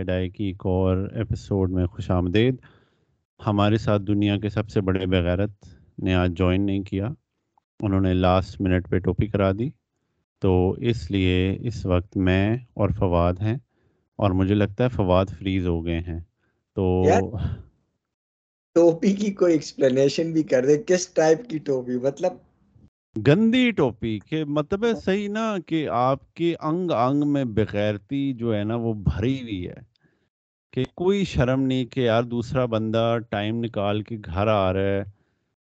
Side 0.00 0.10
I 0.10 0.30
کی 0.30 0.44
ایک 0.44 0.66
اور 0.66 1.08
ایپیسوڈ 1.12 1.70
میں 1.70 1.86
خوش 1.86 2.10
آمدید۔ 2.10 2.56
ہمارے 3.46 3.78
ساتھ 3.78 4.02
دنیا 4.02 4.38
کے 4.38 4.48
سب 4.48 4.68
سے 4.68 4.80
بڑے 4.80 5.06
بغیرت 5.06 5.50
نے 6.02 6.14
آج 6.14 6.30
جوائن 6.36 6.66
نہیں 6.66 6.82
کیا۔ 6.82 7.08
انہوں 7.80 8.00
نے 8.00 8.14
لاسٹ 8.14 8.60
منٹ 8.60 8.90
پہ 8.90 8.98
ٹوپی 8.98 9.26
کرا 9.26 9.52
دی۔ 9.52 9.70
تو 10.42 10.70
اس 10.70 11.10
لیے 11.10 11.56
اس 11.60 11.86
وقت 11.86 12.16
میں 12.16 12.56
اور 12.74 12.88
فواد 12.98 13.32
ہیں۔ 13.42 13.56
اور 14.16 14.30
مجھے 14.30 14.54
لگتا 14.54 14.84
ہے 14.84 14.88
فواد 14.88 15.26
فریز 15.38 15.66
ہو 15.66 15.84
گئے 15.84 16.00
ہیں۔ 16.00 16.20
تو 16.76 16.86
ٹوپی 18.74 19.12
کی 19.12 19.30
کوئی 19.30 19.52
ایکسپلینیشن 19.52 20.32
بھی 20.32 20.42
کر 20.42 20.66
دے 20.66 20.82
کس 20.86 21.08
ٹائپ 21.08 21.50
کی 21.50 21.58
ٹوپی؟ 21.58 21.92
مطلب 22.02 22.32
گندی 23.26 23.70
ٹوپی 23.70 24.18
کہ 24.18 24.44
مطلب 24.44 24.84
ہے 24.84 24.94
صحیح 24.94 25.28
نا 25.28 25.56
کہ 25.66 25.88
آپ 25.88 26.34
کے 26.34 26.54
انگ 26.60 26.90
انگ 26.90 27.32
میں 27.32 27.44
بغیرتی 27.44 28.32
جو 28.32 28.54
ہے 28.56 28.64
نا 28.64 28.74
وہ 28.74 28.94
بھری 28.94 29.42
ہوئی 29.42 29.68
ہے۔ 29.68 29.89
کہ 30.72 30.84
کوئی 30.94 31.24
شرم 31.26 31.60
نہیں 31.62 31.84
کہ 31.86 32.00
یار 32.00 32.22
دوسرا 32.24 32.64
بندہ 32.66 33.02
ٹائم 33.30 33.58
نکال 33.60 34.02
کے 34.02 34.16
گھر 34.26 34.46
آ 34.48 34.72
رہا 34.72 34.80
ہے 34.88 35.02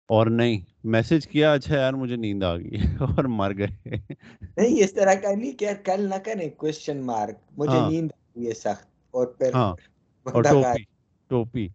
اور 0.10 0.28
نہیں 0.32 0.60
میسج 0.88 1.28
کیا 1.28 1.52
اچھا 1.54 1.76
یار 1.76 1.94
مجھے 1.96 2.16
نیند 2.18 2.44
آ 2.44 2.56
گئی 2.58 2.72
اور 3.10 3.26
مر 3.32 3.58
گئے۔ 3.58 3.98
نہیں 4.58 4.84
اس 4.84 4.94
طرح 4.94 5.14
کا 5.16 5.34
نہیں 5.34 5.52
کہ 5.54 5.73
کل 5.84 6.08
نہ 6.10 6.16
کریں 6.26 6.50
کوشچن 6.58 7.06
مارک 7.06 7.38
مجھے 7.58 7.70
ہاں۔ 7.72 7.82
نیند 7.82 8.12
آئی 8.14 8.48
ہے 8.48 8.54
سخت 8.56 8.86
اور 9.14 9.28
پھر 9.36 9.54
ہاں 9.54 9.72
اور 10.26 10.44
ٹوپی 10.44 10.84
ٹوپی۔ 11.32 11.68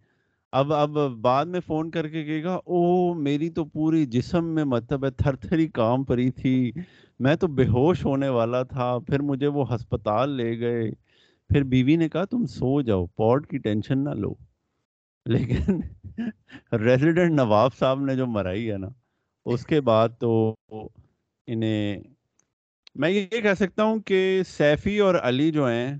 اب 0.53 0.73
اب 0.73 0.89
بعد 1.21 1.45
میں 1.45 1.59
فون 1.59 1.89
کر 1.91 2.07
کے 2.07 2.23
کہے 2.23 2.43
گا 2.43 2.53
او 2.67 2.81
میری 3.19 3.49
تو 3.49 3.65
پوری 3.67 4.05
جسم 4.07 4.53
میں 4.55 4.63
مطلب 4.65 5.05
ہے 5.05 5.09
تھر 5.13 5.35
تھری 5.37 5.67
کام 5.73 6.03
پری 6.05 6.29
تھی۔ 6.33 6.55
میں 7.19 7.35
تو 7.35 7.47
بے 7.49 7.65
ہوش 7.67 8.03
ہونے 8.05 8.29
والا 8.29 8.61
تھا 8.65 8.97
پھر 9.07 9.21
مجھے 9.23 9.47
وہ 9.49 9.73
ہسپتال 9.73 10.29
لے 10.31 10.59
گئے۔ 10.59 10.89
پھر 11.53 11.63
بیوی 11.63 11.95
نے 11.95 12.09
کہا 12.09 12.25
تم 12.25 12.45
سو 12.45 12.81
جاؤ 12.81 13.05
پوڈ 13.05 13.47
کی 13.47 13.57
ٹینشن 13.57 14.03
نہ 14.03 14.09
لو۔ 14.09 14.33
لیکن 15.25 15.81
ریزیڈنٹ 16.71 17.31
نواب 17.31 17.75
صاحب 17.75 17.99
نے 17.99 18.15
جو 18.15 18.27
مرائی 18.27 18.71
ہے 18.71 18.77
نا 18.77 18.87
اس 19.45 19.65
کے 19.65 19.81
بعد 19.81 20.09
تو 20.19 20.55
انہیں 21.47 22.03
میں 22.95 23.09
یہ 23.09 23.27
کہہ 23.27 23.53
سکتا 23.59 23.83
ہوں 23.83 23.99
کہ 23.99 24.41
سیفی 24.47 24.99
اور 24.99 25.15
علی 25.15 25.51
جو 25.51 25.67
ہیں 25.67 25.97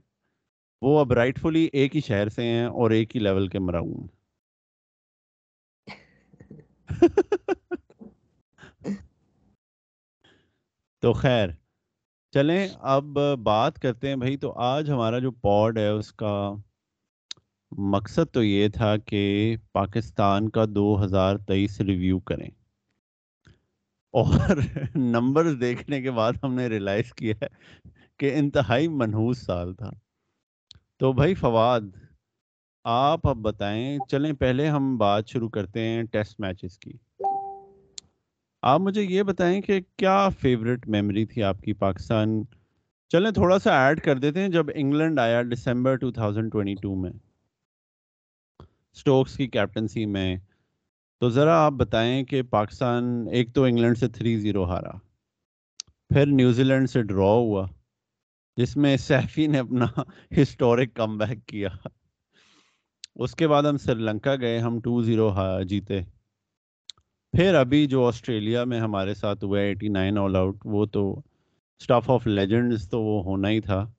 وہ 0.81 0.99
اب 0.99 1.13
رائٹ 1.13 1.39
فلی 1.39 1.69
ایک 1.73 1.95
ہی 1.95 2.01
شہر 2.01 2.29
سے 2.29 2.43
ہیں 2.43 2.65
اور 2.65 2.91
ایک 2.91 3.15
ہی 3.15 3.21
لیول 3.21 3.47
کے 3.47 3.59
مراؤں 3.59 3.87
ہیں۔ 3.87 4.07
تو 11.01 11.13
خیر 11.13 11.49
چلیں، 12.33 12.67
اب 12.79 13.03
بات 13.43 13.79
کرتے 13.79 14.07
ہیں 14.07 14.15
بھائی، 14.15 14.37
تو 14.37 14.51
آج 14.51 14.89
ہمارا 14.91 15.19
جو 15.19 15.31
پوڈ 15.31 15.77
ہے، 15.77 15.89
اس 15.89 16.11
کا 16.13 16.53
مقصد 17.71 18.33
تو 18.33 18.43
یہ 18.43 18.67
تھا 18.67 18.97
کہ 18.97 19.55
پاکستان 19.71 20.49
کا 20.49 20.65
دو 20.69 21.03
ہزار 21.03 21.37
تیئیس 21.37 21.81
ریویو 21.81 22.19
کریں۔ 22.19 22.49
اور 24.11 24.33
نمبر 24.95 25.53
دیکھنے 25.53 26.01
کے 26.01 26.11
بعد 26.11 26.33
ہم 26.43 26.53
نے 26.53 26.67
ریلائز 26.67 27.13
کیا 27.13 27.35
ہے 27.41 27.47
کہ 28.17 28.35
انتہائی 28.35 28.87
منحوس 28.87 29.37
سال 29.37 29.73
تھا۔ 29.73 29.91
تو 30.97 31.13
بھائی، 31.13 31.33
فواد، 31.33 31.81
آپ 32.83 33.27
اب 33.27 33.37
بتائیں، 33.37 33.99
چلیں، 34.07 34.33
پہلے 34.33 34.67
ہم 34.67 34.97
بات 34.97 35.27
شروع 35.27 35.49
کرتے 35.49 35.79
ہیں 35.79 36.03
ٹیسٹ 36.03 36.39
میچز 36.39 36.79
کی۔ 36.79 36.93
آپ 38.63 38.79
مجھے 38.79 39.01
یہ 39.03 39.23
بتائیں 39.23 39.61
کہ 39.61 39.81
کیا 39.97 40.29
فیوریٹ 40.29 40.87
میموری 40.87 41.25
تھی 41.25 41.43
آپ 41.43 41.61
کی 41.61 41.73
پاکستان؟ 41.73 42.43
چلیں 43.09 43.31
تھوڑا 43.31 43.59
سا 43.59 43.85
ایڈ 43.85 44.01
کر 44.01 44.17
دیتے 44.17 44.41
ہیں 44.41 44.49
جب 44.49 44.65
انگلینڈ 44.75 45.19
آیا 45.19 45.41
دسمبر 45.53 45.97
2022 45.97 46.95
میں۔ 46.95 47.11
سٹوکس 48.93 49.37
کی 49.37 49.47
کیپٹنسی 49.47 50.05
میں۔ 50.05 50.37
تو 51.19 51.29
ذرا 51.29 51.65
آپ 51.65 51.71
بتائیں 51.71 52.23
کہ 52.23 52.41
پاکستان، 52.41 53.27
ایک 53.31 53.55
تو 53.55 53.63
انگلینڈ 53.63 53.97
سے 53.97 54.07
تھری 54.07 54.39
زیرو 54.39 54.63
ہارا۔ 54.63 54.91
پھر 56.09 56.25
نیوزی 56.25 56.63
لینڈ 56.63 56.89
سے 56.89 57.03
ڈرا 57.03 57.31
ہوا، 57.31 57.67
جس 58.57 58.77
میں 58.77 58.97
سیفی 58.97 59.47
نے 59.47 59.59
اپنا 59.59 59.85
ہسٹورک 60.41 60.93
کم 60.93 61.17
بیک 61.17 61.45
کیا۔ 61.45 61.69
اس 63.15 63.35
کے 63.35 63.47
بعد 63.47 63.63
ہم 63.63 63.77
سری 63.77 64.01
لنکا 64.01 64.35
گئے، 64.35 64.59
ہم 64.59 64.79
ٹو 64.79 65.01
زیرو 65.01 65.35
جیتے۔ 65.67 66.01
پھر 67.37 67.55
ابھی 67.55 67.85
جو 67.85 68.07
آسٹریلیا 68.07 68.63
میں 68.63 68.79
ہمارے 68.79 69.13
ساتھ 69.13 69.43
ہوا 69.43 69.59
ایٹی 69.59 69.87
نائن 69.87 70.17
آل 70.17 70.35
آؤٹ 70.35 70.57
وہ 70.65 70.85
تو 70.85 71.21
اسٹاف 71.79 72.09
آف 72.09 72.27
لیجنڈز 72.27 72.89
تو 72.89 73.01
وہ 73.01 73.23
ہونا 73.23 73.49
ہی 73.49 73.61
تھا۔ 73.61 73.91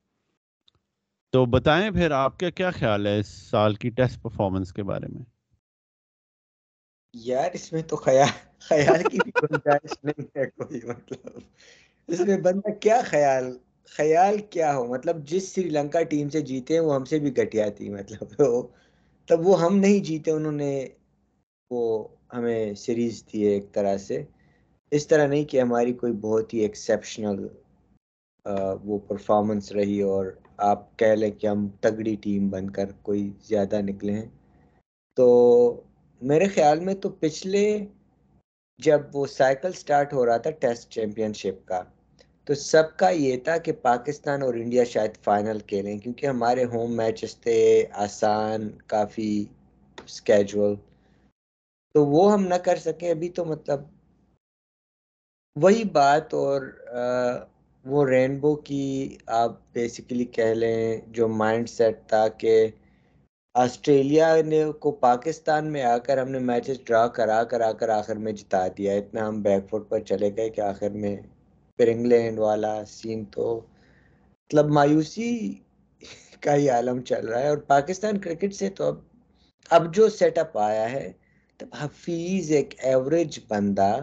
تو 1.31 1.45
بتائیں 1.45 1.91
پھر 1.91 2.11
آپ 2.11 2.39
کا 2.39 2.49
کیا 2.49 2.71
خیال 2.71 3.07
ہے 3.07 3.19
اس 3.19 3.27
سال 3.27 3.75
کی 3.75 3.89
ٹیسٹ 3.89 4.21
پرفارمنس 4.21 4.73
کے 4.73 4.83
بارے 4.83 5.07
میں؟ 5.07 5.21
یار، 7.13 7.49
اس 7.53 7.73
میں 7.73 7.81
تو 7.81 7.95
خیال 7.95 8.27
خیال 8.59 9.03
کی 9.11 9.17
بھی 9.23 9.31
گنجائش 9.43 10.03
نہیں 10.03 10.25
ہے 10.37 10.45
کوئی 10.45 10.79
مطلب۔ 10.87 11.39
اس 12.07 12.19
میں 12.19 12.37
بندہ 12.37 12.69
کیا 12.71 13.01
خیال 13.05 13.57
خیال 13.85 14.37
کیا 14.49 14.75
ہو؟ 14.75 14.85
مطلب 14.85 15.27
جس 15.27 15.49
سری 15.55 15.69
لنکا 15.69 16.03
ٹیم 16.03 16.29
سے 16.29 16.41
جیتے 16.41 16.73
ہیں، 16.73 16.81
وہ 16.81 16.95
ہم 16.95 17.05
سے 17.05 17.19
بھی 17.19 17.37
گھٹیا 17.37 17.69
تھی 17.69 17.89
مطلب۔ 17.89 18.27
تب 19.27 19.47
وہ 19.47 19.61
ہم 19.61 19.77
نہیں 19.77 19.99
جیتے، 19.99 20.31
انہوں 20.31 20.51
نے 20.51 20.87
وہ 21.69 22.07
ہمیں 22.31 22.73
سیریز 22.73 23.23
دی 23.27 23.45
ہے 23.47 23.51
ایک 23.53 23.71
طرح 23.71 23.97
سے۔ 23.97 24.23
اس 24.91 25.07
طرح 25.07 25.27
نہیں 25.27 25.45
کہ 25.45 25.61
ہماری 25.61 25.93
کوئی 25.93 26.13
بہت 26.21 26.53
ہی 26.53 26.59
ایکسیپشنل 26.59 27.47
وہ 28.83 28.97
پرفارمنس 29.07 29.71
رہی 29.71 30.01
اور 30.01 30.25
آپ 30.65 30.97
کہہ 30.99 31.15
لیں 31.15 31.31
کہ 31.31 31.47
ہم 31.47 31.67
تگڑی 31.81 32.15
ٹیم 32.21 32.49
بن 32.49 32.69
کر 32.69 32.91
کوئی 33.01 33.29
زیادہ 33.47 33.81
نکلے 33.81 34.13
ہیں۔ 34.13 34.29
تو 35.17 35.27
میرے 36.21 36.47
خیال 36.47 36.79
میں 36.79 36.93
تو 36.93 37.09
پچھلے 37.19 37.65
جب 38.79 39.01
وہ 39.13 39.25
سائیکل 39.25 39.71
سٹارٹ 39.71 40.13
ہو 40.13 40.25
رہا 40.25 40.37
تھا 40.37 40.49
ٹیسٹ 40.59 40.89
چیمپئن 40.91 41.33
شپ 41.33 41.67
کا، 41.67 41.81
تو 42.47 42.53
سب 42.53 42.97
کا 42.97 43.09
یہ 43.09 43.37
تھا 43.43 43.57
کہ 43.57 43.71
پاکستان 43.81 44.41
اور 44.43 44.53
انڈیا 44.53 44.83
شاید 44.83 45.15
فائنل 45.23 45.59
کھیلیں 45.59 45.97
کیونکہ 45.99 46.25
ہمارے 46.25 46.63
ہوم 46.63 46.95
میچز 46.97 47.35
تھے 47.35 47.59
آسان، 48.05 48.69
کافی 48.87 49.45
اسکیجول 50.05 50.75
تو 51.95 52.05
وہ 52.05 52.31
ہم 52.33 52.43
نہ 52.43 52.55
کر 52.63 52.75
سکیں، 52.77 53.09
ابھی 53.09 53.29
تو 53.29 53.45
مطلب 53.45 53.79
وہی 55.55 55.83
بات 55.91 56.33
اور 56.33 56.61
وہ 57.85 58.05
رینبو 58.07 58.55
کی 58.63 58.83
آپ 59.35 59.51
بیسیکلی 59.73 60.25
کہہ 60.27 60.53
لیں 60.53 60.79
جو 61.09 61.27
مائنڈ 61.41 61.69
سیٹ 61.69 62.07
تھا 62.07 62.27
کہ 62.39 62.53
آسٹریلیا 63.55 64.27
نے 64.45 64.63
کو 64.79 64.91
پاکستان 65.01 65.71
میں 65.71 65.83
آ 65.85 65.97
کر 65.97 66.17
ہم 66.17 66.29
نے 66.31 66.39
میچز 66.41 66.77
ڈرا 66.85 67.07
کرا 67.09 67.43
کرا، 67.43 67.71
کر 67.73 67.89
آخر 67.91 68.15
میں 68.17 68.31
جتا 68.33 68.67
دیا۔ 68.77 68.93
اتنا 68.93 69.27
ہم 69.27 69.41
بیک 69.41 69.69
فٹ 69.69 69.89
پر 69.89 69.99
چلے 70.01 70.29
گئے 70.35 70.49
کہ 70.49 70.61
آخر 70.61 70.89
میں 70.95 71.15
پھر 71.79 71.87
انگلینڈ 71.87 72.39
والا 72.39 72.73
سین 72.87 73.23
تو 73.31 73.45
مطلب 73.55 74.65
مایوسی 74.69 75.29
کا 76.41 76.55
ہی 76.55 76.69
عالم 76.69 77.01
چل 77.01 77.27
رہا 77.27 77.39
ہے۔ 77.39 77.49
اور 77.49 77.57
پاکستان 77.67 78.19
کرکٹ 78.19 78.53
سے 78.53 78.69
تو 78.69 78.87
اب 78.87 78.97
اب 79.71 79.93
جو 79.95 80.07
سیٹ 80.09 80.37
اپ 80.37 80.57
آیا 80.59 80.91
ہے 80.91 81.11
تب 81.57 81.67
حفیظ 81.79 82.51
ایک 82.51 82.73
ایوریج 82.77 83.39
بندہ، 83.47 83.99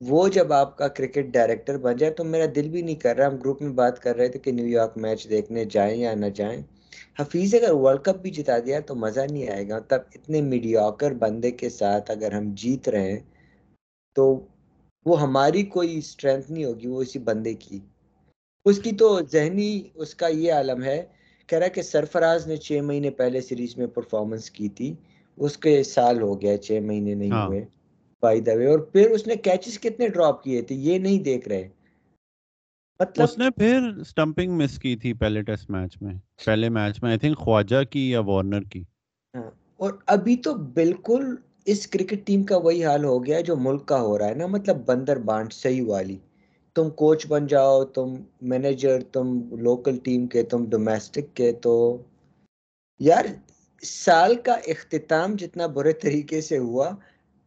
وہ 0.00 0.28
جب 0.28 0.52
آپ 0.52 0.78
کا 0.78 0.88
کرکٹ 0.88 1.26
ڈائریکٹر 1.26 1.78
بن 1.78 1.96
جائے 1.96 2.12
تو 2.12 2.24
میرا 2.24 2.44
دل 2.56 2.68
بھی 2.68 2.82
نہیں 2.82 2.94
کر 2.94 3.16
رہا، 3.16 3.26
ہم 3.26 3.36
گروپ 3.36 3.62
میں 3.62 3.70
بات 3.70 4.02
کر 4.02 4.16
رہے 4.16 4.28
تھے 4.28 4.38
کہ 4.38 4.52
نیو 4.52 4.66
یارک 4.66 4.96
میچ 4.96 5.28
دیکھنے 5.30 5.64
جائیں 5.64 5.96
یا 6.00 6.14
نہ 6.14 6.26
جائیں۔ 6.26 6.62
حفیظ 7.18 7.54
اگر 7.54 7.72
ورلڈ 7.72 8.00
کپ 8.00 8.16
بھی 8.22 8.30
جتا 8.30 8.58
دیا 8.58 8.80
تو 8.80 8.94
مزہ 8.94 9.20
نہیں 9.20 9.48
آئے 9.48 9.68
گا۔ 9.68 9.78
تب 9.78 10.00
اتنے 10.14 10.40
میڈیاکر 10.42 11.12
بندے 11.14 11.50
کے 11.50 11.68
ساتھ 11.68 12.10
اگر 12.10 12.32
ہم 12.32 12.50
جیت 12.54 12.88
رہے 12.88 13.12
ہیں 13.12 13.20
تو 14.14 14.46
وہ 15.06 15.20
ہماری 15.20 15.62
کوئی 15.62 15.98
اسٹرینتھ 15.98 16.50
نہیں 16.50 16.64
ہوگی، 16.64 16.86
وہ 16.86 17.02
اسی 17.02 17.18
بندے 17.18 17.54
کی۔ 17.54 17.78
اس 18.64 18.78
کی 18.78 18.92
تو 18.92 19.20
ذہنی، 19.32 19.82
اس 19.94 20.14
کا 20.14 20.26
یہ 20.26 20.52
عالم 20.52 20.82
ہے، 20.82 21.04
کہہ 21.46 21.58
رہا 21.58 21.68
کہ 21.68 21.82
سرفراز 21.82 22.46
نے 22.46 22.56
چھ 22.56 22.72
مہینے 22.72 23.10
پہلے 23.10 23.40
سیریز 23.40 23.76
میں 23.76 23.86
پرفارمنس 23.86 24.50
کی 24.50 24.68
تھی۔ 24.68 24.94
اس 25.38 25.56
کے 25.58 25.82
سال 25.84 26.22
ہو 26.22 26.40
گیا 26.40 26.56
چھ 26.58 26.78
مہینے 26.82 27.14
نہیں 27.14 27.30
ہاں۔ 27.30 27.46
ہوئے 27.46 27.64
بائی 28.22 28.40
دا 28.40 28.52
وے 28.52 28.66
اور 28.66 28.78
پھر 28.92 29.10
اس 29.10 29.26
نے 29.26 29.36
کیچز 29.36 29.78
کتنے 29.80 30.08
ڈراپ 30.08 30.42
کیے 30.42 30.62
تھے؟ 30.62 30.74
یہ 30.74 30.98
نہیں 30.98 31.18
دیکھ 31.22 31.48
رہے۔ 31.48 31.68
مطلب 33.00 33.24
اس 33.24 33.38
نے 33.38 33.50
پھر 33.50 34.02
سٹمپنگ 34.02 34.52
مس 34.52 34.78
کی 34.78 34.96
تھی 34.96 35.12
پہلے 35.12 35.42
ٹیسٹ 35.42 35.70
میچ 35.70 35.96
میں 36.02 36.14
پہلے 36.44 36.68
میچ 36.68 37.02
میں 37.02 37.10
آئی 37.10 37.18
تھنک 37.18 37.38
خواجہ 37.38 37.82
کی 37.90 38.10
یا 38.10 38.20
وارنر 38.20 38.62
کی۔ 38.62 38.82
ہاں 39.34 39.50
اور 39.76 39.92
ابھی 40.06 40.36
تو 40.36 40.54
بالکل 40.74 41.34
اس 41.64 41.86
کرکٹ 41.86 42.26
ٹیم 42.26 42.42
کا 42.44 42.56
وہی 42.56 42.84
حال 42.84 43.04
ہو 43.04 43.24
گیا 43.26 43.40
جو 43.40 43.56
ملک 43.56 43.86
کا 43.86 44.00
ہو 44.00 44.18
رہا 44.18 44.28
ہے 44.28 44.34
نا 44.34 44.46
مطلب 44.46 44.84
بندر 44.86 45.18
بانٹ 45.18 45.52
صحیح 45.52 45.82
والی۔ 45.86 46.16
تم 46.76 46.90
کوچ 46.90 47.26
بن 47.26 47.46
جاؤ 47.46 47.84
تم 47.84 48.14
مینیجر 48.42 49.02
تم 49.12 49.38
لوکل 49.58 49.98
ٹیم 49.98 50.26
کے 50.26 50.42
تم 50.42 50.64
ڈومیسٹک 50.64 51.34
کے 51.34 51.52
تو 51.52 51.74
یار 53.00 53.24
سال 53.86 54.34
کا 54.34 54.52
اختتام 54.52 55.36
جتنا 55.36 55.66
برے 55.66 55.92
طریقے 55.92 56.40
سے 56.40 56.58
ہوا 56.58 56.90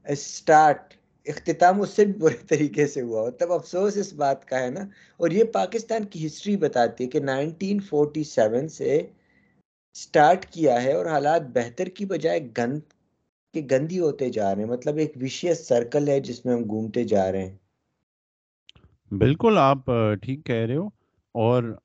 اسٹارٹ 0.07 0.94
اختتام 1.25 1.81
اس 1.81 1.89
سے 1.89 2.06
بھی 2.06 2.13
برے 2.13 2.38
طریقے 2.47 2.88
سے 2.88 3.01
ہوا۔ 3.01 3.30
تب 3.30 3.53
افسوس 3.53 3.97
اس 3.97 4.13
بات 4.13 4.45
کا 4.45 4.59
ہے 4.59 4.69
نا۔ 4.69 4.80
اور 5.18 5.30
یہ 5.30 5.44
پاکستان 5.44 6.06
کی 6.06 6.25
ہسٹری 6.25 6.57
بتاتی 6.57 7.03
ہے 7.03 7.09
کہ 7.09 7.19
نائنٹین 7.19 7.80
فورٹی 7.80 8.24
سیون 8.24 8.68
سے 8.68 9.07
سٹارٹ 9.95 10.45
کیا 10.45 10.83
ہے 10.83 10.94
اور 10.94 11.06
حالات 11.06 11.41
بہتر 11.41 11.86
کی 11.86 12.06
بجائے 12.06 12.39
گند 12.57 12.80
کے 13.53 13.62
گندی 13.71 14.00
ہوتے 14.00 14.30
جا 14.30 14.56
رہے 14.56 14.63
ہیں۔ 14.63 14.69
مطلب 14.69 14.95
ایک 14.95 15.13
وشیس 15.21 15.68
سرکل 15.68 16.07
ہے 16.07 16.19
جس 16.19 16.45
میں 16.45 16.53
ہم 16.53 16.63
گھومتے 16.63 17.03
جا 17.03 17.31
رہے 17.31 17.45
ہیں۔ 17.45 17.56
بالکل، 19.13 19.57
آپ 19.57 19.92
ٹھیک 20.21 20.45
کہہ 20.45 20.65
رہے 20.65 20.75
ہو۔ 20.75 20.88
اور 21.31 21.77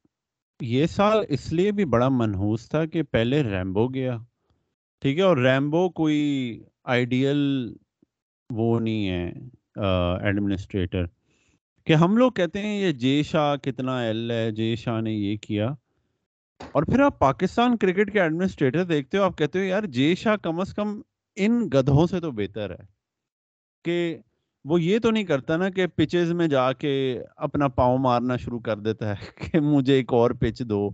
یہ 0.60 0.86
سال 0.86 1.24
اس 1.28 1.52
لیے 1.52 1.72
بھی 1.72 1.84
بڑا 1.84 2.08
منحوس 2.08 2.68
تھا 2.68 2.84
کہ 2.84 3.02
پہلے 3.02 3.42
ریمبو 3.42 3.88
گیا۔ 3.88 4.18
ٹھیک 5.02 5.18
ہے، 5.18 5.22
اور 5.22 5.36
ریمبو 5.36 5.88
کوئی 5.90 6.20
آئیڈیل 6.84 7.38
وہ 8.50 8.78
نہیں 8.80 9.08
ہے 9.08 9.26
ایڈمنسٹریٹر 10.26 11.04
کہ 11.86 11.92
ہم 11.92 12.16
لوگ 12.16 12.32
کہتے 12.32 12.60
ہیں 12.62 12.78
یہ 12.80 12.92
جے 13.00 13.22
شاہ 13.22 13.54
کتنا 13.56 13.98
ایل 14.00 14.30
ہے، 14.30 14.50
جے 14.50 14.74
شاہ 14.76 15.00
نے 15.00 15.12
یہ 15.12 15.36
کیا۔ 15.42 15.68
اور 16.74 16.82
پھر 16.82 17.00
آپ 17.00 17.18
پاکستان 17.18 17.76
کرکٹ 17.76 18.12
کے 18.12 18.20
ایڈمنسٹریٹر 18.20 18.84
دیکھتے 18.84 19.18
ہو، 19.18 19.22
آپ 19.22 19.38
کہتے 19.38 19.58
ہو 19.58 19.64
یار 19.64 19.82
جے 19.96 20.14
شاہ 20.14 20.36
کم 20.42 20.60
از 20.60 20.74
کم 20.74 21.00
ان 21.36 21.60
گدھوں 21.74 22.06
سے 22.06 22.20
تو 22.20 22.30
بہتر 22.32 22.70
ہے۔ 22.70 22.84
کہ 23.84 24.16
وہ 24.64 24.80
یہ 24.82 24.98
تو 24.98 25.10
نہیں 25.10 25.24
کرتا 25.24 25.56
نا 25.56 25.68
کہ 25.70 25.86
پچز 25.86 26.32
میں 26.32 26.46
جا 26.48 26.72
کے 26.72 26.92
اپنا 27.36 27.68
پاؤں 27.68 27.98
مارنا 27.98 28.36
شروع 28.36 28.60
کر 28.60 28.76
دیتا 28.78 29.08
ہے 29.10 29.24
کہ 29.40 29.60
مجھے 29.60 29.94
ایک 29.94 30.12
اور 30.12 30.30
پچ 30.30 30.62
دو۔ 30.68 30.88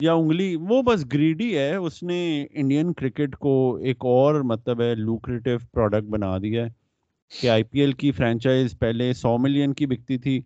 یا 0.00 0.14
انگلی، 0.14 0.56
وہ 0.56 0.82
بس 0.82 1.06
گریڈی 1.12 1.58
ہے۔ 1.58 1.74
اس 1.74 2.02
نے 2.02 2.46
انڈین 2.50 2.92
کرکٹ 2.92 3.36
کو 3.36 3.76
ایک 3.76 3.96
اور 4.00 4.40
مطلب 4.40 4.80
ہے 4.80 4.94
لوکریٹو 4.94 5.50
پروڈکٹ 5.72 6.02
بنا 6.02 6.38
دیا 6.38 6.66
ہے 6.66 6.70
کہ 7.40 7.50
آئی 7.50 7.62
پی 7.62 7.80
ایل 7.80 7.92
کی 7.92 8.12
فرینچائز 8.12 8.78
پہلے 8.78 9.12
سو 9.12 9.38
ملین 9.38 9.74
کی 9.74 9.86
بکتی 9.86 10.18
تھی، 10.18 10.40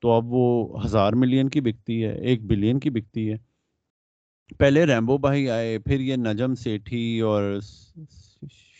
تو 0.00 0.10
اب 0.10 0.24
وہ 0.26 0.78
ہزار 0.84 1.12
ملین 1.12 1.48
کی 1.48 1.60
بکتی 1.60 2.04
ہے، 2.04 2.20
ایک 2.20 2.42
بلین 2.42 2.80
کی 2.80 2.90
بکتی 2.90 3.32
ہے۔ 3.32 3.36
پہلے 4.58 4.84
ریمبو 4.84 5.18
بھائی 5.18 5.50
آئے، 5.50 5.78
پھر 5.78 6.00
یہ 6.00 6.16
نجم 6.16 6.54
سیٹھی 6.54 7.20
اور 7.20 7.58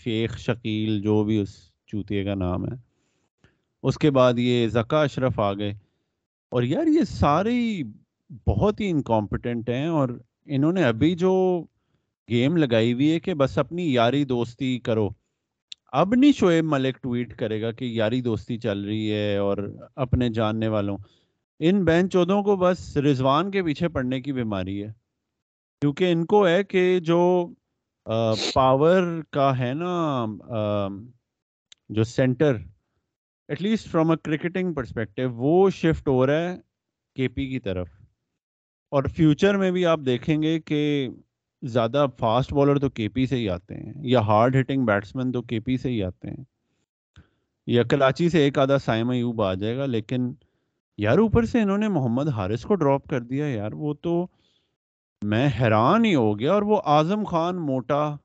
شیخ 0.05 0.39
شکیل 0.39 1.01
جو 1.01 1.25
بھی 1.25 1.39
اس 1.39 1.55
چوتیے 1.87 2.25
کا 2.25 2.35
نام 2.35 2.65
ہے۔ 2.65 2.77
اس 3.83 3.99
کے 3.99 4.11
بعد 4.11 4.35
یہ 4.37 4.69
زکا 4.69 5.03
اشرف 5.03 5.41
آ 5.41 5.53
گئے۔ 5.53 5.75
اور 6.51 6.63
یار 6.63 6.87
یہ 6.87 7.03
سارے 7.03 7.83
بہت 8.47 8.81
ہی 8.81 8.91
انکمپٹنٹ 8.91 9.71
ہیں 9.71 9.87
اور 9.87 10.09
انہوں 10.45 10.73
نے 10.73 10.85
ابھی 10.85 11.15
جو 11.15 11.65
گیم 12.31 12.57
لگائی 12.57 12.93
ہوئی 12.93 13.13
ہے 13.13 13.21
کہ 13.21 13.35
بس 13.35 13.59
اپنی 13.59 13.93
یاری 13.95 14.25
دوستی 14.25 14.79
کرو۔ 14.79 15.09
اب 15.93 16.15
نہیں 16.15 16.33
شعیب 16.33 16.65
ملک 16.65 17.03
ٹویٹ 17.03 17.37
کرے 17.37 17.63
گا 17.63 17.73
کہ 17.73 17.85
یاری 17.85 18.21
دوستی 18.21 18.59
چل 18.59 18.85
رہی 18.85 19.13
ہے 19.13 19.37
اور 19.37 19.59
اپنے 19.97 20.29
جاننے 20.29 20.69
والوں۔ 20.69 20.97
ان 21.61 21.85
بہن 21.85 22.11
چودوں 22.11 22.43
کو 22.43 22.57
بس 22.57 22.97
رضوان 22.97 23.51
کے 23.51 23.63
پیچھے 23.63 23.89
پڑنے 23.89 24.21
کی 24.21 24.33
بیماری 24.33 24.83
ہے۔ 24.85 24.93
کیونکہ 25.81 26.13
ان 26.13 26.25
کو 26.27 26.47
ہے 26.49 26.65
کہ 26.65 27.01
جو 27.01 27.47
پاور 28.55 29.03
کا 29.31 29.59
ہے 29.59 29.73
نا 29.75 30.27
جو 31.89 32.05
centre 32.05 32.57
at 33.49 33.63
least 33.63 33.89
from 33.89 34.11
a 34.11 34.17
cricketing 34.17 34.75
perspective 34.75 35.31
وہ 35.31 35.71
شفٹ 35.71 36.09
ہو 36.09 36.27
رہا 36.27 36.39
ہے 36.39 36.57
کے 37.17 37.29
پی 37.29 37.47
کی 37.47 37.61
طرف۔ 37.61 37.89
اور 38.95 39.05
فیوچر 39.05 39.57
میں 39.57 39.71
بھی 39.71 39.87
آپ 39.87 40.01
دیکھیں 40.07 40.43
گے 40.43 40.61
کہ 40.61 41.09
زیادہ 41.63 42.07
فاسٹ 42.19 42.53
بالر 42.53 42.79
تو 42.79 42.91
کے 42.91 43.09
پی 43.09 43.27
سے 43.27 43.37
ہی 43.37 43.49
آتے 43.49 43.75
ہیں 43.75 43.93
یا 43.97 44.21
ہارڈ 44.21 44.57
ہٹنگ 44.57 44.85
بیٹسمین 44.85 45.33
تو 45.33 45.43
کے 45.43 45.61
پی 45.61 45.77
سے 45.77 45.89
ہی 45.89 46.03
آتے 46.03 46.29
ہیں۔ 46.29 46.45
یا 47.67 47.83
کراچی 47.83 48.29
سے 48.29 48.39
ایک 48.39 48.59
آدھا 48.59 48.79
سائم 48.79 49.11
ایوب 49.11 49.43
آ 49.43 49.55
جائے 49.55 49.77
گا، 49.77 49.87
لیکن 49.87 50.33
یار 50.99 51.19
اوپر 51.19 51.45
سے 51.45 51.61
انہوں 51.61 51.79
نے 51.79 51.89
محمد 51.89 52.29
حارث 52.29 52.63
کو 52.63 52.75
ڈراپ 52.75 53.09
کر 53.09 53.21
دیا 53.21 53.47
یار، 53.47 53.73
وہ 53.73 53.95
تو 53.95 54.27
میں 55.23 55.49
حیران 55.61 56.05
ہی 56.05 56.15
ہو 56.15 56.39
گیا۔ 56.39 56.53
اور 56.53 56.63
وہ 56.63 56.81
اعظم 56.85 57.25
خان 57.25 57.57
موٹا، 57.57 58.17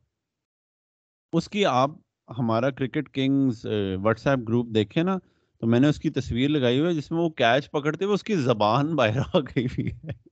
اس 1.34 1.50
کی 1.50 1.66
آپ 1.66 1.92
ہمارا 2.40 2.70
cricket 2.70 3.10
Kings 3.10 3.66
what's 4.04 4.28
app 4.28 4.40
group 4.40 4.68
دیکھے 4.76 5.04
نا، 5.04 5.18
تو 5.60 5.68
میں 5.68 5.80
نے 5.80 5.88
اس 5.88 6.00
کی 6.00 6.10
تصویر 6.10 6.50
لگائی 6.50 6.80
ہوئی 6.80 6.90
ہے 6.90 6.94
جس 6.94 7.12
میں 7.12 7.20
وہ 7.20 7.30
کیچ 7.30 7.72
پکڑتے 7.72 8.06
ہوئے 8.06 8.14
اس 8.14 8.24
کی 8.24 8.36
زبان 8.36 8.96
باہر 8.96 9.20
آ 9.34 9.40
گئی 9.40 9.66
ہوئی 9.66 9.92
ہے۔ 9.92 10.29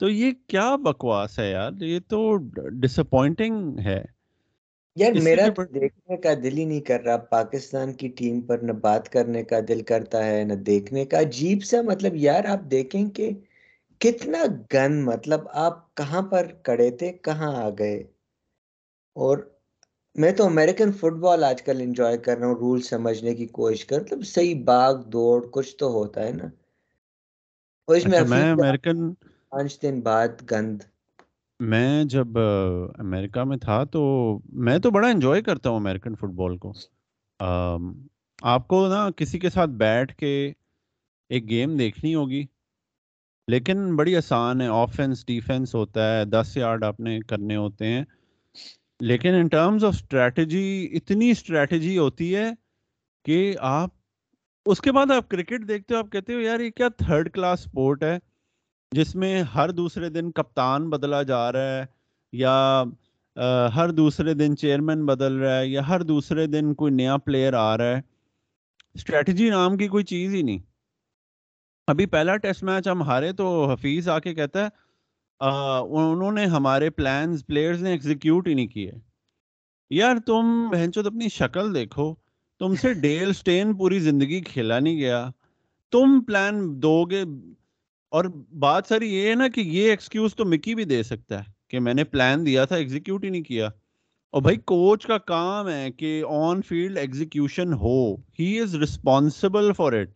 تو 0.00 0.08
یہ 0.08 0.32
کیا 0.46 0.76
بکواس 0.76 1.38
ہے 1.38 1.50
یار؟ 1.50 1.72
یہ 1.80 2.00
تو 2.08 2.36
ڈس 2.80 2.98
اپوائنٹنگ 2.98 3.78
ہے۔ 3.78 4.04
یار 4.96 5.12
میرا 5.22 5.46
دیکھنے 5.74 6.16
کا 6.16 6.34
دل 6.42 6.58
ہی 6.58 6.64
نہیں 6.64 6.80
کر 6.80 7.00
رہا 7.00 7.16
پاکستان 7.16 7.92
کی 7.92 8.08
ٹیم 8.08 8.40
پر 8.40 8.58
نہ 8.58 8.72
بات 8.72 9.08
کرنے 9.08 9.42
کا 9.44 9.56
دل 9.68 9.82
کرتا 9.82 10.24
ہے 10.26 10.44
نہ 10.44 10.52
دیکھنے 10.52 11.04
کا۔ 11.04 11.20
عجیب 11.20 11.64
سا 11.64 11.80
مطلب 11.82 12.16
یار 12.16 12.44
آپ 12.44 12.60
دیکھیں 12.70 13.10
کہ 13.10 13.30
کتنا 13.98 14.38
گن 14.74 15.04
مطلب 15.04 15.40
آپ 15.52 15.94
کہاں 15.94 16.22
پر 16.22 16.46
کڑے 16.62 16.90
تھے 16.90 17.12
کہاں 17.12 17.56
آ 17.56 17.68
گئے۔ 17.78 18.04
اور 19.14 19.38
میں 20.14 20.32
تو 20.32 20.44
امریکن 20.46 20.92
فٹ 20.92 21.12
بال 21.12 21.44
آج 21.44 21.62
کل 21.62 21.80
انجوائے 21.80 22.18
کر 22.18 22.38
رہا 22.38 22.46
ہوں 22.46 22.54
رول 22.54 22.80
سمجھنے 22.80 23.34
کی 23.34 23.46
کوشش 23.46 23.84
کر 23.84 24.00
مطلب 24.00 24.26
صحیح 24.26 24.64
باغ 24.64 25.02
دوڑ 25.02 25.46
کچھ 25.50 25.76
تو 25.76 25.92
ہوتا 25.92 26.26
ہے 26.26 26.32
نا۔ 26.32 26.44
میں 27.88 28.20
اچھا، 28.20 28.50
امریکن 28.50 29.12
پانچ 29.50 29.82
دن 29.82 30.00
بعد 30.00 30.28
گند۔ 30.50 30.82
میں 31.60 32.04
جب 32.04 32.26
امریکہ 32.98 33.44
میں 33.44 33.56
تھا 33.56 33.84
تو 33.84 34.02
میں 34.52 34.78
تو 34.78 34.90
بڑا 34.90 35.08
انجوائے 35.08 35.42
کرتا 35.42 35.70
ہوں 35.70 35.76
امریکن 35.76 36.14
فٹ 36.14 36.34
بال 36.34 36.56
کو 36.56 36.72
آپ 38.42 38.68
کو 38.68 38.88
نا 38.88 39.10
کسی 39.16 39.38
کے 39.38 39.50
ساتھ 39.50 39.70
بیٹھ 39.70 40.14
کے 40.16 40.52
ایک 41.28 41.48
گیم 41.50 41.76
دیکھنی 41.76 42.14
ہوگی۔ 42.14 42.44
لیکن 43.48 43.96
بڑی 43.96 44.16
آسان 44.16 44.60
ہے 44.60 44.66
آفینس 44.66 45.26
ڈیفینس 45.26 45.74
ہوتا 45.74 46.18
ہے، 46.18 46.24
دس 46.24 46.56
یارڈ 46.56 46.84
آپ 46.84 47.00
نے 47.00 47.20
کرنے 47.20 47.56
ہوتے 47.56 47.86
ہیں۔ 47.86 48.04
لیکن 49.00 49.34
ان 49.34 49.48
ٹرمز 49.48 49.84
آف 49.84 49.94
اسٹریٹجی 49.94 50.88
اتنی 50.92 51.30
اسٹریٹجی 51.30 51.98
ہوتی 51.98 52.36
ہے 52.36 52.50
کہ 53.24 53.56
آپ، 53.60 53.90
اس 54.66 54.80
کے 54.80 54.92
بعد 54.92 55.10
آپ 55.10 55.28
کرکٹ 55.28 55.68
دیکھتے 55.68 55.94
ہو، 55.94 55.98
آپ 55.98 56.12
کہتے 56.12 56.34
ہو 56.34 56.40
یار 56.40 56.60
یہ 56.60 56.70
کیا 56.70 56.88
تھرڈ 56.88 57.30
کلاس 57.32 57.66
اسپورٹ 57.66 58.02
ہے۔ 58.02 58.18
جس 58.92 59.14
میں 59.16 59.42
ہر 59.54 59.70
دوسرے 59.70 60.08
دن 60.08 60.30
کپتان 60.32 60.88
بدلا 60.90 61.22
جا 61.22 61.52
رہا 61.52 61.76
ہے 61.76 61.84
یا 62.32 62.84
ہر 63.76 63.90
دوسرے 63.90 64.34
دن 64.34 64.56
چیئرمین 64.56 65.04
بدل 65.06 65.32
رہا 65.32 65.58
ہے 65.58 65.66
یا 65.66 65.88
ہر 65.88 66.02
دوسرے 66.02 66.46
دن 66.46 66.74
کوئی 66.74 66.92
نیا 66.92 67.16
پلیئر 67.16 67.52
آ 67.52 67.76
رہا 67.78 67.96
ہے 67.96 68.00
اسٹریٹجی 68.94 69.48
نام 69.50 69.76
کی 69.76 69.88
کوئی 69.88 70.04
چیز 70.04 70.34
ہی 70.34 70.42
نہیں۔ 70.42 70.58
ابھی 71.88 72.06
پہلا 72.06 72.36
ٹیسٹ 72.36 72.62
میچ 72.62 72.88
ہم 72.88 73.02
ہارے 73.02 73.32
تو 73.32 73.46
حفیظ 73.72 74.08
آ 74.08 74.18
کے 74.18 74.34
کہتا 74.34 74.64
ہے 74.64 74.68
انہوں 75.40 76.32
نے 76.32 76.44
ہمارے 76.46 76.90
پلانز 76.90 77.44
پلیئرز 77.46 77.82
نے 77.82 77.90
ایگزیکیوٹ 77.90 78.48
ہی 78.48 78.54
نہیں 78.54 78.66
کیے۔ 78.66 78.92
یار 79.90 80.16
تم 80.26 80.68
بہنچو 80.72 81.00
اپنی 81.00 81.28
شکل 81.28 81.74
دیکھو 81.74 82.14
تم 82.60 82.74
سے 82.74 82.92
ڈیل 83.00 83.32
سٹین 83.32 83.76
پوری 83.76 83.98
زندگی 84.00 84.40
کھیلا 84.40 84.78
نہیں 84.78 84.96
گیا۔ 84.96 85.28
تم 85.92 86.20
پلان 86.26 86.60
دو 86.82 87.04
گے 87.04 87.22
اور 88.16 88.24
بات 88.58 88.86
ساری 88.88 89.14
یہ 89.14 89.30
ہے 89.30 89.34
نا 89.34 89.48
کہ 89.48 89.60
یہ 89.60 89.90
ایکسکیوز 89.90 90.34
تو 90.34 90.44
مکی 90.44 90.74
بھی 90.74 90.84
دے 90.84 91.02
سکتا 91.02 91.38
ہے 91.38 91.44
کہ 91.68 91.80
میں 91.80 91.94
نے 91.94 92.04
پلان 92.04 92.46
دیا 92.46 92.64
تھا 92.64 92.76
ایگزیکیوٹ 92.76 93.24
ہی 93.24 93.30
نہیں 93.30 93.42
کیا۔ 93.42 93.66
اور 94.30 94.42
بھائی 94.42 94.56
کوچ 94.56 95.06
کا 95.06 95.18
کام 95.18 95.68
ہے 95.68 95.90
کہ 95.90 96.24
on 96.28 96.62
field 96.62 96.98
execution 96.98 97.72
who. 97.72 98.14
He 98.14 98.60
is 98.60 98.74
responsible 98.74 99.72
for 99.72 99.92
it 99.92 100.08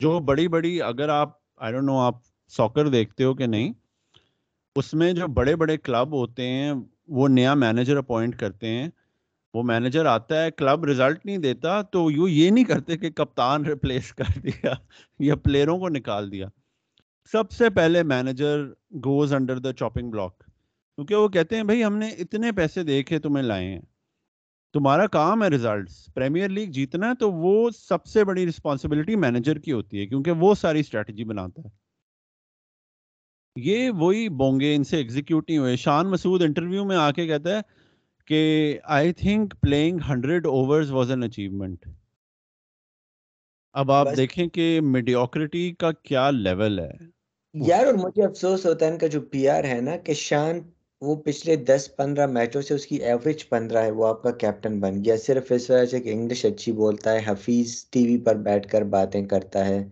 جو 0.00 0.18
بڑی 0.18 0.48
بڑی 0.48 0.82
اگر 0.82 1.08
آپ 1.08 1.30
آئی 1.56 1.72
ڈونٹ 1.72 1.84
نو 1.84 1.98
آپ 1.98 2.14
ساکر 2.48 2.88
دیکھتے 2.88 3.24
ہو 3.24 3.34
کہ 3.34 3.46
نہیں، 3.46 3.72
اس 4.76 4.94
میں 4.94 5.12
جو 5.12 5.26
بڑے 5.26 5.56
بڑے 5.56 5.76
کلب 5.76 6.12
ہوتے 6.12 6.48
ہیں، 6.48 6.72
وہ 7.08 7.28
نیا 7.28 7.54
مینیجر 7.54 7.96
اپوائنٹ 7.96 8.36
کرتے 8.36 8.68
ہیں۔ 8.68 8.88
وہ 9.54 9.62
مینیجر 9.62 10.06
آتا 10.06 10.44
ہے 10.44 10.50
کلب 10.50 10.84
ریزلٹ 10.84 11.26
نہیں 11.26 11.38
دیتا 11.38 11.82
تو 11.82 12.10
یوں 12.10 12.28
یہ 12.28 12.50
نہیں 12.50 12.64
کرتے 12.64 12.96
کہ 12.96 13.10
کپتان 13.10 13.64
ریپلیس 13.66 14.12
کر 14.12 14.40
دیا 14.40 14.72
یا 15.18 15.36
پلیئروں 15.36 15.78
کو 15.78 15.88
نکال 15.88 16.32
دیا۔ 16.32 16.48
سب 17.32 17.50
سے 17.50 17.70
پہلے 17.70 18.02
manager 18.02 18.64
goes 19.04 19.32
under 19.32 19.58
the 19.58 19.72
chopping 19.72 20.10
block 20.10 20.38
کیونکہ 20.38 21.14
وہ 21.14 21.28
کہتے 21.28 21.56
ہیں، 21.56 21.62
بھائی، 21.62 21.84
ہم 21.84 21.96
نے 21.96 22.08
اتنے 22.08 22.52
پیسے 22.52 22.82
دے 22.82 23.02
کے 23.02 23.18
تمہیں 23.18 23.44
لائے 23.44 23.66
ہیں۔ 23.66 23.80
تمہارا 24.72 25.06
کام 25.06 25.42
ہے 25.42 25.48
ریزلٹس 25.48 26.14
پریمیئر 26.14 26.48
لیگ 26.48 26.70
جیتنا 26.70 27.08
ہے 27.08 27.14
تو 27.14 27.32
وہ 27.32 27.70
سب 27.70 28.04
سے 28.04 28.24
بڑی 28.24 28.46
رسپانسبلٹی 28.46 29.16
مینیجر 29.16 29.58
کی 29.58 29.72
ہوتی 29.72 30.00
ہے، 30.00 30.06
کیونکہ 30.06 30.30
وہ 30.30 30.54
ساری 30.54 30.80
اسٹریٹجی 30.80 31.24
بناتا 31.24 31.62
ہے۔ 31.64 31.68
یہ 33.56 33.90
وہی 33.90 34.28
بونگے 34.28 34.74
ان 34.74 34.84
سے 34.84 34.96
ایگزیکیوٹ 34.96 35.48
نہیں 35.48 35.58
ہوئے۔ 35.58 35.76
شان 35.76 36.10
مسعود 36.10 36.42
انٹرویو 36.42 36.84
میں 36.84 36.96
آ 36.96 37.10
کے 37.10 37.26
کہتا 37.26 37.56
ہے 37.56 37.60
کہ 38.26 38.78
I 38.84 39.12
think 39.12 39.54
playing 39.60 39.98
hundred 40.08 40.46
overs 40.46 40.90
was 40.90 41.10
an 41.10 41.22
achievement 41.22 41.86
اب 43.74 43.90
آپ 43.92 44.08
دیکھیں 44.16 44.46
کہ 44.48 44.64
میڈیوکریٹی 44.84 45.70
کا 45.74 45.90
کیا 46.02 46.30
لیول 46.32 46.78
ہے؟ 46.80 46.92
یار 47.54 47.86
اور 47.86 47.94
مجھے 47.96 48.22
افسوس 48.24 48.64
ہوتا 48.66 48.86
ہے 48.86 48.90
ان 48.90 48.98
کا 48.98 49.06
جو 49.06 49.20
پی 49.30 49.48
آر 49.48 49.64
ہے 49.64 49.80
نا 49.80 49.96
کہ 49.98 50.14
شان 50.18 50.60
وہ 51.02 51.14
پچھلے 51.24 51.56
دس 51.66 51.88
پندرہ 51.96 52.26
میچوں 52.28 52.62
سے 52.62 52.74
اس 52.74 52.86
کی 52.86 52.96
ایوریج 53.02 53.48
پندرہ 53.48 53.82
ہے 53.82 53.90
وہ 53.90 54.06
آپ 54.06 54.22
کا 54.22 54.30
کیپٹن 54.40 54.80
بن 54.80 55.02
گیا۔ 55.04 55.16
صرف 55.18 55.52
اس 55.52 55.70
وجہ 55.70 55.84
سے 55.86 56.00
کہ 56.00 56.12
انگلش 56.12 56.44
اچھی 56.44 56.72
بولتا 56.74 57.12
ہے 57.12 57.20
حفیظ 57.26 57.68
ٹی 57.90 58.06
وی 58.06 58.18
پر 58.20 58.36
بیٹھ 58.42 58.68
کر 58.68 58.82
باتیں 58.90 59.24
کرتا 59.26 59.66
ہے 59.66 59.82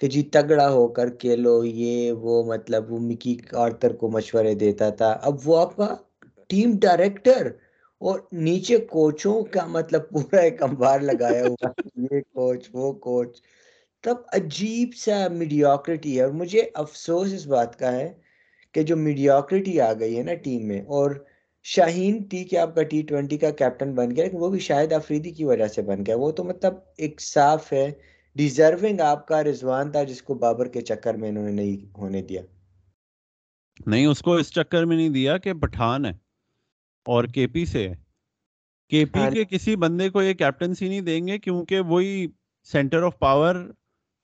کہ 0.00 0.08
جی 0.08 0.22
تگڑا 0.32 0.68
ہو 0.70 0.86
کر 0.88 1.08
کھیلو 1.20 1.54
یہ 1.64 1.92
وہ 2.22 2.42
مطلب 2.46 2.92
وہ 2.92 2.98
مکی 3.00 3.36
آرتر 3.58 3.92
کو 3.94 4.10
مشورے 4.10 4.54
دیتا 4.56 4.88
تھا۔ 4.90 5.10
اب 5.22 5.34
وہ 5.44 5.58
آپ 5.58 5.76
کا 5.76 5.94
ٹیم 6.50 6.76
ڈائریکٹر 6.80 7.48
اور 8.00 8.20
نیچے 8.32 8.76
کوچوں 8.78 9.42
کا 9.44 9.66
مطلب 9.66 10.08
پورا 10.10 10.40
ایک 10.40 10.62
امبار 10.62 11.00
لگایا 11.00 11.44
ہوا 11.44 11.70
یہ 11.96 12.20
کوچ 12.20 12.68
وہ 12.72 12.92
کوچ۔ 12.92 13.40
تب 14.04 14.16
عجیب 14.32 14.94
سا 14.96 15.28
میڈیوکریٹی 15.28 16.16
ہے 16.18 16.22
اور 16.22 16.32
مجھے 16.32 16.62
افسوس 16.74 17.32
اس 17.32 17.46
بات 17.46 17.78
کا 17.78 17.92
ہے 17.92 18.12
کہ 18.74 18.82
جو 18.82 18.96
میڈیوکریٹی 18.96 19.80
آ 19.80 19.92
گئی 19.92 20.18
ہے 20.18 20.22
نا 20.22 20.34
ٹیم 20.34 20.68
میں 20.68 20.80
اور 20.80 21.10
شاہین 21.62 22.22
ٹھیک 22.22 22.54
ہے 22.54 22.58
آپ 22.58 22.74
کا 22.74 22.82
ٹی 22.82 23.02
ٹوینٹی 23.02 23.38
کا 23.38 23.50
کیپٹن 23.50 23.94
بن 23.94 24.16
گیا 24.16 24.24
لیکن 24.24 24.36
وہ 24.40 24.48
بھی 24.48 24.58
شاید 24.58 24.92
افریدی 24.92 25.30
کی 25.30 25.44
وجہ 25.44 25.66
سے 25.66 25.82
بن 25.82 26.06
گیا۔ 26.06 26.16
وہ 26.16 26.30
تو 26.32 26.44
مطلب 26.44 26.74
ایک 26.96 27.20
صاف 27.20 27.72
ہے 27.72 27.90
ڈیزرونگ 28.36 29.00
آپ 29.00 29.26
کا 29.26 29.44
رضوان 29.44 29.92
تھا 29.92 30.02
جس 30.02 30.22
کو 30.22 30.34
بابر 30.34 30.68
کے 30.68 30.80
چکر 30.80 31.14
میں 31.14 31.28
انہوں 31.28 31.44
نے 31.44 31.52
نہیں 31.52 31.98
ہونے 31.98 32.22
دیا۔ 32.22 32.42
نہیں 33.86 34.06
اس 34.06 34.18
کو 34.18 34.34
اس 34.34 34.52
چکر 34.52 34.84
میں 34.84 34.96
نہیں 34.96 35.08
دیا 35.08 35.38
کہ 35.38 35.52
پٹھان 35.52 36.06
ہے۔ 36.06 36.27
اور 37.08 37.24
کے 37.24 37.46
پی 37.46 37.64
سے۔ 37.64 37.88
ہے 37.88 37.94
کے 38.90 39.04
پی 39.04 39.20
ہاں۔ 39.20 39.30
کے 39.30 39.44
کسی 39.44 39.76
بندے 39.76 40.08
کو 40.10 40.22
یہ 40.22 40.34
کیپٹنسی 40.34 40.88
نہیں 40.88 41.00
دیں 41.00 41.26
گے 41.26 41.38
کیونکہ 41.38 41.80
وہی 41.80 42.26
سینٹر 42.66 43.02
آف 43.02 43.18
پاور 43.18 43.54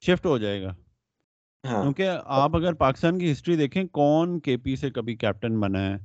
شفٹ 0.02 0.26
ہو 0.26 0.38
جائے 0.38 0.62
گا۔ 0.62 0.74
ہاں۔ 1.64 1.82
کیونکہ 1.82 2.08
آپ 2.24 2.56
اگر 2.56 2.72
پاکستان 2.72 3.18
کی 3.18 3.32
ہسٹری 3.32 3.56
دیکھیں 3.56 3.84
کون 3.92 4.40
کے 4.40 4.56
پی 4.56 4.76
سے 4.76 4.90
کبھی 4.90 5.16
کیپٹن 5.16 5.60
بنا 5.60 5.82
ہے؟ 5.86 5.96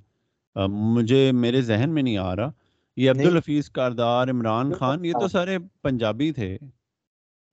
مجھے 0.69 1.31
میرے 1.31 1.61
ذہن 1.61 1.89
میں 1.89 2.03
نہیں 2.03 2.17
آ 2.17 2.35
رہا۔ 2.35 2.51
یہ 2.97 3.11
عبد 3.11 3.25
الحفیظ 3.25 3.69
کاردار 3.69 4.27
عمران 4.27 4.73
خان 4.73 5.05
یہ 5.05 5.13
تو 5.13 5.27
سارے 5.27 5.57
پنجابی 5.81 6.31
تھے۔ 6.31 6.57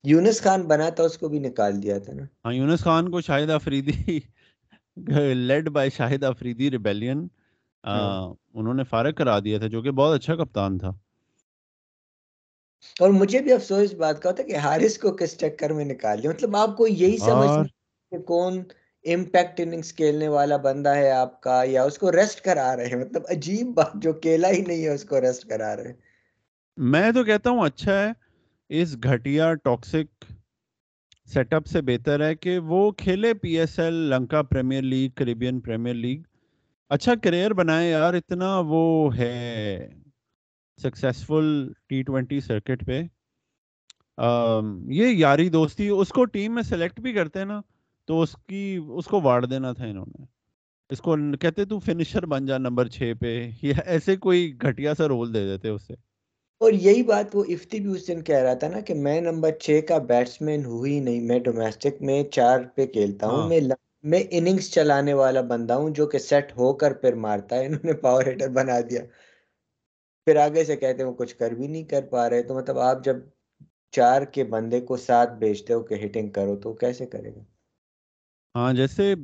یونس 0.05 0.43
خان 0.43 0.63
بنا 0.63 0.89
تھا 0.89 1.05
اس 1.05 1.19
کو 1.19 1.29
بھی 1.29 1.39
نکال 1.39 1.83
دیا 1.83 1.99
تھا 1.99 2.13
نا۔ 2.13 2.25
ہاں 2.45 2.55
یونس 2.55 2.81
خان 2.81 3.11
کو 3.11 3.21
Shahid 3.21 3.51
Afridi 3.51 4.21
led 5.39 5.69
by 5.69 5.91
Shahid 5.91 6.25
Afridi 6.25 6.71
rebellion 6.71 7.19
ہاں۔ 7.19 7.36
انہوں 7.87 8.75
نے 8.75 8.85
فارغ 8.85 9.13
کرا 9.13 9.39
دیا 9.39 9.59
تھا 9.59 9.67
جو 9.67 9.83
کہ 9.83 9.91
بہت 9.91 10.15
اچھا 10.15 10.35
کپتان 10.35 10.79
تھا۔ 10.79 10.93
اور 13.01 13.11
مجھے 13.11 13.39
بھی 13.39 13.53
افسوس 13.53 13.95
بات 13.95 14.23
کا 14.23 14.31
ہوتا 14.31 14.43
کہ 14.43 14.57
ہارس 14.57 14.99
کو 14.99 15.17
کس 15.17 15.39
چکر 15.39 15.71
میں 15.71 15.85
نکال 15.85 16.23
دیا؟ 16.23 16.31
مطلب 16.31 16.57
آپ 16.57 16.77
کو 16.77 16.87
یہی 16.87 17.19
سمجھ 17.19 17.69
کہ 18.11 18.19
کون 18.19 18.63
امپیکٹ 19.05 19.61
اننگز 19.61 19.93
کھیلنے 19.93 20.29
والا 20.29 20.57
بندہ 20.57 20.89
ہے 20.89 21.11
آپ 21.11 21.41
کا 21.41 21.63
یا 21.65 21.83
اس 21.83 21.99
کو 21.99 22.13
ریسٹ 22.13 22.41
کرا 22.41 22.77
رہے 22.77 22.87
ہیں۔ 22.87 22.97
مطلب 22.97 23.23
عجیب 23.29 23.67
بات 23.75 23.93
جو 23.95 24.13
کھیلا 24.13 24.51
ہی 24.51 24.61
نہیں 24.61 24.85
ہے 24.85 24.89
اس 24.89 25.05
کو 25.05 25.21
ریسٹ 25.21 25.49
کرا 25.49 25.77
رہے 25.77 25.85
ہیں۔ 25.85 25.95
میں 26.77 27.13
تو 27.13 27.25
کہتا 27.25 27.51
ہوں 27.51 27.67
اچھا 27.67 27.93
ہے 28.03 28.13
اس 28.69 28.97
گھٹیا 29.03 29.55
ٹاکسک 29.55 30.25
سیٹ 31.27 31.55
اپ 31.55 31.67
سے 31.67 31.81
بہتر 31.81 32.25
ہے 32.25 32.35
کہ 32.35 32.59
وہ 32.59 32.91
کھیلے 32.91 33.35
P 33.35 33.59
S 33.59 33.79
L 33.79 33.95
Lanka 33.95 34.43
premier 34.43 34.83
league 34.83 35.11
Caribbean 35.11 35.61
premier 35.61 35.95
league 35.95 36.23
اچھا 36.91 37.15
کریئر 37.15 37.53
بنائے 37.53 37.91
یار 37.91 38.15
اتنا 38.15 38.49
وہ 38.67 39.17
ہے۔ 39.17 39.89
سکسیسفل 40.79 41.47
ٹی 41.89 42.03
ٹوینٹی 42.03 42.41
سرکٹ 42.41 42.87
پہ۔ 42.87 43.01
یہ 44.91 45.07
یاری 45.09 45.49
دوستی 45.49 45.89
اس 45.89 46.09
کو 46.09 46.25
ٹیم 46.25 46.55
میں 46.55 46.63
سلیکٹ 46.63 47.01
بھی 47.01 47.13
کرتے 47.13 47.45
نا 47.45 47.61
تو 48.09 48.21
اس 48.23 48.37
کی 48.47 48.63
اس 48.89 49.05
کو 49.05 49.21
واڑ 49.21 49.45
دینا 49.45 49.73
تھا 49.73 49.85
انہوں 49.85 50.07
نے۔ 50.09 50.25
اس 50.91 51.01
کو 51.01 51.17
کہتے 51.41 51.65
تو 51.65 51.79
فنیشر 51.79 52.27
بن 52.27 52.47
جا 52.47 52.59
نمبر 52.59 52.89
چھ 52.89 53.13
پہ۔ 53.21 53.33
یا 53.63 53.75
ایسے 53.87 54.17
کوئی 54.17 54.53
گھٹیا 54.63 54.95
سا 54.95 55.09
رول 55.09 55.35
دے 55.35 55.45
دیتے 55.47 55.69
اسے۔ 55.69 55.95
اور 56.61 56.73
یہی 56.73 57.03
بات 57.03 57.37
وہ 57.37 57.45
افتی 57.49 57.81
بھی 57.81 57.91
اس 57.91 58.07
دن 58.09 58.23
کہہ 58.23 58.37
رہا 58.37 58.55
تھا 58.55 58.69
نا 58.69 58.81
کہ 58.81 58.95
میں 58.95 59.21
نمبر 59.21 59.51
چھ 59.61 59.81
کا 59.89 59.99
بیٹسمین 59.99 60.65
ہوئی 60.65 61.01
نہیں 61.01 61.21
میں 61.21 61.39
ڈومیسٹک 61.39 62.03
میں 62.03 62.23
چار 62.33 62.61
پہ 62.75 62.87
کھیلتا 62.87 63.27
ہوں 63.27 63.41
ہاں۔ 63.41 63.49
میں 63.49 63.61
میں 64.07 64.23
اننگز 64.31 64.71
چلانے 64.71 65.13
والا 65.15 65.41
بندہ 65.41 65.75
ہوں 65.75 65.91
جو 65.91 66.07
کہ 66.07 66.19
سیٹ 66.19 66.53
ہو 66.57 66.73
کر 66.73 66.93
پھر 66.93 67.15
مارتا 67.15 67.57
ہے۔ 67.57 67.67
انہوں 67.67 67.85
نے 67.85 67.93
پاور 67.93 68.27
ہیٹر 68.27 68.49
بنا 68.49 68.81
دیا۔ 68.91 69.03
پھر 70.27 70.37
آگے 70.37 70.65
سے 70.65 70.77
کہتے 70.77 71.03
ہیں 71.03 71.11
وہ 71.11 71.15
کچھ 71.15 71.37
کر 71.37 71.51
بھی 71.51 71.67
نہیں 71.67 71.85
کر 71.85 72.03
پا 72.11 72.31
رہے۔ 72.31 72.43
تو 72.43 72.55
مطلب 72.55 72.79
آپ 72.79 73.05
جب 73.05 73.17
چار 73.93 74.23
کے 74.23 74.45
بندے 74.45 74.81
کو 74.81 74.97
ساتھ 74.97 75.33
بیچتے 75.33 75.73
ہو 75.73 75.83
کہ 75.83 75.95
ہٹنگ 76.05 76.29
کرو 76.31 76.57
تو 76.57 76.73
کیسے 76.75 77.07
کرے 77.07 77.35
گا؟ 77.35 77.43
ہاں 78.55 78.73
جیسے 78.73 79.15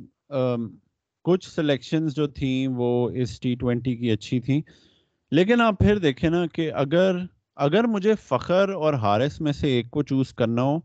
کچھ 1.25 1.49
سلیکشنز 1.49 2.15
جو 2.15 2.27
تھیں 2.27 2.67
وہ 2.67 3.09
اس 3.13 3.39
ٹی 3.39 3.55
ٹوینٹی 3.55 3.95
کی 3.95 4.11
اچھی 4.11 4.39
تھیں۔ 4.39 4.61
لیکن 5.31 5.61
آپ 5.61 5.79
پھر 5.79 5.97
دیکھیں 5.97 6.29
نا 6.29 6.45
کہ 6.47 6.71
اگر 6.73 7.15
اگر 7.57 7.83
مجھے 7.83 8.13
فخر 8.23 8.69
اور 8.69 8.93
ہارس 8.93 9.41
میں 9.41 9.51
سے 9.51 9.67
ایک 9.67 9.89
کو 9.91 10.03
چوز 10.03 10.33
کرنا 10.33 10.61
ہو 10.61 10.79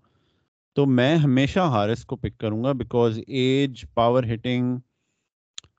تو 0.78 0.86
میں 0.86 1.16
ہمیشہ 1.16 1.58
ہارس 1.58 2.04
کو 2.04 2.16
پک 2.16 2.38
کروں 2.38 2.64
گا 2.64 2.72
because 2.72 3.18
edge 3.26 3.84
power 3.94 4.24
hitting 4.24 4.76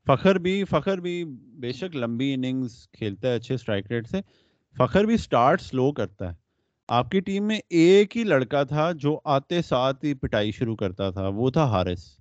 Fakhar 0.08 0.36
بھی 0.36 0.64
فخر 0.64 0.98
بھی 0.98 1.26
بے 1.60 1.72
شک 1.72 1.96
لمبی 1.96 2.34
اننگز 2.34 2.88
کھیلتا 2.92 3.28
ہے 3.28 3.36
اچھے 3.36 3.56
اسٹرائک 3.56 3.92
ریٹ 3.92 4.08
سے۔ 4.08 4.18
فخر 4.78 5.04
بھی 5.04 5.14
اسٹارٹ 5.14 5.62
سلو 5.62 5.92
کرتا 5.92 6.30
ہے۔ 6.30 6.36
آپ 6.88 7.12
کی 7.12 7.20
ٹیم 7.20 7.44
میں 7.44 7.60
ایک 7.70 8.18
ہی 8.18 8.24
لڑکا 8.24 8.64
تھا 8.64 8.92
جو 8.92 9.20
آتے 9.24 9.62
ساتھ 9.62 10.06
ہی 10.06 10.14
پٹائی 10.14 10.52
شروع 10.52 10.76
کرتا 10.76 11.10
تھا، 11.10 11.28
وہ 11.28 11.50
تھا 11.50 11.64
ہارس 11.64 12.20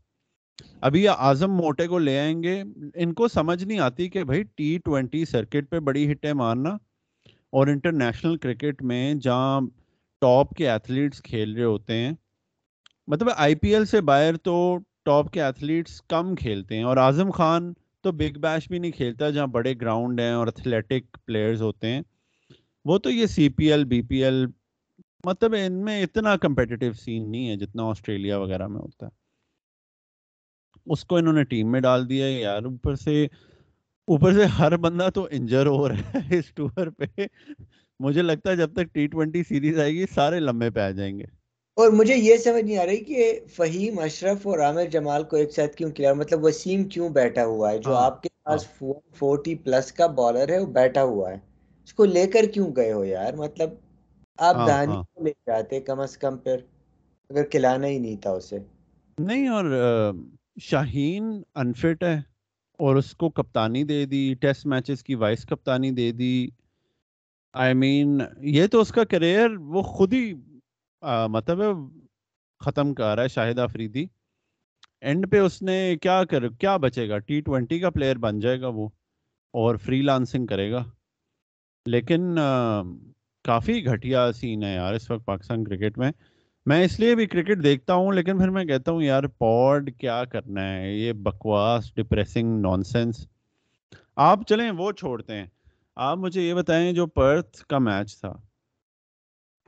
ابھی 0.80 1.08
اعظم 1.08 1.52
موٹے 1.52 1.87
کو 1.87 1.99
لے 1.99 2.18
آئیں 2.18 2.42
گے۔ 2.42 2.62
ان 2.94 3.14
کو 3.14 3.28
سمجھ 3.28 3.64
نہیں 3.64 3.78
آتی 3.78 4.08
کہ 4.08 4.25
بھائی 4.25 4.42
ٹی 4.42 4.78
ٹوینٹی 4.85 5.25
سرکٹ 5.25 5.70
پہ 5.70 5.78
بڑی 5.78 6.12
ہٹیں 6.12 6.32
مارنا 6.32 6.70
اور 7.50 7.66
انٹرنیشنل 7.66 8.37
کرکٹ 8.37 8.82
میں 8.82 9.14
جہاں 9.14 9.61
ٹاپ 10.20 10.50
کے 10.50 10.70
ایتھلیٹس 10.70 11.23
کھیل 11.23 11.56
رہے 11.56 11.64
ہوتے 11.64 11.94
ہیں۔ 11.94 12.12
مطلب 13.09 13.29
آئی 13.37 13.55
پی 13.55 13.75
ایل 13.75 13.85
سے 13.85 14.00
باہر 14.00 14.37
تو 14.37 14.79
ٹاپ 15.05 15.33
کے 15.33 15.43
ایتھلیٹس 15.43 16.03
کم 16.03 16.35
کھیلتے 16.35 16.77
ہیں 16.77 16.83
اور 16.83 16.97
اعظم 16.97 17.31
خان 17.31 17.73
تو 18.00 18.12
بگ 18.12 18.38
بیش 18.41 18.69
بھی 18.69 18.79
نہیں 18.79 18.91
کھیلتا 18.91 19.31
جہاں 19.31 19.47
بڑے 19.47 19.75
گراؤنڈ 19.81 20.21
ہیں 20.21 20.33
اور 20.33 20.47
ایتھلیٹک 20.47 21.19
پلیئرز 21.25 21.62
ہوتے 21.62 21.87
ہیں۔ 21.87 22.03
وہ 22.85 22.99
تو 22.99 23.11
یہ 23.11 23.27
C 23.27 23.49
P 23.49 23.73
L, 23.73 23.85
B 23.85 24.03
P 24.03 24.25
L 24.25 24.47
مطلب 25.25 25.55
ان 25.67 25.85
میں 25.85 26.03
اتنا 26.03 26.37
کمپیٹیو 26.37 26.93
سین 26.93 27.31
نہیں 27.31 27.49
ہے 27.49 27.57
جتنا 27.57 27.83
آسٹریلیا 27.83 28.38
وغیرہ 28.38 28.67
میں 28.67 28.81
ہوتا 28.81 29.07
ہے۔ 29.07 29.11
اس 30.87 31.05
کو 31.05 31.17
انہوں 31.17 31.33
نے 31.33 31.45
ٹیم 31.45 31.73
میں 31.73 31.81
ڈال 31.81 32.09
دیا 32.09 32.29
یار، 32.38 32.62
اوپر 32.62 32.95
سے 32.95 33.25
اوپر 34.09 34.33
سے 34.33 34.45
ہر 34.45 34.77
بندہ 34.77 35.09
تو 35.15 35.29
انجر 35.31 35.67
ہو 35.67 35.88
رہا 35.88 36.12
ہے 36.15 36.38
اس 36.38 36.55
ٹور 36.55 36.87
پہ۔ 36.87 37.27
مجھے 38.00 38.23
لگتا 38.23 38.50
ہے 38.50 38.57
جب 38.57 38.73
تک 38.73 38.95
ٹی 38.95 39.07
ٹوینٹی 39.07 39.43
سیریز 39.43 39.79
آئے 39.79 39.93
گی، 39.93 40.07
سارے 40.15 40.41
لمبے 40.41 40.71
پہ 40.71 40.81
آ 40.81 40.91
جائیں 40.91 41.19
گے۔ 41.19 41.38
اور 41.78 41.90
مجھے 41.90 42.14
یہ 42.16 42.37
سمجھ 42.37 42.64
نہیں 42.64 42.78
آ 42.78 42.87
رہی 42.87 43.04
کہ 43.04 43.25
فہیم 43.56 43.99
اشرف 43.99 44.47
اور 44.47 44.58
عامر 44.58 44.85
جمال 44.85 45.25
کو 45.25 45.37
ایک 45.37 45.52
ساتھ 45.52 45.76
کیوں 45.76 45.90
کیا 45.90 46.12
مطلب 46.12 46.44
وسیم 46.44 46.85
کیوں 46.85 47.08
بیٹھا 47.08 47.44
ہوا 47.44 47.70
ہے؟ 47.70 47.78
جو 47.78 47.94
ہاں، 47.94 48.04
آپ 48.04 48.23
کے 48.23 48.28
پاس 48.44 48.66
فورٹی 49.18 49.54
ہاں۔ 49.54 49.64
پلس 49.64 49.92
کا 49.92 50.06
بالر 50.06 50.49
ہے 50.49 50.58
وہ 50.58 50.66
بیٹھا 50.73 51.02
ہوا 51.02 51.30
ہے۔ 51.30 51.37
اس 51.85 51.94
کو 51.94 52.04
لے 52.04 52.26
کر 52.26 52.44
کیوں 52.52 52.76
گئے 52.76 52.92
ہو 52.92 53.04
یار؟ 53.04 53.32
مطلب 53.35 53.70
آپ 54.38 54.56
ہاں، 54.56 54.66
دہانی 54.66 54.97
لے 55.25 55.30
جاتے 55.47 55.80
کم 55.80 56.00
از 56.00 56.16
کم 56.16 56.38
پھر 56.38 56.56
اگر 57.30 57.44
کھلانا 57.44 57.87
ہی 57.87 57.99
نہیں 57.99 58.16
تھا 58.16 58.30
اسے۔ 58.30 58.58
نہیں 59.18 59.49
اور 59.49 59.64
شاہین 60.61 61.30
انفٹ 61.54 62.02
ہے 62.02 62.16
اور 62.80 62.97
اس 62.97 63.14
کو 63.14 63.30
کپتانی 63.30 63.85
دے 63.85 64.04
دی 64.06 64.35
ٹیسٹ 64.40 64.66
میچز 64.66 65.02
کی 65.02 65.14
وائس 65.14 65.47
کپتانی 65.47 65.90
دے 65.90 66.12
دی۔ 66.12 66.49
آئی 67.54 67.75
مین 67.75 68.18
یہ 68.49 68.66
تو 68.66 68.80
اس 68.80 68.88
کا 68.88 69.04
کریئر 69.04 69.50
وہ 69.68 69.82
خود 69.82 70.12
ہی 70.12 70.32
مطلب 71.02 71.59
ختم 72.61 72.95
کر 72.95 73.14
رہا 73.14 73.23
ہے 73.23 73.28
شاہد 73.28 73.59
آفریدی۔ 73.59 74.07
اینڈ 75.00 75.31
پہ 75.31 75.38
اس 75.40 75.62
نے 75.62 75.97
کیا 76.02 76.25
کر، 76.25 76.49
کیا 76.49 76.76
بچے 76.76 77.09
گا؟ 77.09 77.19
ٹی 77.19 77.40
ٹوینٹی 77.40 77.78
کا 77.78 77.90
پلیئر 77.90 78.17
بن 78.17 78.38
جائے 78.40 78.61
گا 78.61 78.69
وہ 78.69 78.88
اور 79.52 79.76
فری 79.76 80.02
لانسنگ 80.02 80.47
کرے 80.47 80.71
گا۔ 80.73 80.85
لیکن 81.87 82.35
کافی 83.45 83.87
گھٹیا 83.87 84.33
سین 84.33 84.62
ہے 84.64 84.75
یار 84.75 84.95
اس 84.95 85.11
وقت 85.11 85.25
پاکستان 85.26 85.64
کرکٹ 85.64 85.99
میں۔ 85.99 86.12
میں 86.67 86.85
اس 86.85 87.00
لیے 87.00 87.14
بھی 87.14 87.26
کرکٹ 87.26 87.62
دیکھتا 87.62 87.95
ہوں، 87.95 88.12
لیکن 88.12 88.38
پھر 88.38 88.50
میں 88.50 88.64
کہتا 88.64 88.93
ہوں 88.93 89.02
یار 89.02 89.25
پوڈ 89.25 89.90
کیا 89.99 90.25
کرنا 90.25 90.73
ہے؟ 90.75 90.93
یہ 90.95 91.12
بکواس 91.12 91.95
ڈپریسنگ 91.95 92.61
نان 92.61 92.83
سینس 92.83 93.26
آپ 94.17 94.38
چلیں، 94.47 94.71
وہ 94.71 94.93
چھوڑتے 94.93 95.35
ہیں۔ 95.35 95.47
آپ 95.97 96.19
مجھے 96.19 96.43
یہ 96.43 96.55
بتائیں 96.55 96.93
جو 96.93 97.07
پرتھ 97.07 97.64
کا 97.67 97.78
میچ 97.78 98.21
تھا۔ 98.21 98.35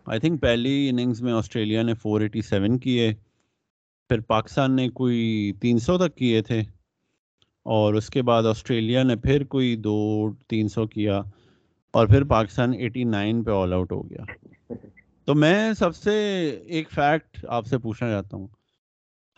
آئی 0.06 0.20
تھنک 0.20 0.40
پہلی 0.42 0.88
اننگز 0.88 1.20
میں 1.22 1.32
آسٹریلیا 1.32 1.82
نے 1.82 1.94
فور 1.94 2.20
ایٹی 2.20 2.42
سیون 2.42 2.78
کیے، 2.78 3.12
پھر 4.10 4.20
پاکستان 4.20 4.76
نے 4.76 4.88
کوئی 4.90 5.52
تین 5.60 5.78
سو 5.78 5.96
تک 5.98 6.16
کیے 6.16 6.40
تھے، 6.42 6.60
اور 7.66 7.94
اس 7.94 8.08
کے 8.10 8.22
بعد 8.22 8.46
آسٹریلیا 8.46 9.02
نے 9.02 9.16
پھر 9.16 9.44
کوئی 9.44 9.74
دو 9.76 9.98
تین 10.48 10.68
سو 10.68 10.86
کیا، 10.86 11.20
اور 11.94 12.06
پھر 12.06 12.24
پاکستان 12.24 12.72
ایٹی 12.74 13.04
نائن 13.04 13.42
پہ 13.44 13.50
آل 13.50 13.72
آؤٹ 13.72 13.92
ہو 13.92 14.02
گیا۔ 14.10 14.24
تو 15.28 15.34
میں 15.34 15.72
سب 15.72 15.96
سے 15.96 16.14
ایک 16.66 16.90
فیکٹ 16.90 17.44
آپ 17.48 17.66
سے 17.66 17.78
پوچھنا 17.78 18.10
چاہتا 18.10 18.36
ہوں۔ 18.36 18.46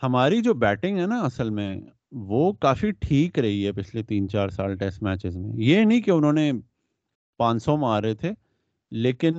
ہماری 0.01 0.41
جو 0.41 0.53
بیٹنگ 0.53 0.99
ہے 0.99 1.05
نا 1.05 1.19
اصل 1.21 1.49
میں، 1.49 1.75
وہ 2.29 2.51
کافی 2.61 2.91
ٹھیک 2.99 3.39
رہی 3.39 3.65
ہے 3.65 3.71
پچھلے 3.71 4.03
تین 4.03 4.29
چار 4.29 4.49
سال 4.49 4.75
ٹیسٹ 4.77 5.03
میچز 5.03 5.37
میں۔ 5.37 5.51
یہ 5.57 5.83
نہیں 5.83 6.01
کہ 6.01 6.11
انہوں 6.11 6.33
نے 6.33 6.51
پانچ 7.39 7.63
سو 7.63 7.77
مارے 7.77 8.13
تھے، 8.15 8.31
لیکن 8.91 9.33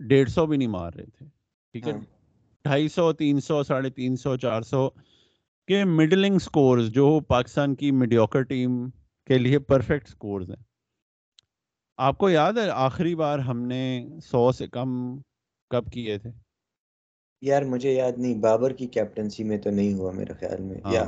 ڈیڑھ 0.00 0.30
سو 0.30 0.46
بھی 0.46 0.56
نہیں 0.56 0.68
مار 0.68 0.92
رہے 0.92 1.04
تھے 1.04 1.26
ٹھیک 1.74 1.88
ہے؟ 1.88 1.92
ہاں۔ 1.92 2.00
ڈھائی 2.64 2.88
سو 2.88 3.12
تین 3.12 3.40
سو 3.40 3.62
ساڑھے 3.62 3.90
تین 3.90 4.16
سو 4.16 4.36
چار 4.36 4.62
سو 4.62 4.88
کے 5.68 5.84
مڈلنگ 5.84 6.38
سکورز 6.38 6.90
جو 6.90 7.20
پاکستان 7.20 7.74
کی 7.74 7.90
میڈیوکر 7.90 8.42
ٹیم 8.42 8.90
کے 9.26 9.38
لیے 9.38 9.58
پرفیکٹ 9.58 10.08
سکورز 10.08 10.50
ہیں۔ 10.50 10.62
آپ 11.98 12.18
کو 12.18 12.30
یاد 12.30 12.52
ہے 12.52 12.68
آخری 12.70 13.14
بار 13.14 13.38
ہم 13.38 13.60
نے 13.62 13.82
سو 14.24 14.52
سے 14.52 14.66
کم 14.66 15.18
کب 15.70 15.90
کیے 15.92 16.18
تھے؟ 16.18 16.30
یار 17.42 17.62
مجھے 17.62 17.92
یاد 17.92 18.12
نہیں 18.18 18.34
بابر 18.34 18.72
کی 18.72 18.86
کیپٹنسی 18.86 19.44
میں 19.44 19.58
تو 19.58 19.70
نہیں 19.70 19.92
ہوا 19.94 20.12
میرے 20.12 20.32
خیال 20.32 20.62
میں 20.62 20.80
ہاں، 20.84 20.92
یا 20.92 21.04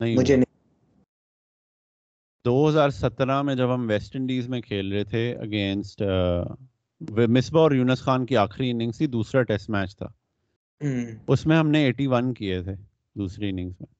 نہیں 0.00 0.16
مجھے 0.16 0.36
نہیں۔ 0.36 0.50
دو 2.44 2.68
ہزار 2.68 2.90
سترہ 2.90 3.42
میں 3.42 3.54
جب 3.54 3.74
ہم 3.74 3.88
ویسٹ 3.88 4.16
انڈیز 4.16 4.48
میں 4.48 4.60
کھیل 4.60 4.92
رہے 4.92 5.04
تھے 5.04 5.36
اگینسٹ 5.36 6.02
مصباح 7.10 7.62
اور 7.62 7.70
یونس 7.70 8.00
خان 8.00 8.26
کی 8.26 8.36
آخری 8.36 8.70
اننگس 8.70 8.96
تھی 8.98 9.06
دوسرا 9.06 9.42
ٹیسٹ 9.42 9.70
میچ 9.70 9.96
تھا۔ 9.96 10.06
اس 11.28 11.46
میں 11.46 11.56
ہم 11.56 11.70
نے 11.70 11.84
ایٹی 11.84 12.06
ون 12.06 12.34
کیے 12.34 12.62
تھے 12.62 12.72
دوسری 13.14 13.50
اننگس 13.50 13.80
میں۔ 13.80 13.94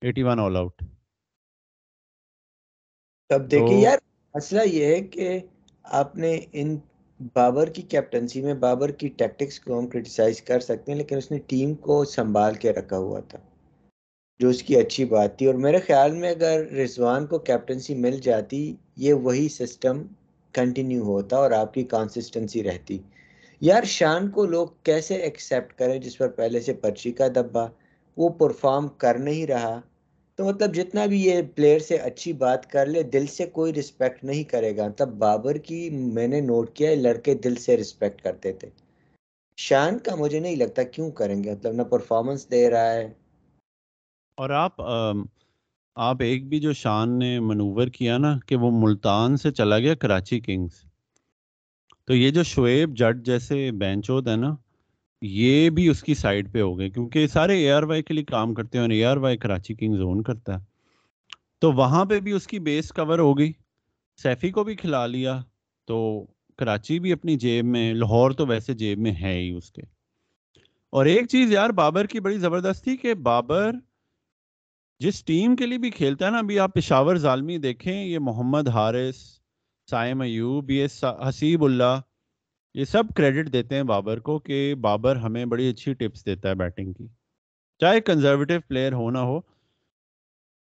ایٹی 0.00 0.22
ون 0.22 0.40
آل 0.40 0.56
آؤٹ 0.56 0.82
تب 3.28 3.50
دیکھیں 3.50 3.80
یار 3.80 3.98
مسئلہ 4.34 4.60
یہ 4.66 4.84
ہے 4.84 5.00
کہ 5.00 5.38
آپ 5.82 6.16
نے 6.16 6.40
ان 6.52 6.76
بابر 7.34 7.66
کی 7.66 7.82
کیپٹنسی 7.82 8.42
میں 8.42 8.54
بابر 8.54 8.90
کی 8.90 9.08
ٹیکٹکس 9.08 9.60
کو 9.60 9.78
ہم 9.78 9.86
کرٹیسائز 9.86 10.42
کر 10.42 10.60
سکتے 10.60 10.92
ہیں 10.92 10.98
لیکن 10.98 11.16
اس 11.16 11.30
نے 11.30 11.38
ٹیم 11.38 11.74
کو 11.74 12.04
سنبھال 12.04 12.54
کے 12.54 12.72
رکھا 12.72 12.98
ہوا 12.98 13.20
تھا 13.20 13.38
جو 14.40 14.48
اس 14.48 14.62
کی 14.62 14.76
اچھی 14.76 15.04
بات 15.04 15.38
تھی۔ 15.38 15.46
اور 15.46 15.54
میرے 15.54 15.78
خیال 15.78 16.12
میں 16.12 16.30
اگر 16.30 16.66
رضوان 16.70 17.26
کو 17.26 17.38
کیپٹنسی 17.38 17.94
مل 17.94 18.20
جاتی 18.20 18.76
یہ 18.96 19.12
وہی 19.12 19.48
سسٹم 19.48 20.02
کنٹینیو 20.52 21.02
ہوتا 21.02 21.36
اور 21.36 21.50
آپ 21.50 21.74
کی 21.74 21.84
کانسسٹنسی 21.84 22.62
رہتی۔ 22.62 22.98
یار، 23.60 23.82
شان 23.82 24.30
کو 24.30 24.46
لوگ 24.46 24.68
کیسے 24.82 25.14
ایکسیپٹ 25.14 25.72
کریں 25.72 25.98
جس 25.98 26.18
پر 26.18 26.28
پہلے 26.28 26.60
سے 26.60 26.72
پرچی 26.72 27.12
کا 27.12 27.28
دبا، 27.28 27.66
وہ 28.16 28.28
پرفارم 28.28 28.88
کر 28.88 29.18
نہیں 29.18 29.46
رہا۔ 29.46 29.80
تو 30.34 30.44
مطلب 30.44 30.74
جتنا 30.74 31.06
بھی 31.06 31.24
یہ 31.24 31.42
پلیئر 31.54 31.78
سے 31.78 31.96
اچھی 31.96 32.32
بات 32.32 32.70
کر 32.70 32.86
لے، 32.86 33.02
دل 33.02 33.26
سے 33.26 33.46
کوئی 33.46 33.74
رسپیکٹ 33.74 34.24
نہیں 34.24 34.44
کرے 34.44 34.76
گا۔ 34.76 34.88
تب 34.88 35.08
بابر 35.08 35.54
کی 35.54 35.90
میں 35.90 36.28
نے 36.28 36.40
نوٹ 36.40 36.72
کیا 36.74 36.90
ہے، 36.90 36.94
لڑکے 36.94 37.34
دل 37.34 37.54
سے 37.54 37.76
رسپیکٹ 37.76 38.22
کرتے 38.22 38.52
تھے۔ 38.52 38.68
شان 39.56 39.98
کا 39.98 40.14
مجھے 40.14 40.40
نہیں 40.40 40.56
لگتا 40.56 40.82
کیوں 40.82 41.10
کریں 41.10 41.44
گے؟ 41.44 41.52
مطلب 41.52 41.72
نہ 41.72 41.82
پرفارمنس 41.82 42.50
دے 42.50 42.70
رہا 42.70 42.92
ہے۔ 42.92 43.12
اور 44.36 44.50
آپ 44.50 44.72
آپ 45.94 46.16
ایک 46.20 46.48
بھی 46.48 46.60
جو 46.60 46.72
شان 46.72 47.18
نے 47.18 47.40
منور 47.40 47.86
کیا 47.86 48.18
نا 48.18 48.38
کہ 48.46 48.56
وہ 48.56 48.70
ملتان 48.74 49.36
سے 49.36 49.50
چلا 49.50 49.78
گیا 49.78 49.94
کراچی 49.94 50.40
کنگز۔ 50.40 50.70
تو 52.04 52.14
یہ 52.14 52.30
جو 52.30 52.42
شعیب 52.42 52.96
جٹ 52.96 53.26
جیسے 53.26 53.70
بینچود 53.70 54.28
ہے 54.28 54.36
نا، 54.36 54.56
یہ 55.22 55.70
بھی 55.70 55.88
اس 55.88 56.02
کی 56.02 56.14
سائڈ 56.14 56.52
پہ 56.52 56.60
ہو 56.60 56.78
گئے 56.78 56.90
کیونکہ 56.90 57.26
سارے 57.26 57.54
اے 57.54 57.72
آر 57.72 57.82
وائی 57.82 58.02
کے 58.02 58.14
لیے 58.14 58.24
کام 58.24 58.54
کرتے 58.54 58.78
ہیں 58.78 58.82
اور 58.84 58.90
A 58.90 59.04
R 59.04 59.16
Y 59.16 59.36
Karachi 59.36 59.74
Kings 59.74 60.00
own 60.00 60.22
کرتا 60.22 60.58
ہے۔ 60.58 60.64
تو 61.60 61.72
وہاں 61.72 62.04
پہ 62.04 62.20
بھی 62.20 62.32
اس 62.32 62.46
کی 62.46 62.58
بیس 62.58 62.88
کور 62.88 63.18
ہو 63.18 63.38
گئی۔ 63.38 63.52
سیفی 64.22 64.50
کو 64.50 64.64
بھی 64.64 64.76
کھلا 64.76 65.06
لیا۔ 65.06 65.40
تو 65.84 66.26
کراچی 66.56 66.98
بھی 66.98 67.12
اپنی 67.12 67.36
جیب 67.36 67.64
میں، 67.64 67.94
لاہور 67.94 68.30
تو 68.30 68.46
ویسے 68.46 68.74
جیب 68.74 68.98
میں 68.98 69.12
ہے 69.22 69.38
ہی 69.38 69.50
اس 69.50 69.70
کے۔ 69.70 69.82
اور 70.90 71.06
ایک 71.06 71.28
چیز 71.28 71.52
یار، 71.52 71.70
بابر 71.70 72.06
کی 72.06 72.20
بڑی 72.20 72.38
زبردست 72.38 72.84
تھی 72.84 72.96
کہ 72.96 73.14
بابر 73.14 73.72
جس 75.02 75.24
ٹیم 75.24 75.56
کے 75.56 75.66
لیے 75.66 75.78
بھی 75.78 75.90
کھیلتا 75.90 76.26
ہے 76.26 76.30
نا، 76.30 76.38
ابھی 76.38 76.58
آپ 76.58 76.74
پشاور 76.74 77.16
ظالمی 77.16 77.58
دیکھیں، 77.58 78.04
یہ 78.04 78.18
محمد 78.18 78.68
حارث، 78.68 79.16
سائم 79.90 80.20
ایوب، 80.20 80.70
یہ 80.70 80.86
حسیب 81.28 81.64
اللہ، 81.64 82.00
یہ 82.74 82.84
سب 82.84 83.02
کریڈٹ 83.16 83.52
دیتے 83.52 83.74
ہیں 83.74 83.82
بابر 83.82 84.18
کو 84.18 84.38
کہ 84.38 84.74
بابر 84.80 85.16
ہمیں 85.16 85.44
بڑی 85.44 85.70
اچھی 85.70 85.94
ٹپس 85.94 86.26
دیتا 86.26 86.48
ہے 86.48 86.54
بیٹنگ 86.54 86.92
کی۔ 86.92 87.06
چاہے 87.80 88.00
کنزرویٹو 88.00 88.54
پلیئر 88.68 88.92
ہو 88.92 89.10
نہ 89.10 89.18
ہو، 89.18 89.40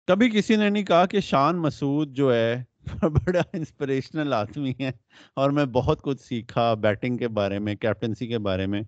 کبھی 0.09 0.31
کسی 0.31 0.57
نے 0.57 0.69
نہیں 0.71 0.85
کہا 0.85 1.07
کہ 1.07 1.21
شان 1.21 1.57
مسعود 1.57 2.13
جو 2.13 2.35
ہے، 2.35 2.63
بڑا 3.03 3.43
انسپریشنل 3.53 4.33
آدمی 4.33 4.73
ہے 4.81 4.91
اور 5.37 5.51
میں 5.51 5.65
بہت 5.65 6.03
کچھ 6.03 6.21
سیکھا 6.21 6.75
بیٹنگ 6.75 7.17
کے 7.17 7.29
بارے 7.29 7.59
میں 7.59 7.75
کیپٹنسی 7.75 8.27
کے 8.27 8.39
بارے 8.39 8.67
میں۔ 8.67 8.83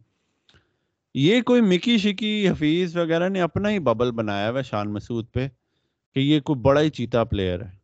یہ 1.15 1.43
کوئی 1.43 1.61
مکی 1.61 1.99
شکی 1.99 2.49
حفیظ 2.49 2.97
وغیرہ 2.97 3.29
نے 3.29 3.41
اپنا 3.41 3.71
ہی 3.71 3.79
ببل 3.79 4.11
بنایا 4.11 4.51
ہوا 4.51 4.63
شان 4.63 4.93
مسعود 4.93 5.33
پہ 5.33 5.49
کہ 6.15 6.21
یہ 6.21 6.41
کوئی 6.41 6.61
بڑا 6.61 6.81
ہی 6.81 6.91
چیتا 6.91 7.25
پلیئر 7.25 7.63
ہے۔ 7.63 7.83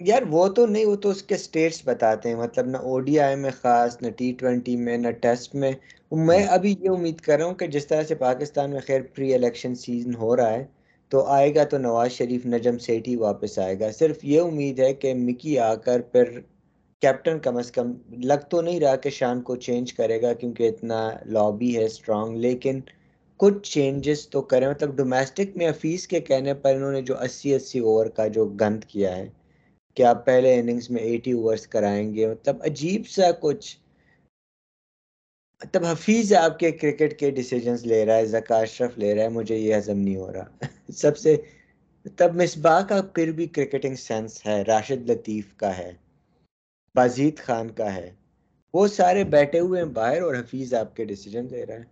یار 0.00 0.22
وہ 0.30 0.48
تو 0.48 0.66
نہیں 0.66 0.86
وہ 0.86 0.96
تو 0.96 1.10
اس 1.10 1.22
کے 1.22 1.36
سٹیٹس 1.36 1.82
بتاتے 1.84 2.28
ہیں۔ 2.28 2.36
مطلب 2.36 2.66
نہ 2.66 2.76
او 2.76 3.00
ڈی 3.00 3.20
آئی 3.20 3.36
میں 3.36 3.50
خاص 3.50 4.02
نہ 4.02 4.10
ٹی 4.10 4.32
ٹوینٹی 4.32 4.76
میں 4.76 4.98
نہ 4.98 5.10
ٹیسٹ 5.10 5.54
میں۔ 5.54 5.72
میں 6.12 6.42
ہم۔ 6.42 6.52
ابھی 6.52 6.74
یہ 6.80 6.90
امید 6.90 7.20
کر 7.20 7.38
رہا 7.38 7.46
ہوں 7.46 7.54
کہ 7.54 7.66
جس 7.66 7.86
طرح 7.86 8.02
سے 8.02 8.14
پاکستان 8.14 8.70
میں 8.70 8.80
خیر 8.86 9.00
پری 9.14 9.34
الیکشن 9.34 9.74
سیزن 9.74 10.14
ہو 10.14 10.36
رہا 10.36 10.50
ہے 10.50 10.64
تو 11.08 11.24
آئے 11.26 11.54
گا 11.54 11.64
تو 11.64 11.78
نواز 11.78 12.10
شریف 12.10 12.46
نجم 12.46 12.78
سیٹھی 12.78 13.16
واپس 13.16 13.58
آئے 13.58 13.80
گا۔ 13.80 13.92
صرف 13.92 14.24
یہ 14.24 14.40
امید 14.40 14.80
ہے 14.80 14.94
کہ 14.94 15.14
مکی 15.14 15.58
آ 15.58 15.74
کر 15.74 16.00
پھر 16.00 16.40
کیپٹن 17.02 17.38
کم 17.38 17.56
از 17.56 17.72
کم 17.72 17.92
لگ 18.10 18.42
تو 18.50 18.60
نہیں 18.60 18.80
رہا 18.80 18.96
کہ 18.96 19.10
شان 19.10 19.42
کو 19.42 19.56
چینج 19.56 19.92
کرے 19.92 20.22
گا 20.22 20.32
کیونکہ 20.32 20.68
اتنا 20.68 21.10
لابی 21.26 21.76
ہے 21.76 21.84
اسٹرانگ 21.84 22.36
لیکن 22.36 22.80
کچھ 23.36 23.70
چینجز 23.70 24.28
تو 24.28 24.42
کریں۔ 24.42 24.68
مطلب 24.68 24.96
ڈومیسٹک 24.96 25.56
میں 25.56 25.68
حفیظ 25.68 26.06
کے 26.06 26.20
کہنے 26.20 26.54
پر 26.54 26.74
انہوں 26.74 26.92
نے 26.92 27.02
جو 27.02 27.20
اسی 27.20 27.54
اسی 27.54 27.78
اوور 27.78 28.06
کا 28.06 28.26
جو 28.26 28.44
گند 28.44 28.84
کیا 28.84 29.16
ہے 29.16 29.28
کہ 29.94 30.02
آپ 30.02 30.26
پہلے 30.26 30.54
اننگز 30.60 30.90
میں 30.90 31.02
ایٹی 31.02 31.32
اوورس 31.32 31.66
کرائیں 31.66 32.14
گے؟ 32.14 32.26
مطلب 32.26 32.56
عجیب 32.60 33.08
سا 33.08 33.30
کچھ۔ 33.40 33.76
مطلب 35.64 35.84
حفیظ 35.84 36.32
آپ 36.32 36.58
کے 36.58 36.70
کرکٹ 36.70 37.18
کے 37.18 37.30
ڈیسیجنز 37.30 37.86
لے 37.86 38.06
رہا 38.06 38.16
ہے، 38.16 38.26
زکا 38.26 38.58
اشرف 38.58 38.98
لے 38.98 39.14
رہا 39.14 39.22
ہے، 39.22 39.28
مجھے 39.28 39.56
یہ 39.56 39.76
ہضم 39.76 39.98
نہیں 39.98 40.16
ہو 40.16 40.32
رہا۔ 40.32 40.44
سب 40.92 41.18
سے 41.18 41.36
تب 42.16 42.42
مصباح 42.42 42.80
کا 42.80 43.02
پھر 43.14 43.32
بھی 43.32 43.46
کرکٹنگ 43.46 43.94
سینس 43.94 44.46
ہے، 44.46 44.62
راشد 44.62 45.10
لطیف 45.10 45.54
کا 45.56 45.78
ہے۔ 45.78 46.01
بازید 46.94 47.38
خان 47.38 47.70
کا 47.70 47.94
ہے۔ 47.94 48.14
وہ 48.74 48.88
سارے 48.88 49.24
بیٹھے 49.24 49.58
ہوئے 49.58 49.82
ہیں 49.82 49.88
باہر 49.88 50.22
اور 50.22 50.34
حفیظ 50.34 50.74
آپ 50.74 50.96
کے 50.96 51.04
ڈیسیجن 51.04 51.46
لے 51.50 51.66
رہا 51.66 51.74
ہے۔ 51.74 51.84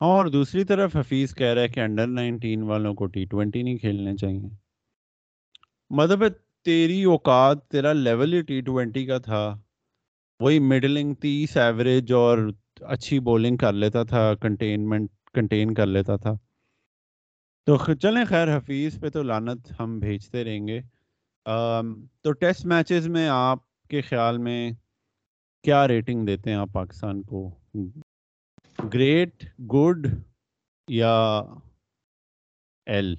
اور 0.00 0.26
دوسری 0.26 0.64
طرف 0.64 0.96
حفیظ 0.96 1.34
کہہ 1.34 1.46
رہا 1.46 1.62
ہے 1.62 1.68
کہ 1.68 1.80
انڈر 1.80 2.06
نائنٹین 2.06 2.62
والوں 2.62 2.94
کو 2.94 3.06
ٹی 3.06 3.24
ٹوینٹی 3.24 3.62
نہیں 3.62 3.76
کھیلنے 3.76 4.16
چاہیے۔ 4.16 4.48
مطلب 5.90 6.24
تیری 6.64 7.04
اوقات 7.04 7.68
تیرا 7.68 7.92
لیول 7.92 8.32
ہی 8.32 8.42
ٹی 8.42 8.60
ٹوینٹی 8.60 9.06
کا 9.06 9.18
تھا۔ 9.18 9.58
وہی 10.40 10.58
مڈلنگ 10.58 11.14
تیس 11.14 11.56
ایوریج 11.56 12.12
اور 12.12 12.38
اچھی 12.80 13.20
بولنگ 13.20 13.56
کر 13.56 13.72
لیتا 13.72 14.02
تھا 14.02 14.34
کنٹینمنٹ 14.34 15.10
کنٹین 15.34 15.74
کر 15.74 15.86
لیتا 15.86 16.16
تھا۔ 16.16 16.32
تو 17.66 17.94
چلیں 17.94 18.24
خیر 18.24 18.56
حفیظ 18.56 19.00
پہ 19.00 19.08
تو 19.08 19.22
لانت 19.22 19.72
ہم 19.80 19.98
بھیجتے 19.98 20.44
رہیں 20.44 20.68
گے۔ 20.68 20.80
آم، 21.44 22.06
تو 22.20 22.32
ٹیسٹ 22.32 22.66
میچز 22.66 23.08
میں 23.08 23.28
آپ 23.28 23.71
کے 23.92 24.00
خیال 24.00 24.38
میں 24.38 24.70
کیا 25.64 25.88
ریٹنگ 25.88 26.26
دیتے 26.26 26.50
ہیں 26.50 26.56
آپ 26.56 26.68
پاکستان 26.72 27.22
کو؟ 27.22 27.50
گریٹ 28.94 29.44
گڈ 29.60 30.06
یا 30.88 31.14
ایل 32.86 33.14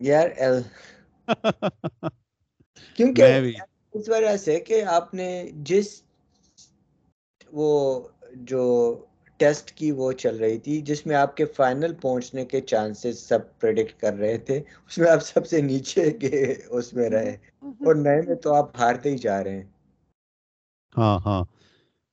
یار 0.00 0.28
ایل 0.36 0.60
کیونکہ 2.94 3.22
اس 3.92 4.08
وجہ 4.08 4.36
سے 4.36 4.60
کہ 4.60 4.82
آپ 4.82 5.14
نے 5.14 5.50
جس 5.54 6.02
وہ 7.52 7.68
جو 8.34 8.64
ٹیسٹ 9.36 9.72
کی 9.72 9.90
وہ 9.90 10.12
چل 10.12 10.36
رہی 10.36 10.58
تھی 10.58 10.80
جس 10.80 11.06
میں 11.06 11.16
آپ 11.16 11.36
کے 11.36 11.44
فائنل 11.44 11.94
پہنچنے 11.94 12.44
کے 12.44 12.60
چانسز 12.60 13.18
سب 13.18 13.38
پریڈکٹ 13.60 14.00
کر 14.00 14.14
رہے 14.14 14.38
تھے 14.38 14.58
اس 14.58 14.98
میں 14.98 15.10
آپ 15.10 15.22
سب 15.22 15.46
سے 15.46 15.60
نیچے 15.60 16.10
کے 16.10 16.54
اس 16.68 16.94
میں 16.94 17.10
رہے۔ 17.10 17.36
اور 17.68 17.94
نئے 17.94 18.22
میں 18.26 18.34
تو 18.34 18.54
آپ 18.54 18.76
ہارتے 18.78 19.10
ہی 19.10 19.18
جا 19.18 19.44
رہے 19.44 19.56
ہیں۔ 19.56 19.64
ہاں 20.96 21.18
ہاں۔ 21.26 21.44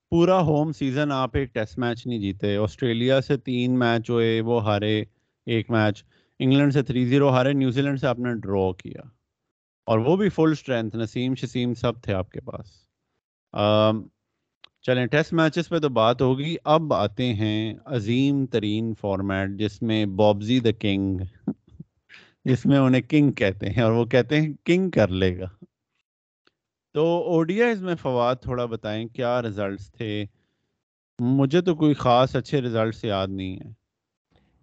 پورا 0.09 0.39
ہوم 0.41 0.71
سیزن 0.71 1.11
آپ 1.11 1.29
ایک 1.33 1.53
ٹیسٹ 1.53 1.79
میچ 1.79 2.07
نہیں 2.07 2.19
جیتے۔ 2.19 2.57
آسٹریلیا 2.57 3.21
سے 3.21 3.37
تین 3.37 3.79
میچ 3.79 4.09
ہوئے 4.09 4.41
وہ 4.41 4.63
ہارے 4.63 5.03
ایک 5.45 5.71
میچ۔ 5.71 6.03
انگلینڈ 6.39 6.73
سے 6.73 6.81
تھری 6.83 7.05
زیرو 7.05 7.29
ہارے 7.29 7.53
نیوزی 7.53 7.81
لینڈ 7.81 7.99
سے 7.99 8.07
آپ 8.07 8.19
نے 8.19 8.33
ڈرا 8.33 8.71
کیا۔ 8.71 9.01
اور 9.85 9.99
وہ 9.99 10.15
بھی 10.15 10.29
فل 10.29 10.51
اسٹرینتھ 10.51 10.95
نسیم 10.95 11.35
شسیم 11.35 11.73
سب 11.73 12.01
تھے 12.01 12.13
آپ 12.13 12.31
کے 12.31 12.41
پاس۔ 12.41 12.65
آم، 13.53 14.03
چلیں 14.81 15.05
ٹیسٹ 15.05 15.33
میچز 15.33 15.69
پہ 15.69 15.79
تو 15.79 15.89
بات 15.89 16.21
ہوگی۔ 16.21 16.55
اب 16.63 16.93
آتے 16.93 17.33
ہیں 17.33 17.73
عظیم 17.85 18.45
ترین 18.45 18.93
فارمیٹ 19.01 19.49
جس 19.59 19.81
میں 19.81 20.05
بابزی 20.05 20.59
دا 20.59 20.71
کنگ۔ 20.79 21.19
جس 22.45 22.65
میں 22.65 22.77
انہیں 22.77 23.01
کنگ 23.01 23.31
کہتے 23.31 23.69
ہیں 23.69 23.84
اور 23.84 23.91
وہ 23.91 24.05
کہتے 24.05 24.41
ہیں 24.41 24.53
کنگ 24.65 24.89
کر 24.89 25.08
لے 25.08 25.39
گا۔ 25.39 25.47
تو 26.95 27.05
اوڈیاز 27.05 27.81
میں 27.84 27.95
فواد 27.95 28.36
تھوڑا 28.41 28.65
بتائیں 28.65 29.05
کیا 29.08 29.41
ریزلٹس 29.41 29.91
تھے؟ 29.91 30.25
مجھے 31.19 31.62
تو 31.62 31.75
کوئی 31.75 31.93
خاص 31.93 32.36
اچھے 32.36 32.62
ریزلٹس 32.62 33.03
یاد 33.03 33.27
نہیں 33.27 33.58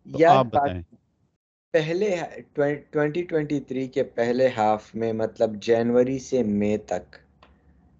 یار 0.06 0.36
آپ 0.36 0.46
بتائیں۔ 0.46 0.82
پہلے 1.74 2.16
ٹوینٹی 2.90 3.22
ٹوینٹی 3.22 3.60
تھری 3.60 3.86
کے 3.88 4.02
پہلے 4.02 4.48
ہاف 4.56 4.94
میں 4.94 5.12
مطلب 5.12 5.62
جنوری 5.62 6.18
سے 6.18 6.42
مئی 6.42 6.78
تک 6.78 7.16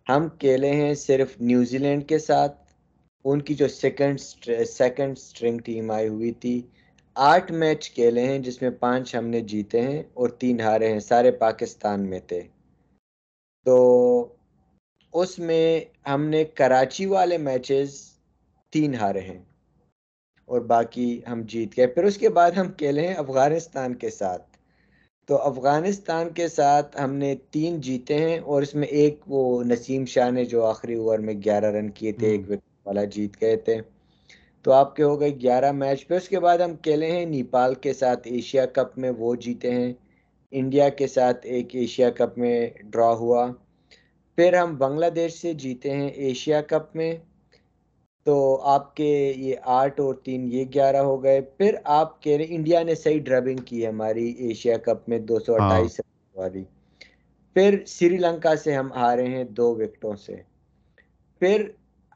ہم 0.08 0.28
کھیلے 0.28 0.70
ہیں 0.70 0.94
صرف 0.94 1.40
نیوزی 1.40 1.78
لینڈ 1.78 2.08
کے 2.08 2.18
ساتھ۔ 2.18 2.56
ان 3.24 3.42
کی 3.42 3.54
جو 3.54 3.68
سیکنڈ 3.68 4.20
سیکنڈ 4.68 5.18
سٹرنگ 5.18 5.58
ٹیم 5.58 5.90
آئی 5.90 6.08
ہوئی 6.08 6.32
تھی 6.32 6.60
آٹھ 7.16 7.52
میچ 7.52 7.90
کھیلے 7.90 8.26
ہیں 8.26 8.38
جس 8.38 8.62
میں 8.62 8.70
پانچ 8.70 9.14
ہم 9.14 9.26
نے 9.26 9.40
جیتے 9.40 9.80
ہیں 9.80 10.02
اور 10.14 10.28
تین 10.28 10.60
ہارے 10.60 10.92
ہیں 10.92 11.00
سارے 11.00 11.30
پاکستان 11.30 12.00
میں 12.00 12.20
تھے۔ 12.26 12.42
تو 13.66 13.76
اس 15.12 15.38
میں 15.38 15.80
ہم 16.08 16.24
نے 16.24 16.44
کراچی 16.44 17.06
والے 17.06 17.38
میچز 17.38 17.94
تین 18.72 18.94
ہارے 18.94 19.20
ہیں 19.20 19.42
اور 20.44 20.60
باقی 20.60 21.20
ہم 21.28 21.42
جیت 21.46 21.76
گئے۔ 21.76 21.86
پھر 21.86 22.04
اس 22.04 22.18
کے 22.18 22.28
بعد 22.28 22.50
ہم 22.50 22.72
کھیلے 22.72 23.06
ہیں 23.06 23.14
افغانستان 23.14 23.94
کے 23.94 24.10
ساتھ۔ 24.10 24.42
تو 25.28 25.36
افغانستان 25.42 26.30
کے 26.30 26.48
ساتھ 26.48 27.00
ہم 27.00 27.14
نے 27.14 27.34
تین 27.50 27.80
جیتے 27.80 28.18
ہیں 28.18 28.38
اور 28.38 28.62
اس 28.62 28.74
میں 28.74 28.88
ایک 28.88 29.20
وہ 29.26 29.64
نسیم 29.64 30.04
شاہ 30.04 30.30
نے 30.30 30.44
جو 30.44 30.64
آخری 30.64 30.94
اوور 30.94 31.18
میں 31.18 31.34
گیارہ 31.44 31.64
رن 31.64 31.90
کیے 31.90 32.12
تھے 32.12 32.30
ایک 32.30 32.40
وکٹ 32.50 32.86
والا 32.86 33.04
جیت 33.04 33.40
گئے 33.40 33.56
تھے۔ 33.56 33.76
تو 34.64 34.72
آپ 34.72 34.94
کے 34.96 35.02
ہو 35.02 35.18
گئے 35.20 35.30
گیارہ 35.36 35.70
میچ 35.72 36.06
پھر 36.06 36.16
اس 36.16 36.28
کے 36.28 36.40
بعد 36.40 36.58
ہم 36.58 36.76
کھیلے 36.76 37.10
ہیں 37.12 37.24
نیپال 37.26 37.74
کے 37.76 37.92
ساتھ 37.94 38.26
ایشیا 38.26 38.66
کپ 38.68 38.98
میں 38.98 39.10
وہ 39.18 39.34
جیتے 39.36 39.70
ہیں۔ 39.70 39.92
انڈیا 40.52 40.88
کے 40.90 41.06
ساتھ 41.06 41.46
ایک 41.46 41.74
ایشیا 41.74 42.10
کپ 42.10 42.38
میں 42.38 42.54
ڈرا 42.84 43.10
ہوا۔ 43.14 43.46
پھر 44.38 44.54
ہم 44.54 44.76
بنگلہ 44.76 45.06
دیش 45.10 45.32
سے 45.34 45.52
جیتے 45.54 45.90
ہیں 45.90 46.08
ایشیا 46.20 46.60
کپ 46.62 46.96
میں۔ 46.96 47.12
تو 48.26 48.34
آپ 48.66 48.94
کے 48.96 49.08
یہ 49.36 49.54
آٹھ 49.72 50.00
اور 50.00 50.14
تین 50.24 50.46
یہ 50.46 50.64
گیارہ 50.74 51.02
ہو 51.02 51.22
گئے۔ 51.22 51.40
پھر 51.56 51.74
آپ 51.92 52.20
کہہ 52.22 52.36
رہے 52.36 52.54
انڈیا 52.54 52.82
نے 52.82 52.94
صحیح 52.94 53.20
ڈربنگ 53.22 53.60
کی 53.64 53.86
ہماری 53.86 54.26
ایشیا 54.38 54.76
کپ 54.78 55.08
میں 55.08 55.18
دو 55.20 55.38
سو 55.38 55.54
اٹھائیس 55.54 56.00
والی۔ 56.34 56.64
پھر 57.56 57.70
سری 57.88 58.16
لنکا 58.18 58.54
سے 58.56 58.74
ہم 58.74 58.92
ہارے 58.92 59.26
ہیں 59.26 59.44
دو 59.50 59.74
وکٹوں 59.74 60.14
سے۔ 60.16 60.36
پھر 61.40 61.58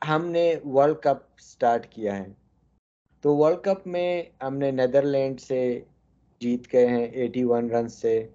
ہم 0.09 0.27
نے 0.27 0.55
ورلڈ 0.65 0.97
کپ 0.97 1.41
سٹارٹ 1.41 1.87
کیا 1.87 2.19
ہے۔ 2.19 2.27
تو 3.21 3.37
ورلڈ 3.37 3.59
کپ 3.59 3.87
میں 3.87 4.23
ہم 4.43 4.59
نے 4.59 4.71
نیدرلینڈ 4.71 5.41
سے 5.41 5.81
جیت 6.41 6.73
گئے 6.73 6.87
ہیں 6.87 7.05
ایٹی 7.05 7.45
ون 7.45 7.71
رن 7.71 7.89
سے۔ 7.89 8.29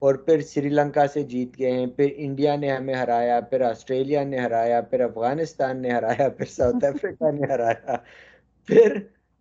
اور 0.00 0.14
پھر 0.14 0.40
سری 0.40 0.68
لنکا 0.68 1.06
سے 1.06 1.22
جیت 1.22 1.58
گئے 1.58 1.70
ہیں 1.70 1.86
پھر 1.86 2.12
انڈیا 2.16 2.56
نے 2.56 2.70
ہمیں 2.70 2.94
ہرایا 2.94 3.40
پھر 3.40 3.60
آسٹریلیا 3.60 4.24
نے 4.24 4.38
ہرایا 4.38 4.80
پھر 4.80 5.00
افغانستان 5.00 5.82
نے 5.82 5.90
ہرایا 5.90 6.28
پھر 6.28 6.44
ساؤتھ 6.44 6.84
افریقہ 6.84 7.30
نے 7.32 7.52
ہرایا۔ 7.52 7.96
پھر 8.66 8.96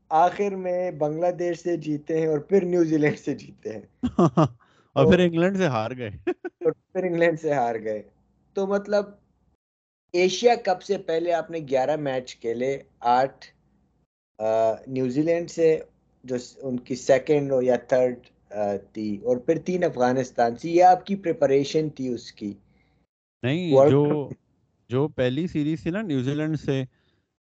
آخر 0.09 0.55
میں 0.55 0.91
بنگلہ 0.91 1.31
دیش 1.31 1.59
سے 1.59 1.77
جیتے 1.77 2.19
ہیں 2.19 2.27
اور 2.27 2.39
پھر 2.39 2.63
نیوزی 2.63 2.97
لینڈ 2.97 3.19
سے 3.19 3.35
جیتے 3.35 3.71
ہیں۔ 3.71 3.81
اور 4.93 5.11
پھر 5.11 5.19
انگلینڈ 5.19 5.57
سے 5.57 5.67
ہار 5.67 5.91
گئے۔ 5.97 6.09
اور 6.27 6.71
پھر 6.71 7.03
انگلینڈ 7.03 7.39
سے 7.39 7.53
ہار 7.53 7.75
گئے۔ 7.83 8.01
تو 8.53 8.67
مطلب 8.67 9.05
ایشیا 10.13 10.55
کپ 10.55 10.81
سے 10.81 10.97
پہلے 10.97 11.33
آپ 11.33 11.51
نے 11.51 11.59
گیارہ 11.59 11.95
میچ 11.95 12.37
کھیلے 12.37 12.77
آٹھ 12.99 13.45
نیوزی 14.87 15.21
لینڈ 15.21 15.51
سے 15.51 15.79
جو 16.23 16.35
ان 16.57 16.79
کی 16.79 16.95
سیکنڈ 16.95 17.53
یا 17.61 17.75
تھرڈ 17.75 18.19
تھی 18.93 19.17
اور 19.17 19.37
پھر 19.37 19.57
تین 19.57 19.83
افغانستان 19.83 20.55
سے 20.55 20.69
یہ 20.69 20.83
آپ 20.83 21.05
کی 21.05 21.15
پریپریشن 21.15 21.89
تھی 21.89 22.07
اس 22.07 22.31
کی۔ 22.31 22.53
نہیں 23.43 23.89
جو 23.89 24.29
جو 24.89 25.07
پہلی 25.07 25.47
سیریز 25.47 25.81
تھی 25.81 25.91
نا 25.91 26.01
نیوزی 26.01 26.33
لینڈ 26.33 26.59
سے 26.59 26.83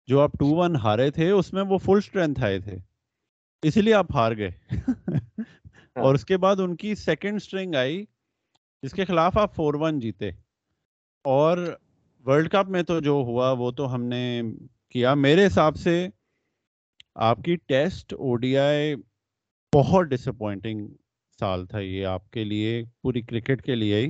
جو 0.07 0.19
آپ 0.19 0.31
ٹو 0.39 0.45
ون 0.45 0.75
ہارے 0.75 1.11
تھے 1.11 1.29
اس 1.31 1.53
میں 1.53 1.63
وہ 1.63 1.77
فل 1.77 1.97
اسٹرینتھ 1.97 2.43
آئے 2.43 2.59
تھے۔ 2.59 2.77
اسی 3.61 3.81
لیے 3.81 3.93
آپ 3.93 4.05
ہار 4.13 4.37
گئے۔ 4.37 4.51
ہاں۔ 4.71 6.03
اور 6.03 6.15
اس 6.15 6.25
کے 6.25 6.37
بعد 6.37 6.55
ان 6.59 6.75
کی 6.75 6.95
سیکنڈ 6.95 7.35
اسٹرنگ 7.35 7.75
آئی 7.75 8.05
جس 8.83 8.91
کے 8.91 9.05
خلاف 9.05 9.37
آپ 9.37 9.55
فور 9.55 9.73
ون 9.73 9.99
جیتے۔ 9.99 10.29
اور 11.23 11.77
ورلڈ 12.25 12.49
کپ 12.49 12.69
میں 12.69 12.83
تو 12.83 12.99
جو 12.99 13.11
ہوا 13.11 13.51
وہ 13.51 13.71
تو 13.71 13.93
ہم 13.93 14.03
نے 14.03 14.41
کیا۔ 14.89 15.13
میرے 15.13 15.45
حساب 15.45 15.75
سے 15.75 16.07
آپ 17.15 17.37
کی 17.41 17.55
ٹیسٹ 17.55 18.13
او 18.13 18.35
ڈی 18.35 18.57
آئی 18.57 18.95
بہت 19.75 20.05
ڈس 20.05 20.27
اپوائنٹنگ 20.27 20.87
سال 21.39 21.65
تھا 21.65 21.79
یہ 21.79 22.05
آپ 22.05 22.31
کے 22.31 22.43
لیے، 22.43 22.83
پوری 23.01 23.21
کرکٹ 23.21 23.61
کے 23.61 23.75
لیے 23.75 23.95
ہی۔ 23.95 24.07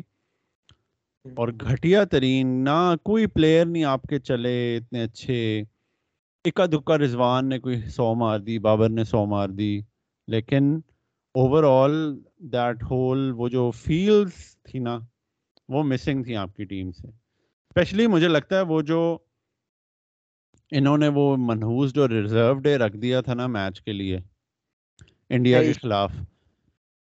اور 1.23 1.47
گھٹیا 1.47 2.03
ترین، 2.03 2.47
نہ 2.47 2.95
کوئی 3.03 3.27
پلیئر 3.27 3.65
نہیں 3.65 3.83
آپ 3.83 4.03
کے 4.03 4.19
چلے 4.19 4.77
اتنے 4.77 5.03
اچھے۔ 5.03 5.63
اکا 6.45 6.65
دکا 6.65 6.97
رضوان 6.97 7.49
نے 7.49 7.59
کوئی 7.59 7.81
سو 7.81 8.15
مار 8.15 8.39
دی، 8.39 8.59
بابر 8.59 8.89
نے 8.89 9.03
سو 9.03 9.25
مار 9.25 9.49
دی۔ 9.49 9.81
لیکن 10.27 10.79
اوور 11.33 11.63
آل 11.63 12.19
دیٹ 12.37 12.83
ہول 12.83 13.31
وہ 13.31 13.49
جو 13.49 13.71
فیلڈ 13.71 14.29
تھی 14.63 14.79
نا، 14.79 14.99
وہ 15.69 15.83
مسنگ 15.83 16.23
تھی 16.23 16.35
آپ 16.35 16.55
کی 16.55 16.65
ٹیم 16.65 16.91
سے۔ 16.91 17.24
اسپیشلی 17.75 18.07
مجھے 18.07 18.27
لگتا 18.27 18.55
ہے 18.55 18.61
وہ 18.61 18.81
جو 18.81 19.17
انہوں 20.71 20.97
نے 20.97 21.07
وہ 21.07 21.37
منحوس 21.39 21.93
جو 21.93 22.07
ریزرو 22.07 22.53
ڈے 22.53 22.77
رکھ 22.77 22.97
دیا 22.97 23.21
تھا 23.21 23.33
نا 23.33 23.47
میچ 23.47 23.81
کے 23.81 23.93
لیے 23.93 24.19
انڈیا 25.29 25.63
کے 25.63 25.73
خلاف 25.73 26.11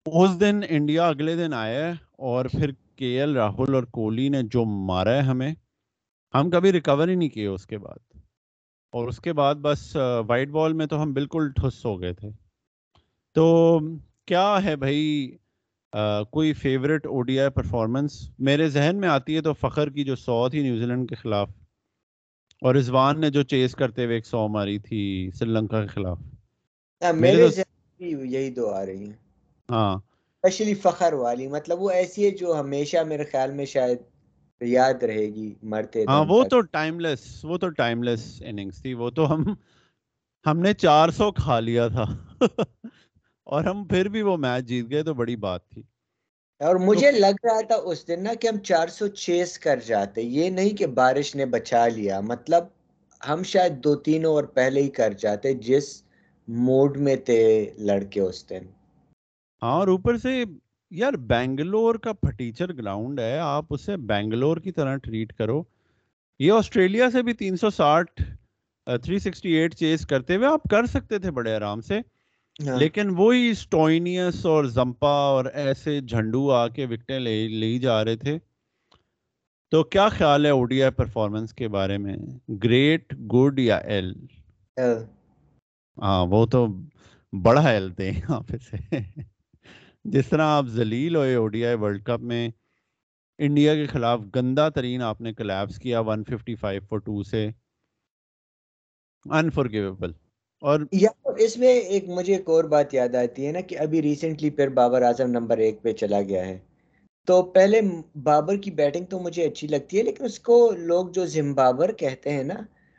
اس 0.06 0.40
دن 0.40 0.60
انڈیا 0.70 1.08
اگلے 1.08 1.36
دن 1.36 1.54
آیا 1.54 1.94
اور 2.12 2.46
پھر 2.46 2.72
کے 2.96 3.20
ایل 3.20 3.36
راہل 3.36 3.76
اور 3.76 3.84
کوہلی 3.84 4.30
نے 4.30 4.42
جو 4.44 4.66
مارا 4.66 5.14
ہے 5.14 5.22
ہمیں 5.22 5.54
ہم 6.34 6.50
کبھی 6.50 6.72
ریکور 6.72 7.08
ہی 7.08 7.16
نہیں 7.16 7.30
کیے 7.30 7.48
اس 7.48 7.68
کے 7.68 7.78
بعد۔ 7.78 8.18
اور 8.92 9.08
اس 9.08 9.20
کے 9.20 9.34
بعد 9.34 9.56
بس 9.56 9.96
وائٹ 10.28 10.50
بال 10.50 10.74
میں 10.74 10.86
تو 10.86 11.04
ہم 11.04 11.14
بالکل 11.14 11.52
ٹھس 11.52 11.86
ہو 11.86 12.02
گئے 12.02 12.14
تھے۔ 12.14 12.30
تو 13.34 13.80
کیا 14.26 14.64
ہے 14.64 14.76
بھائی؟ 14.76 15.32
کوئی 16.32 16.54
favourite 16.54 17.06
O 17.08 17.22
D 17.22 17.40
I 17.40 17.50
performance 17.50 18.30
میرے 18.40 18.68
ذہن 18.70 18.98
میں 19.00 19.10
آتی 19.10 19.36
ہے 19.36 19.42
تو 19.42 19.54
فخر 19.54 19.90
کی 19.90 20.04
جو 20.04 20.16
سو 20.16 20.50
تھی 20.50 20.62
نیوزی 20.62 20.86
لینڈ 20.86 21.10
کے 21.10 21.16
خلاف۔ 21.16 21.50
اور 22.62 22.76
رضوان 22.76 23.22
نے 23.22 23.30
جو 23.30 23.44
چیز 23.44 23.76
کرتے 23.76 24.06
ہوئے 24.06 24.16
ایک 24.16 24.26
سو 24.26 24.48
ماری 24.48 24.80
تھی 24.80 25.00
سری 25.34 25.50
لنکا 25.50 25.82
کے 25.82 25.88
خلاف۔ 25.88 26.18
میرے 27.16 27.48
یہی 28.00 28.50
دو 28.50 28.70
آ 28.70 28.86
رہی 28.86 29.04
ہیں۔ 29.04 29.14
ہاں۔ 29.70 29.96
اسپیشلی 29.96 30.74
فخر 30.74 31.14
والی 31.14 31.48
مطلب 31.48 31.82
وہ 31.82 31.90
ایسی 31.92 32.26
ہے 32.26 32.32
جو 32.32 32.60
ہمیشہ 32.60 32.98
میرے 32.98 33.24
خیال 33.24 33.52
میں 33.52 33.66
شاید 33.66 33.98
یاد 34.62 35.04
رہے 35.04 35.26
گی 35.26 35.54
مرتے 35.64 36.04
ہاں 36.10 36.24
وہ 36.28 36.44
تو 36.44 36.62
ٹائم 36.62 37.00
لیس 37.00 37.24
وہ 37.44 37.58
تو 37.58 37.70
ٹائم 37.70 38.04
لیس 38.04 38.42
اننگز 38.46 38.82
تھی۔ 38.82 38.94
وہ 38.94 39.10
تو 39.10 39.34
ہم 39.34 39.44
ہم 40.46 40.60
نے 40.60 40.74
چار 40.74 41.10
سو 41.10 41.32
کھا 41.32 41.60
لیا 41.60 41.88
تھا۔ 41.88 42.06
اور 43.48 43.64
ہم 43.64 43.84
پھر 43.88 44.10
بھی 44.10 44.22
وہ 44.22 44.38
میچ 44.38 44.66
جیت 44.66 44.90
گئے 44.90 45.04
تو 45.04 45.14
بڑی 45.14 45.36
بات 45.36 45.70
تھی۔ 45.70 45.82
اور 46.62 46.76
مجھے 46.76 47.12
لگ 47.12 47.36
رہا 47.44 47.62
تھا 47.62 47.76
اس 47.84 48.08
دن 48.08 48.24
نا 48.24 48.34
کہ 48.34 48.48
ہم 48.48 48.58
چار 48.60 48.88
سو 48.88 49.08
چیس 49.08 49.60
کر 49.60 49.80
جاتے 49.86 50.22
یہ 50.22 50.50
نہیں 50.50 50.78
کہ 50.78 50.88
بارش 50.88 51.36
نے 51.36 51.46
بچا 51.46 51.88
لیا 51.88 52.20
مطلب 52.20 52.64
ہم 53.22 53.44
شاید 53.44 53.84
دو 53.84 53.96
تین 53.96 54.26
اوور 54.26 54.44
پہلے 54.44 54.82
ہی 54.82 54.90
کر 54.90 55.14
جاتے 55.14 55.54
جس 55.54 56.04
موڈ 56.48 56.98
میں 56.98 57.16
تھے 57.16 57.40
لڑکے 57.78 58.22
اس 58.22 58.50
دن۔ 58.50 58.66
ہاں 59.62 59.72
اور 59.72 59.88
اوپر 59.88 60.18
سے 60.18 60.44
یار 60.92 61.14
بینگلور 61.14 61.96
کا 61.96 62.14
پھٹیچر 62.14 62.74
گراؤنڈ 62.74 63.20
ہے 63.20 63.38
آپ 63.38 63.66
اسے 63.70 63.98
بینگلور 63.98 64.58
کی 64.58 64.72
طرح 64.72 64.96
ٹریٹ 64.96 65.34
کرو۔ 65.34 65.64
یہ 66.40 66.52
آسٹریلیا 66.52 67.10
سے 67.10 67.22
بھی 67.24 67.34
تین 67.34 67.58
سو 67.58 67.70
ساٹھ 67.70 68.22
تھری 68.88 69.20
سکسٹی 69.20 69.52
ایٹ 69.52 69.76
چیز 69.76 70.06
کرتے 70.08 70.36
ہوئے 70.36 70.48
آپ 70.48 70.64
کر 70.72 70.86
سکتے 70.86 71.20
تھے 71.20 71.32
بڑے 71.32 71.56
آرام 71.56 71.82
سے۔ 71.82 72.00
لیکن 72.60 73.10
وہی 73.18 73.50
اسٹوئنیس 73.50 74.46
اور 74.46 74.64
زمپا 74.66 75.16
اور 75.28 75.46
ایسے 75.46 76.00
جھنڈو 76.02 76.52
آ 76.52 76.68
کے 76.68 76.86
وکٹیں 76.86 77.20
لے 77.20 77.48
لی 77.48 77.80
جا 77.80 78.04
رہے 78.06 78.16
تھے۔ 78.16 78.38
تو 79.72 79.84
کیا 79.84 80.10
خیال 80.10 80.46
ہے 80.46 80.50
اوڈیا 80.50 80.90
پرفارمنس 80.90 81.54
کے 81.54 81.68
بارے 81.68 81.98
میں؟ 81.98 82.16
گریٹ 82.64 83.14
گڈ 83.34 83.60
یا 83.60 83.78
ایل 83.78 84.14
ہاں 85.98 86.26
وہ 86.26 86.46
تو 86.46 86.68
بڑا 87.34 87.62
ایل 87.70 87.92
تھے 87.94 88.10
یہاں 88.10 88.40
پہ 88.42 88.58
سے۔ 88.58 88.78
جس 90.06 90.28
طرح 90.28 90.46
آپ 90.48 90.66
ذلیل 90.66 91.16
ہوئے 91.16 91.36
O 91.36 91.48
D 91.48 91.66
I 91.66 91.76
World 91.76 92.04
Cup 92.04 92.22
میں 92.22 92.50
انڈیا 93.40 93.76
کے 93.76 93.86
خلاف 93.86 94.20
گندا 94.36 94.70
ترین 94.70 95.02
آپ 95.02 95.22
نے 95.22 95.34
کلیپس 95.34 95.80
کیا 95.80 96.00
155 96.02 96.80
فور 96.90 97.00
2 97.00 97.24
سے۔ 97.24 97.50
انفارگیویبل 99.26 100.12
اور 100.62 100.80
اس 101.38 101.58
میں 101.58 101.74
ایک 101.88 102.08
مجھے 102.10 102.34
ایک 102.36 102.50
اور 102.50 102.64
بات 102.66 102.94
یاد 102.94 103.16
آتی 103.16 103.46
ہے 103.48 103.52
نا 103.52 103.62
کہ 103.62 103.78
ابھی 103.80 104.02
ریسنٹلی 104.02 104.50
پھر 104.50 104.70
بابر 104.74 105.02
اعظم 105.02 105.30
نمبر 105.30 105.58
ایک 105.58 105.82
پہ 105.82 105.92
چلا 105.94 106.22
گیا 106.22 106.46
ہے۔ 106.46 106.58
تو 107.28 107.42
پہلے 107.52 107.80
بابر 108.24 108.58
کی 108.58 108.72
بیٹنگ 108.72 109.06
تو 109.06 109.20
مجھے 109.20 109.44
اچھی 109.44 109.68
لگتی 109.68 109.98
ہے 109.98 110.04
لیکن 110.04 110.26
اس 110.26 110.40
کو 110.40 110.58
لوگ 110.82 111.08
جو 111.10 111.26
زمبابر 111.28 111.92
کہتے 111.94 112.32
ہیں 112.32 112.44
نا 112.44 112.56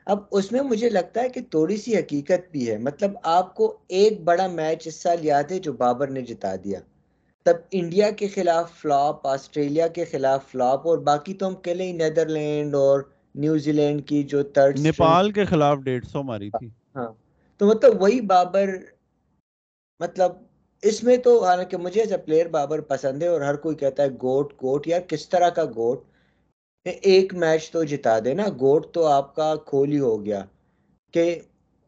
اب 0.06 0.18
اس 0.30 0.50
میں 0.52 0.62
مجھے 0.62 0.88
لگتا 0.90 1.22
ہے 1.22 1.28
کہ 1.28 1.40
تھوڑی 1.50 1.76
سی 1.76 1.96
حقیقت 1.96 2.50
بھی 2.52 2.70
ہے۔ 2.70 2.76
مطلب 2.78 3.12
آپ 3.30 3.54
کو 3.54 3.66
ایک 3.90 4.20
بڑا 4.24 4.46
میچ 4.50 4.86
اس 4.86 4.94
سال 4.94 5.24
یاد 5.24 5.50
ہے 5.50 5.58
جو 5.58 5.72
بابر 5.74 6.08
نے 6.08 6.22
جتا 6.22 6.54
دیا۔ 6.64 6.80
تب 7.46 7.56
انڈیا 7.70 8.10
کے 8.10 8.28
خلاف 8.28 8.72
فلاپ 8.74 9.26
آسٹریلیا 9.26 9.86
کے 9.88 10.04
خلاف 10.04 10.50
فلاپ 10.50 10.86
اور 10.88 10.98
باقی 11.04 11.34
تو 11.34 11.48
ہم 11.48 11.54
کہلے 11.62 11.90
نیدرلینڈ 11.94 12.74
اور 12.74 13.00
نیوزی 13.34 13.72
لینڈ 13.72 14.06
کی 14.06 14.22
جو 14.24 14.42
تھرڈ 14.50 14.78
نیپال 14.78 15.30
کے 15.32 15.44
خلاف 15.44 15.78
ڈیڑھ 15.78 16.04
سو 16.06 16.22
ماری 16.22 16.50
تھی۔ 16.50 16.68
ہاں۔ 16.94 17.12
تو 17.58 17.66
مطلب 17.66 18.02
وہی 18.02 18.20
بابر 18.20 18.68
مطلب 20.00 20.32
اس 20.82 21.02
میں 21.04 21.16
تو 21.16 21.44
حالانکہ 21.44 21.76
مجھے 21.76 22.00
ایز 22.00 22.12
اے 22.12 22.18
پلیئر 22.18 22.48
بابر 22.48 22.80
پسند 22.80 23.22
ہے 23.22 23.28
اور 23.28 23.40
ہر 23.40 23.56
کوئی 23.56 23.76
کہتا 23.76 24.02
ہے 24.02 24.08
گوٹ 24.08 24.52
گوٹ 24.52 24.86
یا 24.88 24.98
کس 25.00 25.28
طرح 25.28 25.48
کا 25.48 25.64
گوٹ؟ 25.64 26.02
ایک 26.84 27.34
میچ 27.34 27.70
تو 27.70 27.84
جتا 27.84 28.18
دے 28.18 28.34
نا، 28.34 28.48
گوٹ 28.60 28.94
تو 28.94 29.04
آپ 29.06 29.34
کا 29.34 29.54
کھول 29.66 29.92
ہی 29.92 29.98
ہو 29.98 30.24
گیا۔ 30.24 30.44
کہ 31.12 31.40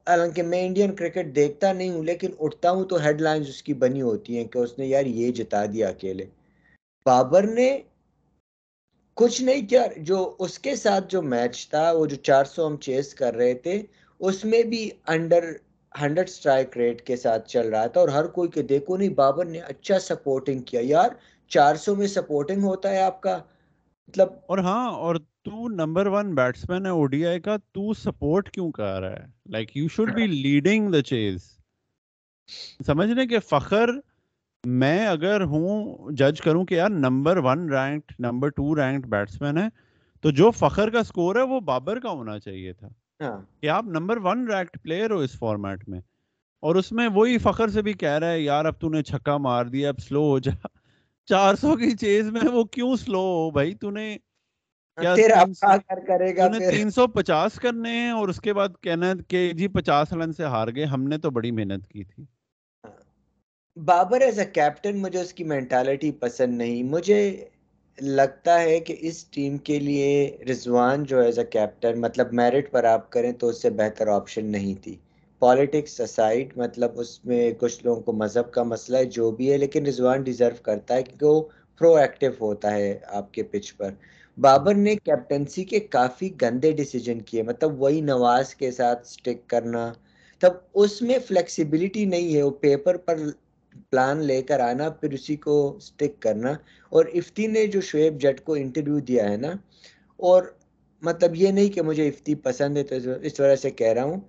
حالانکہ 0.08 0.42
میں 0.42 0.66
انڈین 0.66 0.94
کرکٹ 0.94 1.36
دیکھتا 1.36 1.72
نہیں 1.72 1.90
ہوں، 1.90 2.04
لیکن 2.04 2.30
اٹھتا 2.40 2.70
ہوں 2.70 2.84
تو 2.84 2.96
ہیڈ 2.96 3.20
لائنز 3.20 3.48
اس 3.48 3.62
کی 3.62 3.74
بنی 3.74 4.02
ہوتی 4.02 4.36
ہیں 4.36 4.44
کہ 4.44 4.58
اس 4.58 4.78
نے 4.78 4.86
یار 4.86 5.04
یہ 5.04 5.32
جتا 5.32 5.66
دیا 5.66 5.88
اکیلے۔ 5.88 6.24
بابر 7.04 7.42
نے 7.42 7.78
کچھ 9.14 9.42
نہیں 9.42 9.66
کیا، 9.66 9.86
جو 9.96 10.36
اس 10.38 10.58
کے 10.58 10.76
ساتھ 10.76 11.04
جو 11.08 11.22
میچ 11.22 11.70
تھا، 11.70 11.90
وہ 11.90 12.06
جو 12.06 12.16
چار 12.16 12.44
سو 12.44 12.66
ہم 12.66 12.76
چیز 12.76 13.14
کر 13.14 13.34
رہے 13.34 13.54
تھے 13.54 13.82
اس 14.20 14.44
میں 14.44 14.62
بھی 14.62 14.90
انڈر 15.06 15.44
ہنڈریڈ 16.00 16.28
سٹرائک 16.28 16.76
ریٹ 16.76 17.02
کے 17.02 17.16
ساتھ 17.16 17.48
چل 17.48 17.68
رہا 17.68 17.86
تھا 17.86 18.00
اور 18.00 18.08
ہر 18.08 18.26
کوئی 18.26 18.50
کہ 18.50 18.62
دیکھو 18.62 18.96
نہیں، 18.96 19.08
بابر 19.08 19.44
نے 19.44 19.58
اچھا 19.58 19.98
سپورٹنگ 19.98 20.62
کیا۔ 20.62 20.80
یار، 20.84 21.08
چار 21.48 21.74
سو 21.74 21.94
میں 21.94 22.06
سپورٹنگ 22.06 22.62
ہوتا 22.62 22.90
ہے 22.90 23.02
آپ 23.02 23.20
کا۔ 23.20 23.38
مطلب 24.08 24.28
اور 24.46 24.58
ہاں 24.58 24.90
اور 24.90 25.16
تو 25.16 25.68
نمبر 25.68 26.06
ون 26.06 26.34
بیٹسمین 26.34 26.86
ہے 26.86 26.90
اوڈی 26.90 27.26
آئی 27.26 27.40
کا، 27.40 27.56
تو 27.56 27.92
سپورٹ 27.94 28.50
کیوں 28.50 28.72
کر 28.72 29.00
رہا 29.00 29.12
ہے؟ 29.12 29.26
Like 29.46 29.76
you 29.76 29.88
should 29.88 30.14
be 30.14 30.26
leading 30.26 30.90
the 30.90 31.02
chase 31.02 31.56
سمجھنے 32.86 33.26
کہ 33.26 33.38
فخر، 33.38 33.90
میں 34.64 35.06
اگر 35.06 35.40
ہوں 35.40 35.96
جج 36.12 36.40
کروں 36.40 36.64
کہ 36.64 36.74
یار 36.74 36.90
number 36.90 37.36
one 37.36 37.70
ranked 37.70 38.12
number 38.18 38.48
two 38.48 38.76
ranked 38.76 39.06
batsman 39.06 39.58
ہے، 39.58 39.68
تو 40.20 40.30
جو 40.30 40.50
فخر 40.50 40.90
کا 40.90 41.02
سکور 41.02 41.36
ہے 41.36 41.42
وہ 41.42 41.60
بابر 41.60 42.00
کا 42.00 42.10
ہونا 42.10 42.38
چاہیے 42.38 42.72
تھا۔ 42.72 42.88
کہ 43.60 43.68
آپ 43.68 43.84
نمبر 43.84 44.16
ون 44.16 44.48
رینکڈ 44.48 44.82
پلیئر 44.82 45.10
ہو 45.10 45.18
اس 45.18 45.38
فارمیٹ 45.38 45.88
میں۔ 45.88 46.00
اور 46.60 46.74
اس 46.74 46.92
میں 46.92 47.08
وہی 47.08 47.38
فخر 47.38 47.68
سے 47.68 47.82
بھی 47.82 47.92
کہہ 47.92 48.18
رہا 48.18 48.30
ہے 48.30 48.40
یار 48.40 48.64
اب 48.64 48.80
تو 48.80 48.88
نے 48.88 49.02
چھکا 49.02 49.36
مار 49.36 49.66
دیا 49.66 49.88
اب 49.88 49.98
سلو 49.98 50.22
ہو 50.30 50.38
جا۔ 50.38 50.66
چار 51.26 51.54
سو 51.54 51.76
کی 51.76 51.90
چیز 51.90 52.30
میں 52.30 52.48
وہ 52.52 52.64
کیوں 52.64 52.96
سلو 52.96 53.18
ہو 53.18 53.50
بھائی؟ 53.50 53.74
تو 53.74 53.90
نے 53.90 54.16
تین 56.70 56.90
سو 56.90 57.06
پچاس 57.06 57.54
کرنے 57.54 57.90
ہیں 57.90 58.10
اور 58.10 58.28
اس 58.28 58.40
کے 58.40 58.52
بعد 58.52 58.68
کہنا 58.80 59.12
کہ 59.28 59.52
جی 59.52 59.68
پچاس 59.68 60.12
رن 60.12 60.32
سے 60.32 60.44
ہار 60.44 60.68
گئے 60.74 60.84
ہم 60.84 61.04
نے 61.04 61.18
تو 61.18 61.30
بڑی 61.30 61.50
محنت 61.50 61.88
کی 61.88 62.04
تھی۔ 62.04 62.24
بابر 63.76 64.20
ایز 64.20 64.38
اے 64.38 64.44
کیپٹن 64.44 64.98
مجھے 64.98 65.20
اس 65.20 65.32
کی 65.32 65.44
مینٹالٹی 65.44 66.12
پسند 66.12 66.58
نہیں۔ 66.58 66.82
مجھے 66.82 67.48
لگتا 67.98 68.60
ہے 68.62 68.78
کہ 68.80 68.96
اس 69.00 69.24
ٹیم 69.24 69.56
کے 69.56 69.78
لیے 69.78 70.36
رضوان 70.50 71.04
جو 71.04 71.18
ایز 71.18 71.38
اے 71.38 71.44
کیپٹن 71.44 72.00
مطلب 72.00 72.32
میرٹ 72.32 72.70
پر 72.70 72.84
آپ 72.84 73.10
کریں 73.12 73.32
تو 73.32 73.48
اس 73.48 73.62
سے 73.62 73.70
بہتر 73.70 74.06
آپشن 74.08 74.46
نہیں 74.46 74.74
تھی۔ 74.84 74.96
پالیٹکس 75.42 76.00
اسائڈ 76.00 76.56
مطلب 76.56 76.98
اس 77.00 77.24
میں 77.24 77.50
کچھ 77.58 77.84
لوگوں 77.84 78.00
کو 78.02 78.12
مذہب 78.12 78.50
کا 78.52 78.62
مسئلہ 78.62 78.96
ہے، 78.96 79.04
جو 79.04 79.30
بھی 79.30 79.50
ہے، 79.52 79.56
لیکن 79.56 79.86
رضوان 79.86 80.22
ڈیزرو 80.22 80.62
کرتا 80.62 80.94
ہے 80.94 81.02
کیونکہ 81.02 81.26
وہ 81.26 81.40
پرو 81.80 81.94
ایکٹیو 81.94 82.30
ہوتا 82.40 82.72
ہے 82.72 82.98
آپ 83.08 83.32
کے 83.34 83.42
پچ 83.42 83.76
پر۔ 83.76 83.90
بابر 84.38 84.74
نے 84.74 84.94
کیپٹنسی 84.96 85.64
کے 85.64 85.80
کافی 85.80 86.30
گندے 86.42 86.72
ڈیسیجن 86.72 87.20
کیے 87.20 87.42
مطلب 87.42 87.80
وہی 87.82 88.00
نواز 88.00 88.54
کے 88.54 88.70
ساتھ 88.70 89.06
سٹک 89.08 89.48
کرنا۔ 89.48 89.92
تب 90.42 90.52
اس 90.74 91.02
میں 91.02 91.18
فلیکسیبلٹی 91.28 92.04
نہیں 92.04 92.34
ہے، 92.34 92.42
وہ 92.42 92.50
پیپر 92.50 92.96
پر 92.96 93.16
پلان 93.90 94.22
لے 94.24 94.40
کر 94.42 94.60
آنا، 94.60 94.88
پھر 94.90 95.12
اسی 95.12 95.36
کو 95.36 95.56
سٹک 95.80 96.20
کرنا۔ 96.22 96.52
اور 96.92 97.04
افتی 97.14 97.46
نے 97.46 97.66
جو 97.66 97.80
شعیب 97.80 98.20
جٹ 98.20 98.40
کو 98.44 98.54
انٹرویو 98.54 98.98
دیا 98.98 99.28
ہے 99.30 99.36
نا، 99.36 99.52
اور 100.18 100.42
مطلب 101.02 101.34
یہ 101.34 101.50
نہیں 101.50 101.68
کہ 101.68 101.82
مجھے 101.82 102.08
افتی 102.08 102.34
پسند 102.34 102.76
ہے 102.76 102.82
تو 102.82 102.94
اس 103.22 103.40
وجہ 103.40 103.56
سے 103.56 103.70
کہہ 103.70 103.92
رہا 103.92 104.04
ہوں۔ 104.04 104.20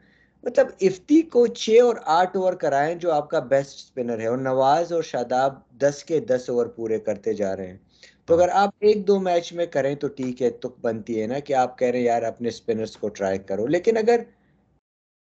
مطلب 0.43 0.67
افتی 0.81 1.21
کو 1.21 1.45
چھ 1.47 1.79
اور 1.83 1.95
آٹھ 2.11 2.37
اوور 2.37 2.53
کرائیں 2.53 2.95
جو 2.95 3.11
آپ 3.11 3.29
کا 3.29 3.39
بیسٹ 3.39 3.77
اسپنر 3.77 4.19
ہے، 4.19 4.27
اور 4.27 4.37
نواز 4.37 4.93
اور 4.93 5.03
شاداب 5.03 5.59
دس 5.79 6.03
کے 6.03 6.19
دس 6.19 6.49
اوور 6.49 6.65
پورے 6.65 6.99
کرتے 6.99 7.33
جا 7.33 7.55
رہے 7.57 7.67
ہیں۔ 7.67 7.77
تو 8.25 8.33
اگر 8.33 8.49
آپ 8.53 8.69
ایک 8.79 9.07
دو 9.07 9.19
میچ 9.19 9.51
میں 9.53 9.65
کریں 9.65 9.93
تو 9.95 10.07
ٹھیک 10.07 10.41
ہے 10.41 10.49
تک 10.49 10.79
بنتی 10.81 11.21
ہے 11.21 11.27
نا 11.27 11.39
کہ 11.39 11.53
آپ 11.55 11.77
کہہ 11.79 11.87
رہے 11.87 11.99
ہیں، 11.99 12.05
یار 12.05 12.23
اپنے 12.23 12.49
اسپنرس 12.49 12.95
کو 12.97 13.09
ٹرائی 13.09 13.39
کرو۔ 13.39 13.67
لیکن 13.67 13.97
اگر 13.97 14.19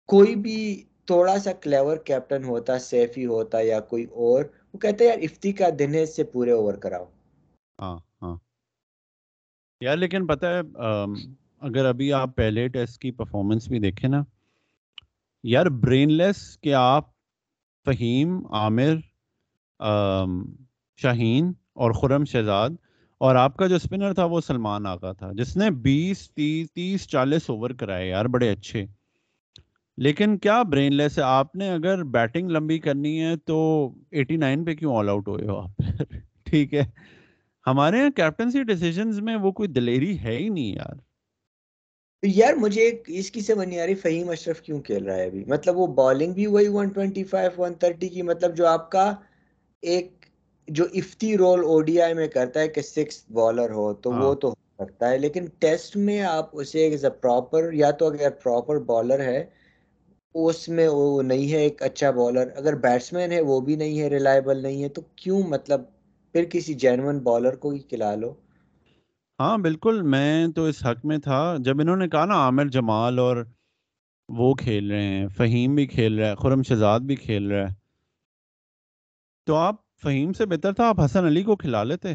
کوئی 0.09 0.35
بھی 0.35 0.83
تھوڑا 1.05 1.37
سا 1.39 1.51
کلیور 1.53 1.97
کیپٹن 1.97 2.43
ہوتا 2.43 2.79
سیفی 2.79 3.25
ہوتا 3.25 3.59
یا 3.61 3.79
کوئی 3.79 4.05
اور، 4.05 4.43
وہ 4.73 4.79
کہتے 4.79 5.05
یار، 5.05 5.17
افتی 5.21 5.51
کا 5.51 5.67
دن 5.79 5.93
ہے، 5.95 6.03
اس 6.03 6.15
سے 6.15 6.23
پورے 6.23 6.51
اوور 6.51 6.73
کراؤ۔ 6.73 7.05
ہاں 7.81 7.97
ہاں۔ 8.21 8.35
یار، 9.81 9.97
لیکن 9.97 10.27
پتہ 10.27 10.45
ہے 10.45 10.59
اگر 11.61 11.85
ابھی 11.85 12.13
آپ 12.13 12.35
پہلے 12.35 12.67
ٹیسٹ 12.67 13.01
کی 13.01 13.11
پرفارمنس 13.11 13.67
بھی 13.67 13.79
دیکھیں 13.79 14.09
نا، 14.09 14.23
یار 15.43 15.65
برین 15.65 16.11
لیس 16.13 16.57
کہ 16.61 16.73
آپ، 16.73 17.09
فہیم، 17.85 18.45
عامر 18.53 18.95
شاہین 20.97 21.51
اور 21.73 21.91
خرم 21.91 22.25
شہزاد 22.25 22.69
اور 23.17 23.35
آپ 23.35 23.57
کا 23.57 23.67
جو 23.67 23.75
اسپنر 23.75 24.13
تھا، 24.13 24.25
وہ 24.25 24.41
سلمان 24.41 24.85
آقا 24.85 25.11
تھا۔ 25.11 25.31
جس 25.31 25.55
نے 25.57 25.69
بیس، 25.71 26.29
تیس 26.31 26.71
تیس، 26.71 27.07
چالیس 27.07 27.49
اوور 27.49 27.69
کرائے 27.69 28.09
یار، 28.09 28.25
بڑے 28.25 28.49
اچھے۔ 28.49 28.85
لیکن 29.97 30.37
کیا 30.37 30.63
برین 30.63 30.95
لیس 30.95 31.17
ہے؟ 31.17 31.23
آپ 31.23 31.55
نے 31.55 31.69
اگر 31.69 32.03
بیٹنگ 32.03 32.49
لمبی 32.49 32.79
کرنی 32.79 33.23
ہے 33.23 33.35
تو 33.45 33.89
ایٹی 34.11 34.35
نائن 34.35 34.65
پہ 34.65 34.73
کیوں 34.73 34.97
آل 34.97 35.09
آؤٹ 35.09 35.27
ہوئے 35.27 35.45
ہو 35.45 35.57
آپ؟ 35.57 35.69
ٹھیک 36.45 36.73
ہے۔ 36.73 36.83
ہمارے 37.67 37.97
یہاں 37.97 38.09
کیپٹنسی 38.09 38.63
ڈیسیجنز 38.63 39.19
میں 39.19 39.35
وہ 39.35 39.51
کوئی 39.51 39.69
دلیری 39.69 40.19
ہے 40.19 40.37
ہی 40.37 40.49
نہیں 40.49 40.75
یار۔ 40.75 40.95
یار 42.23 42.53
مجھے 42.53 42.91
اس 43.07 43.31
کی 43.31 43.41
سے 43.41 43.55
بنی 43.55 43.79
آ 43.79 43.85
رہی 43.85 43.95
فہیم 43.95 44.29
اشرف 44.29 44.61
کیوں 44.61 44.81
کھیل 44.81 45.05
رہا 45.05 45.15
ہے 45.15 45.25
ابھی؟ 45.25 45.43
مطلب 45.47 45.77
وہ 45.77 45.87
بالنگ 45.87 46.33
بھی 46.33 46.45
وہی 46.47 46.67
125 46.67 47.59
130 47.59 48.09
کی 48.09 48.21
مطلب 48.21 48.55
جو 48.55 48.67
آپ 48.67 48.91
کا 48.91 49.15
ایک 49.81 50.25
جو 50.67 50.85
افتی 50.93 51.37
رول 51.37 51.59
او 51.59 51.81
ڈی 51.81 52.01
آئی 52.01 52.13
میں 52.13 52.27
کرتا 52.27 52.59
ہے 52.59 52.67
کہ 52.67 52.81
سکس 52.81 53.25
بالر 53.29 53.69
ہو 53.69 53.93
تو 53.93 54.11
وہ 54.11 54.27
ہاں۔ 54.27 54.35
تو 54.35 54.49
ہو 54.49 54.85
سکتا 54.85 55.09
ہے 55.09 55.17
لیکن 55.17 55.45
ٹیسٹ 55.59 55.97
میں 55.97 56.21
آپ 56.21 56.49
اسے 56.53 56.79
ایز 56.79 57.05
اے 57.05 57.11
پراپر 57.11 57.73
یا 57.73 57.91
تو 57.91 58.07
اگر 58.07 58.29
پراپر 58.29 58.79
بالر 58.79 59.19
ہے 59.19 59.62
اس 60.33 60.69
میں 60.69 60.87
وہ 60.87 61.21
نہیں 61.21 61.51
ہے 61.51 61.57
ایک 61.57 61.83
اچھا 61.83 62.11
بالر 62.11 62.49
اگر 62.55 62.75
بیٹسمین 62.75 63.31
ہے 63.31 63.41
وہ 63.41 63.61
بھی 63.61 63.75
نہیں 63.75 63.99
ہے 63.99 64.07
ریلائبل 64.07 64.57
نہیں 64.57 64.83
ہے، 64.83 64.89
تو 64.89 65.01
کیوں 65.15 65.43
مطلب 65.43 65.81
پھر 66.31 66.43
کسی 66.43 66.73
جینون 66.73 67.19
بالر 67.19 67.55
کو 67.55 67.69
ہی 67.69 67.79
کھلا 67.79 68.15
لو؟ 68.15 68.33
ہاں 69.39 69.57
بالکل۔ 69.57 70.01
میں 70.01 70.47
تو 70.47 70.65
اس 70.65 70.85
حق 70.85 71.05
میں 71.05 71.17
تھا۔ 71.17 71.55
جب 71.59 71.81
انہوں 71.81 71.95
نے 71.95 72.09
کہا 72.09 72.25
نا 72.25 72.33
عامر 72.33 72.65
جمال 72.65 73.19
اور 73.19 73.45
وہ 74.29 74.53
کھیل 74.53 74.91
رہے 74.91 75.03
ہیں، 75.03 75.27
فہیم 75.27 75.75
بھی 75.75 75.87
کھیل 75.87 76.19
رہا 76.19 76.27
ہے، 76.27 76.35
خرم 76.35 76.63
شہزاد 76.63 76.99
بھی 76.99 77.15
کھیل 77.15 77.51
رہا 77.51 77.69
ہے۔ 77.69 77.73
تو 79.45 79.55
آپ 79.55 79.75
فہیم 80.03 80.33
سے 80.33 80.45
بہتر 80.45 80.73
تھا، 80.73 80.87
آپ 80.87 80.99
حسن 81.05 81.25
علی 81.25 81.43
کو 81.43 81.55
کھلا 81.55 81.83
لیتے۔ 81.83 82.11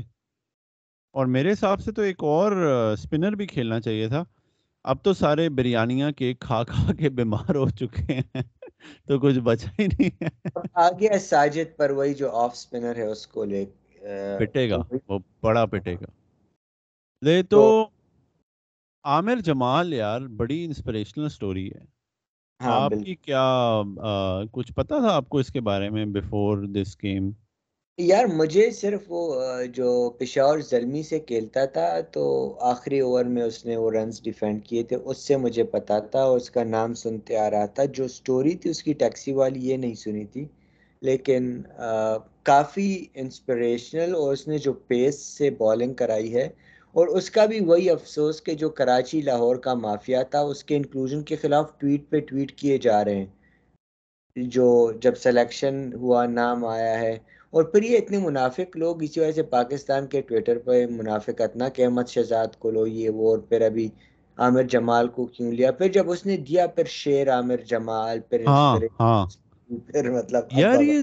اور 1.13 1.27
میرے 1.27 1.53
حساب 1.53 1.81
سے 1.81 1.93
تو 1.93 2.03
ایک 2.03 2.17
اور 2.19 2.53
اسپنر 2.93 3.33
بھی 3.33 3.47
کھیلنا 3.47 3.81
چاہیے 3.81 4.09
تھا۔ 4.09 4.25
اب 4.85 5.03
تو 5.03 5.13
سارے 5.13 5.49
بریانیاں 5.49 6.11
کیک 6.13 6.41
کھا 6.41 6.63
کھا 6.65 6.93
کے 6.93 7.09
بیمار 7.11 7.55
ہو 7.55 7.69
چکے 7.71 8.15
ہیں 8.15 8.43
تو 9.07 9.19
کچھ 9.19 9.39
بچا 9.39 9.71
ہی 9.79 9.87
نہیں 9.87 10.11
ہے۔ 10.23 10.29
آگے 10.77 11.19
ساجد 11.21 11.77
پر 11.77 11.91
وہی 11.91 12.15
جو 12.15 12.31
آف 12.37 12.57
سپنر 12.57 12.97
ہے 12.97 13.07
اس 13.07 13.27
کو 13.27 13.45
لے 13.45 13.65
پٹے 14.39 14.69
گا 14.71 14.77
وہ 15.09 15.19
بڑا 15.43 15.67
پٹے 15.67 15.95
گا۔ 15.95 16.11
لے 17.23 17.43
تو 17.43 17.61
عامر 19.05 19.41
جمال 19.41 19.93
یار 19.93 20.21
بڑی 20.37 20.65
انسپریشنل 20.65 21.29
سٹوری 21.29 21.69
ہے۔ 21.69 21.85
ہاں، 22.61 22.81
آپ 22.81 22.93
کی 23.03 23.15
کیا 23.17 23.45
کچھ 24.53 24.73
پتا 24.73 24.99
تھا 24.99 25.15
آپ 25.15 25.29
کو 25.29 25.39
اس 25.39 25.53
کے 25.53 25.61
بارے 25.61 25.91
میں 25.91 26.05
بیفور 26.07 26.65
دس 26.75 26.97
گیم 27.03 27.31
یار 27.99 28.25
مجھے 28.25 28.71
صرف 28.71 29.01
وہ 29.09 29.23
جو 29.75 29.89
پشاور 30.19 30.59
زلمی 30.69 31.03
سے 31.03 31.19
کھیلتا 31.21 31.65
تھا، 31.67 31.89
تو 32.13 32.23
آخری 32.65 32.99
اوور 33.01 33.25
میں 33.25 33.43
اس 33.43 33.65
نے 33.67 33.77
وہ 33.77 33.91
رنز 33.91 34.21
ڈیفینڈ 34.23 34.63
کیے 34.65 34.83
تھے، 34.83 34.97
اس 34.97 35.19
سے 35.19 35.37
مجھے 35.37 35.65
پتا 35.73 35.99
تھا 36.11 36.23
اور 36.23 36.37
اس 36.37 36.51
کا 36.51 36.65
نام 36.65 36.95
سنتے 36.95 37.37
آ 37.37 37.49
رہا 37.51 37.67
تھا۔ 37.67 37.85
جو 37.97 38.07
سٹوری 38.09 38.55
تھی، 38.57 38.71
اس 38.71 38.83
کی 38.83 38.93
ٹیکسی 38.93 39.33
والی 39.33 39.69
یہ 39.69 39.77
نہیں 39.77 39.95
سنی 39.95 40.25
تھی۔ 40.33 40.45
لیکن 41.03 41.61
کافی 42.47 43.05
انسپریشنل 43.15 44.15
اور 44.15 44.33
اس 44.33 44.47
نے 44.49 44.59
جو 44.59 44.73
پیس 44.89 45.19
سے 45.39 45.51
بالنگ 45.59 45.95
کرائی 45.95 46.35
ہے، 46.35 46.49
اور 46.95 47.07
اس 47.07 47.31
کا 47.31 47.47
بھی 47.47 47.61
وہی 47.65 47.91
افسوس 47.91 48.43
کہ 48.43 48.55
جو 48.55 48.69
کراچی 48.71 49.21
لاہور 49.21 49.57
کا 49.57 49.75
مافیا 49.77 50.23
تھا، 50.23 50.41
اس 50.41 50.63
کے 50.65 50.77
انکلوژن 50.77 51.23
کے 51.23 51.37
خلاف 51.37 51.79
ٹویٹ 51.79 52.09
پہ 52.11 52.21
ٹویٹ 52.21 52.53
کیے 52.53 52.79
جا 52.79 53.05
رہے 53.05 53.17
ہیں۔ 53.17 53.27
جو 54.37 54.69
جب 55.03 55.17
سلیکشن 55.17 55.91
ہوا، 55.95 56.25
نام 56.27 56.65
آیا 56.67 56.99
ہے 57.01 57.17
اور 57.53 57.65
پھر 57.65 57.83
یہ 57.83 57.99
اتنے 57.99 58.19
منافق 58.19 58.77
لوگ 58.77 59.03
اسی 59.03 59.21
وجہ 59.21 59.33
سے 59.33 59.43
پاکستان 59.43 60.07
کے 60.07 60.21
ٹویٹر 60.21 60.59
پہ 60.59 60.85
منافقت 60.91 61.57
نہ 61.57 61.65
کہ 61.75 61.85
احمد 61.85 62.09
شہزاد 62.09 62.57
کو 62.59 62.71
لو 62.71 62.87
یہ 62.87 63.11
وہ 63.11 63.31
اور 63.31 63.39
پھر 63.39 63.61
ابھی 63.61 63.89
عامر 64.39 64.63
جمال 64.63 65.09
کو 65.09 65.27
کیوں 65.27 65.53
لیا؟ 65.53 65.71
پھر 65.73 65.93
جب 65.93 66.11
اس 66.11 66.27
نے 66.27 66.37
دیا 66.37 66.67
پھر 66.67 66.85
شیر 66.89 67.33
عامر 67.35 67.63
جمال 67.67 68.21
پھر 68.21 68.47
ہاں 68.47 68.77
ہاں۔ 69.01 69.27
پھر 69.87 70.11
مطلب 70.11 70.45
یار 70.51 70.81
یہ 70.81 71.01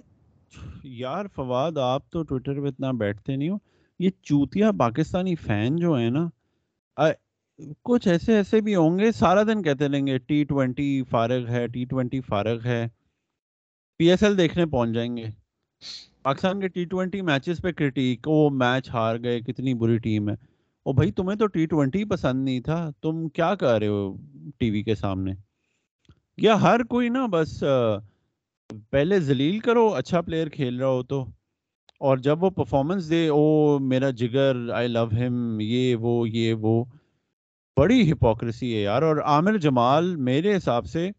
یار 0.83 1.25
فواد 1.35 1.77
آپ 1.77 2.09
تو 2.11 2.23
ٹویٹر 2.23 2.61
پہ 2.61 2.67
اتنا 2.67 2.91
بیٹھتے 2.91 3.35
نہیں 3.35 3.49
ہو۔ 3.49 3.57
یہ 3.99 4.09
چوتیا 4.21 4.71
پاکستانی 4.71 5.35
فین 5.35 5.75
جو 5.75 5.97
ہے 5.99 6.09
نا 6.09 6.27
کچھ 7.83 8.07
ایسے 8.07 8.35
ایسے 8.35 8.59
بھی 8.61 8.75
ہوں 8.75 8.99
گے 8.99 9.11
سارا 9.11 9.43
دن 9.43 9.61
کہتے 9.63 9.87
رہیں 9.87 10.07
گے 10.07 10.17
ٹی 10.17 10.43
ٹوینٹی 10.43 11.01
فارغ 11.09 11.47
ہے 11.47 11.67
ٹی 11.67 11.85
ٹوینٹی 11.85 12.19
فارغ 12.21 12.65
ہے۔ 12.65 12.85
پی 13.99 14.09
ایس 14.09 14.23
ایل 14.23 14.37
دیکھنے 14.37 14.65
پہنچ 14.65 14.93
جائیں 14.93 15.15
گے۔ 15.17 15.29
پاکستان 16.23 16.59
کے 16.59 16.67
ٹی 16.67 16.85
ٹوینٹی 16.85 17.21
میچز 17.21 17.61
پہ 17.61 17.71
کرٹیک 17.71 18.27
وہ 18.27 18.49
میچ 18.49 18.89
ہار 18.89 19.15
گئے، 19.23 19.39
کتنی 19.39 19.73
بری 19.73 19.97
ٹیم 19.97 20.29
ہے۔ 20.29 20.35
او 20.83 20.93
بھائی، 20.93 21.11
تمہیں 21.11 21.39
تو 21.39 21.47
ٹی 21.47 21.65
ٹوینٹی 21.65 22.05
پسند 22.05 22.45
نہیں 22.45 22.59
تھا، 22.59 22.89
تم 23.01 23.29
کیا 23.29 23.55
کر 23.55 23.79
رہے 23.79 23.87
ہو 23.87 24.15
ٹی 24.57 24.69
وی 24.69 24.83
کے 24.83 24.95
سامنے؟ 24.95 25.31
یا 26.37 26.61
ہر 26.61 26.83
کوئی 26.83 27.09
نا 27.09 27.25
بس 27.31 27.63
پہلے 28.89 29.19
ذلیل 29.19 29.59
کرو 29.59 29.93
اچھا 29.93 30.21
پلیئر 30.21 30.49
کھیل 30.49 30.79
رہا 30.79 30.87
ہو 30.87 31.03
تو۔ 31.03 31.25
اور 31.99 32.17
جب 32.17 32.43
وہ 32.43 32.49
پرفارمنس 32.49 33.09
دے، 33.09 33.27
او 33.27 33.79
میرا 33.79 34.09
جگر 34.09 34.69
آئی 34.73 34.87
لو 34.87 35.05
ہم 35.05 35.57
یہ، 35.59 35.95
وہ 35.95 36.29
یہ، 36.29 36.53
وہ۔ 36.53 36.85
بڑی 37.77 38.11
ہپوکریسی 38.11 38.75
ہے 38.75 38.81
یار۔ 38.81 39.01
اور 39.01 39.17
عامر 39.17 39.57
جمال 39.57 40.15
میرے 40.15 40.57
حساب 40.57 40.85
سے 40.85 41.09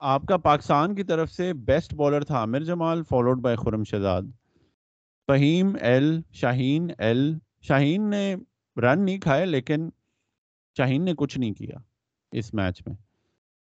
آپ 0.00 0.22
کا 0.28 0.36
پاکستان 0.36 0.94
کی 0.94 1.04
طرف 1.04 1.30
سے 1.32 1.52
بیسٹ 1.66 1.94
بالر 1.94 2.24
تھا 2.24 2.38
Aamer 2.38 2.64
Jamal 2.64 3.02
followed 3.02 3.40
by 3.42 3.56
Khurram 3.56 3.84
Shahzad. 3.84 4.22
Faheem 5.28 5.74
L 5.80 6.20
Shaheen 6.32 6.88
L 6.98 7.32
Shaheen 7.62 8.10
نے 8.10 8.34
رن 8.76 9.04
نہیں 9.04 9.18
کھائے 9.18 9.46
لیکن 9.46 9.88
شاہین 10.76 11.04
نے 11.04 11.12
کچھ 11.16 11.38
نہیں 11.38 11.52
کیا 11.52 11.78
اس 12.32 12.52
میچ 12.54 12.82
میں. 12.86 12.94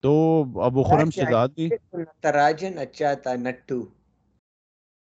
تو 0.03 0.43
ابو 0.63 0.83
خرم 0.83 1.09
شہزاد 1.09 1.49
بھی 1.49 1.69
نتراجن 1.93 2.77
اچھا 2.79 3.13
تھا 3.13 3.35
نٹو. 3.35 3.83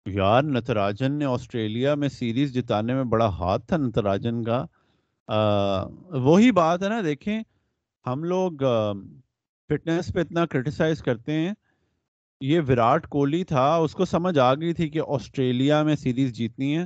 یار 0.07 0.43
نتراجن 0.43 1.13
نے 1.13 1.25
آسٹریلیا 1.25 1.95
میں 1.95 2.09
سیریز 2.09 2.53
جتانے 2.55 2.95
میں 2.95 3.05
بڑا 3.05 3.29
ہاتھ 3.29 3.67
تھا 3.67 3.77
نتراجن 3.77 4.43
کا. 4.45 4.65
وہی 6.25 6.51
بات 6.53 6.83
ہے 6.83 6.89
نا 6.89 7.01
دیکھیں 7.05 7.39
ہم 8.07 8.25
لوگ 8.25 8.63
فٹنس 9.69 10.13
پہ 10.15 10.21
اتنا 10.21 10.47
کرٹیسائز 10.47 11.03
کرتے 11.03 11.33
ہیں۔ 11.33 11.55
یہ 12.41 12.61
وراٹ 12.69 13.09
کوہلی 13.09 13.45
تھا 13.45 13.75
اس 13.77 13.93
کو 13.93 14.05
سمجھ 14.05 14.39
آ 14.39 14.55
گئی 14.55 14.75
تھی 14.75 14.89
کہ 14.89 15.01
آسٹریلیا 15.09 15.83
میں 15.83 15.97
سیریز 15.97 16.33
جیتنی 16.33 16.79
ہے۔ 16.79 16.85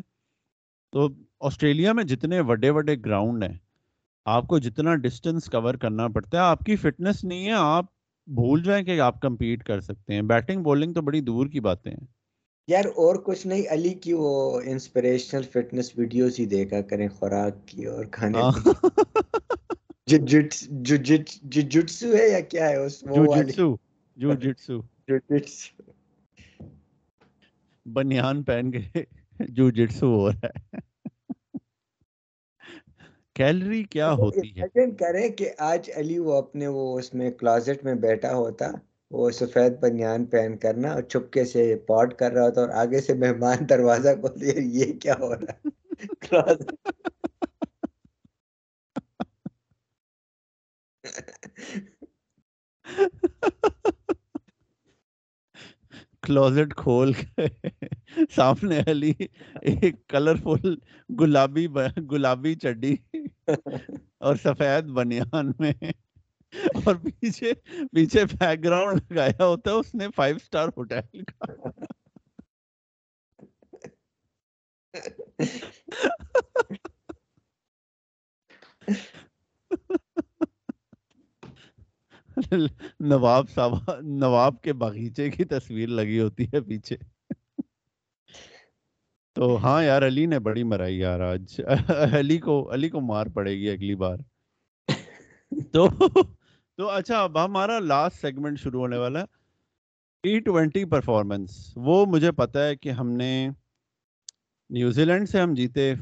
تو 0.92 1.08
آسٹریلیا 1.40 1.92
میں 1.92 2.04
جتنے 2.04 2.42
بڑے 2.42 2.72
بڑے 2.72 2.96
گراؤنڈ 3.04 3.44
ہیں 3.44 3.58
آپ 4.26 4.46
کو 4.46 4.58
جتنا 4.58 4.94
ڈسٹینس 4.94 5.44
کور 5.44 5.74
کرنا 5.74 6.08
پڑتا 6.08 6.38
ہے 6.38 6.42
آپ 6.42 6.58
کی 6.58 6.76
فٹنس 6.76 7.24
نہیں 7.24 7.46
ہے 7.46 7.52
آپ 7.52 7.84
بھول 8.26 8.62
جائیں 8.62 8.84
کہ 8.84 9.00
آپ 9.00 9.20
کمپیٹ 9.20 9.64
کر 9.64 9.80
سکتے 9.80 10.14
ہیں۔ 10.14 10.22
بیٹنگ 10.22 10.62
بولنگ 10.62 10.92
تو 10.92 11.02
بڑی 11.02 11.20
دور 11.20 11.46
کی 11.46 11.60
باتیں 11.60 11.92
ہیں۔ 11.92 12.06
یار 12.68 12.84
اور 12.84 13.16
کچھ 13.16 13.46
نہیں 13.46 13.62
علی 13.70 13.94
کی 13.94 14.12
وہ 14.12 14.60
انسپریشنل 14.64 15.42
فٹنس 15.42 15.98
ویڈیوز 15.98 16.40
ہی 16.40 16.46
دیکھا 16.46 16.80
کریں 16.82 17.08
خوراک 17.08 17.68
کی 17.68 17.84
اور 17.84 18.04
کھانے 18.04 18.38
جوجٹسو 20.06 22.16
ہے 22.16 22.28
یا 22.28 22.40
کیا 22.40 22.68
ہے 22.68 22.76
اس 22.76 23.04
جوجٹسو 23.14 23.76
جوجٹسو 24.16 24.80
جوجٹسو 25.08 25.82
بنیان 27.86 28.42
پہن 28.42 28.70
کے 28.70 29.02
جوجٹسو 29.40 30.14
ہو 30.14 30.30
رہا 30.30 30.46
ہے۔ 30.46 30.78
کیلری 33.36 33.84
کیا 33.84 34.12
ہوتی 34.12 34.56
ہے؟ 34.56 34.62
کریں 34.98 35.28
کہ 35.28 35.50
آج 35.58 35.90
علی 35.94 36.18
وہ 36.18 36.32
اپنے 36.32 36.66
وہ 36.66 36.98
اس 36.98 37.14
میں 37.14 37.30
کلازٹ 37.30 37.84
میں 37.84 37.94
بیٹھا 38.00 38.34
ہوتا 38.34 38.66
وہ 39.10 39.30
سفید 39.30 39.80
بنیان 39.80 40.24
پہن 40.24 40.56
کرنا 40.56 40.92
اور 40.92 41.02
چپکے 41.02 41.44
سے 41.44 41.76
پاٹ 41.86 42.18
کر 42.18 42.32
رہا 42.32 42.42
ہوتا 42.42 42.60
اور 42.60 42.70
آگے 42.76 43.00
سے 43.00 43.14
مہمان 43.14 43.68
دروازہ 43.68 44.08
کھول 44.20 44.40
دیا 44.40 44.52
یہ 44.56 45.00
کیا 45.00 45.14
ہو 45.20 45.34
رہا 45.34 45.52
ہے؟ 45.52 45.68
کلوزٹ 56.22 56.74
کھول 56.76 57.12
کے 57.12 57.46
سامنے 58.36 58.78
علی 58.86 59.12
ایک 59.62 60.06
کلرفل 60.08 60.74
گلابی 61.10 61.66
گلابی 62.10 62.54
چڈی 62.54 62.94
اور 64.18 64.36
سفید 64.36 64.84
بنیان 64.90 65.52
میں 65.58 65.72
اور 66.76 66.94
پیچھے 66.94 67.52
پیچھے 67.92 68.24
بیک 68.24 68.64
گراؤنڈ 68.64 69.12
لگایا 69.12 69.44
ہوتا 69.44 69.70
ہے 69.70 69.76
اس 69.76 69.94
نے 69.94 70.06
فائیو 70.16 70.36
اسٹار 70.36 70.68
ہوٹل 70.68 71.22
کا 71.24 71.52
نواب 83.00 83.50
صاحب، 83.50 83.72
نواب 84.00 84.62
کے 84.62 84.72
باغیچے 84.72 85.30
کی 85.30 85.44
تصویر 85.44 85.88
لگی 85.88 86.20
ہوتی 86.20 86.44
ہے 86.44 86.60
پیچھے۔ 86.60 86.96
تو 89.36 89.56
ہاں 89.56 89.84
یار، 89.84 90.06
علی 90.06 90.26
نے 90.26 90.38
بڑی 90.38 90.62
مرائی 90.64 90.98
یار 90.98 91.20
آج۔ 91.20 91.60
علی 92.20 92.38
کو 92.38 92.74
علی 92.74 92.88
کو 92.88 93.00
مار 93.00 93.26
پڑے 93.26 93.56
گی 93.56 93.70
اگلی 93.70 93.94
بار۔ 93.94 94.18
تو 95.72 95.88
تو 96.78 96.88
اچھا 96.88 97.22
اب 97.22 97.44
ہمارا 97.44 97.78
لاسٹ 97.78 98.20
سیگمنٹ 98.20 98.58
شروع 98.60 98.80
ہونے 98.80 98.96
والا 98.96 99.20
ہے۔ 99.20 99.24
ٹی 100.24 100.40
ٹوینٹی 100.40 100.84
پرفارمنس 100.84 101.72
وہ 101.76 102.06
مجھے 102.06 102.32
پتا 102.32 102.66
ہے 102.66 102.76
کہ 102.76 102.88
ہم 102.88 103.10
نے 103.10 103.48
نیوزی 104.70 105.04
لینڈ 105.04 105.28
سے 105.28 105.40
ہم 105.40 105.54
جیتے 105.54 105.94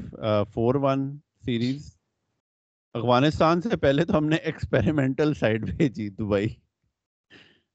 فور 0.54 0.74
ون 0.74 1.18
سیریز 1.44 1.99
افغانستان 2.94 3.60
سے 3.60 3.76
پہلے 3.76 4.04
تو 4.04 4.18
ہم 4.18 4.26
نے 4.26 4.36
ایکسپیریمنٹل 4.36 5.34
سائڈ 5.34 5.62
بھیجی 5.76 6.08
دبئی۔ 6.08 6.48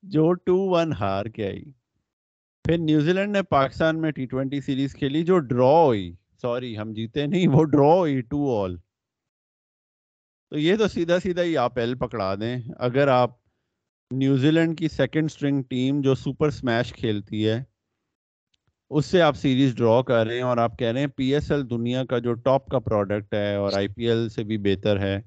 جو 0.04 0.34
ٹو 0.34 0.58
ون 0.69 0.93
ہار 0.93 1.25
کے 1.25 1.47
آئی۔ 1.47 1.63
پھر 2.65 2.78
نیوزی 2.78 3.13
لینڈ 3.13 3.32
نے 3.32 3.43
پاکستان 3.43 4.01
میں 4.01 4.12
ٹی 4.12 4.25
ٹوینٹی 4.25 4.62
سیریز 4.62 4.95
کھیلی 4.95 5.23
جو 5.23 5.39
ڈرا 5.39 5.84
ہوئی۔ 5.84 6.15
سوری 6.41 6.78
ہم 6.78 6.93
جیتے 6.93 7.25
نہیں، 7.25 7.47
وہ 7.47 7.63
ڈرا 7.63 7.93
ہوئی 7.93 8.21
ٹو 8.21 8.63
آل 8.63 8.78
تو 10.49 10.58
یہ 10.58 10.75
تو 10.75 10.88
سیدھا 10.88 11.19
سیدھا 11.19 11.43
ہی 11.43 11.58
آپ 11.58 11.80
ایل 11.80 11.95
پکڑا 11.95 12.36
دیں۔ 12.36 12.62
اگر 12.80 13.08
آپ 13.08 13.32
نیوزی 14.12 14.51
لینڈ 14.51 14.78
کی 14.78 14.88
سیکنڈ 14.88 15.32
سٹرنگ 15.32 15.63
ٹیم 15.63 16.01
جو 16.01 16.15
سپر 16.15 16.49
سمیش 16.49 16.93
کھیلتی 16.93 17.49
ہے 17.49 17.63
اس 18.96 19.06
سے 19.06 19.22
آپ 19.22 19.36
سیریز 19.36 19.76
ڈرا 19.76 20.02
کر 20.02 20.26
رہے 20.26 20.36
ہیں 20.36 20.42
اور 20.42 20.58
آپ 20.58 20.80
کہہ 20.80 20.88
رہے 20.88 21.00
ہیں 21.00 21.08
پی 21.08 21.34
ایس 21.34 21.52
ایل 21.52 21.70
دنیا 21.70 22.06
کا 22.06 22.20
جو 22.20 22.34
ٹاپ 22.34 22.68
کا 22.68 22.80
پروڈکٹ 22.80 23.34
ہے 23.34 23.56
اور 23.56 23.74
آئی 23.74 23.88
پی 23.88 24.08
ایل 24.08 24.30
سے 24.30 24.44
بھی 24.44 24.58
بہتر 24.58 25.00
ہے۔ 25.00 25.22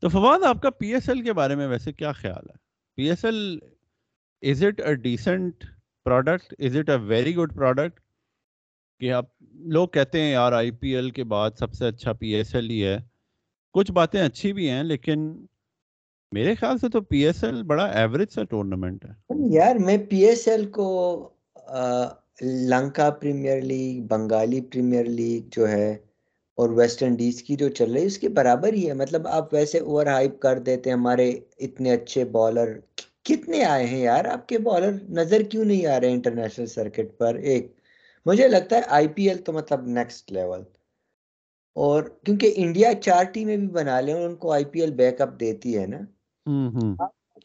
تو 0.00 0.08
فواد، 0.08 0.42
آپ 0.42 0.62
کا 0.62 0.70
پی 0.70 0.94
ایس 0.94 1.08
ایل 1.08 1.22
کے 1.22 1.32
بارے 1.32 1.54
میں 1.54 1.68
ویسے 1.68 1.92
کیا 1.92 2.12
خیال 2.12 2.50
ہے؟ 2.50 2.54
P 2.96 3.08
S 3.10 3.24
L 3.24 3.58
is 4.42 4.64
it 4.64 4.80
a 4.80 4.94
decent 4.94 5.64
product 6.04 6.54
is 6.58 6.76
it 6.76 6.88
a 6.88 6.96
very 6.96 7.36
good 7.36 7.54
product 7.54 8.00
کہ 9.00 9.12
آپ 9.12 9.24
لوگ 9.54 9.88
کہتے 9.88 10.20
ہیں 10.20 10.32
یار 10.32 10.52
آئی 10.52 10.70
پی 10.70 10.96
ایل 10.96 11.10
کے 11.10 11.24
بعد 11.24 11.50
سب 11.58 11.72
سے 11.72 11.86
اچھا 11.86 12.12
پی 12.12 12.28
ایس 12.28 12.54
ایل 12.54 12.70
ہی 12.70 12.84
ہے۔ 12.84 12.98
کچھ 13.72 13.92
باتیں 13.92 14.20
اچھی 14.20 14.52
بھی 14.52 14.70
ہیں، 14.70 14.82
لیکن 14.82 15.46
میرے 16.32 16.54
خیال 16.54 16.78
سے 16.78 16.88
تو 16.88 17.00
پی 17.00 17.26
ایس 17.26 17.44
ایل 17.44 17.62
بڑا 17.62 17.84
ایوریج 17.84 18.28
سا 18.32 18.44
ٹورنامنٹ 18.44 19.04
ہے۔ 19.04 19.12
یار، 19.54 19.76
میں 19.76 19.98
پی 20.10 20.24
ایس 20.24 20.48
ایل 20.48 20.70
کو 20.70 21.28
Lanka 22.70 23.10
premier 23.10 23.60
league 23.62 24.00
Bengali 24.06 24.60
premier 24.62 25.04
league 25.04 25.48
جو 25.50 25.68
ہے 25.68 25.90
اور 26.58 26.70
ویسٹ 26.70 27.02
انڈیز 27.02 27.42
کی 27.42 27.56
جو 27.56 27.68
چل 27.68 27.92
رہی 27.92 28.00
ہے 28.00 28.06
اس 28.06 28.18
کے 28.18 28.28
برابر 28.28 28.72
ہی 28.72 28.88
ہے۔ 28.88 28.94
مطلب 28.94 29.26
آپ 29.28 29.52
ویسے 29.54 29.78
اوور 29.78 30.06
ہائپ 30.06 30.38
کر 30.40 30.58
دیتے 30.58 30.90
ہیں 30.90 30.96
ہمارے 30.96 31.28
اتنے 31.58 31.92
اچھے 31.92 32.24
بالر 32.32 32.78
کتنے 33.24 33.64
آئے 33.64 33.86
ہیں 33.86 34.00
یار؟ 34.00 34.24
آپ 34.24 34.48
کے 34.48 34.58
بالر 34.58 34.90
نظر 35.10 35.42
کیوں 35.42 35.64
نہیں 35.64 35.86
آ 35.86 36.00
رہے 36.00 36.12
انٹرنیشنل 36.12 36.66
سرکٹ 36.66 37.16
پر؟ 37.18 37.34
ایک 37.34 37.72
مجھے 38.26 38.48
لگتا 38.48 38.76
ہے 38.76 38.82
آئی 38.88 39.08
پی 39.08 39.28
ایل 39.28 39.38
تو 39.38 39.52
مطلب 39.52 39.86
نیکسٹ 39.88 40.32
لیول 40.32 40.62
اور 41.76 42.02
کیونکہ 42.24 42.52
انڈیا 42.56 42.92
چار 43.02 43.24
ٹیمیں 43.24 43.56
بھی 43.56 43.68
بنا 43.68 44.00
لیں 44.00 44.14
اور 44.14 44.28
ان 44.28 44.34
کو 44.36 44.52
آئی 44.52 44.64
پی 44.64 44.80
ایل 44.80 44.92
بیک 44.94 45.20
اپ 45.20 45.38
دیتی 45.40 45.78
ہے 45.78 45.86
نا۔ 45.86 45.98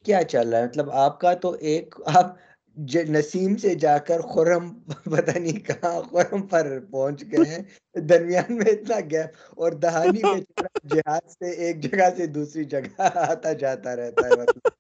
کیا 0.06 0.23
چل 0.23 0.49
رہا 0.49 0.60
ہے؟ 0.60 0.65
مطلب 0.65 0.91
آپ 0.91 1.19
کا 1.19 1.34
تو 1.34 1.51
ایک 1.62 1.95
آپ 2.06 2.36
نسیم 2.77 3.57
سے 3.57 3.75
جا 3.75 3.97
کر 3.97 4.21
خرم 4.21 4.69
پتہ 5.03 5.37
نہیں 5.37 5.59
کہاں 5.59 6.01
خرم 6.01 6.41
پر 6.47 6.79
پہنچ 6.91 7.23
گئے 7.31 7.49
ہیں۔ 7.49 7.63
درمیان 8.02 8.56
میں 8.56 8.71
اتنا 8.71 8.99
گیپ 9.12 9.29
اور 9.58 9.71
دہانی 9.71 10.23
میں 10.23 10.41
جہاز 10.89 11.31
سے 11.33 11.49
ایک 11.49 11.81
جگہ 11.83 12.10
سے 12.17 12.27
دوسری 12.27 12.63
جگہ 12.63 12.87
آتا 13.29 13.54
جاتا 13.54 13.95
رہتا 13.95 14.27
ہے۔ 14.27 14.35
مطلب 14.35 14.71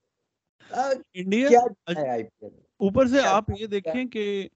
انڈیا 1.13 1.59
اوپر 2.79 3.07
سے 3.07 3.21
آپ 3.21 3.49
یہ 3.59 3.67
دیکھیں 3.67 4.05
کہ 4.05 4.47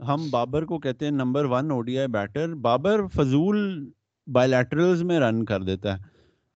ہم 0.00 0.28
بابر 0.30 0.64
کو 0.64 0.78
کہتے 0.78 1.04
ہیں 1.04 1.12
number 1.12 1.44
one 1.44 1.70
O 1.70 1.80
D 1.80 1.98
I 1.98 2.08
batter. 2.08 2.54
Babar 2.54 3.06
فضول 3.06 3.58
بائیلیٹرلز 4.26 5.02
میں 5.02 5.20
رن 5.20 5.44
کر 5.44 5.62
دیتا 5.62 5.98
ہے۔ 5.98 6.08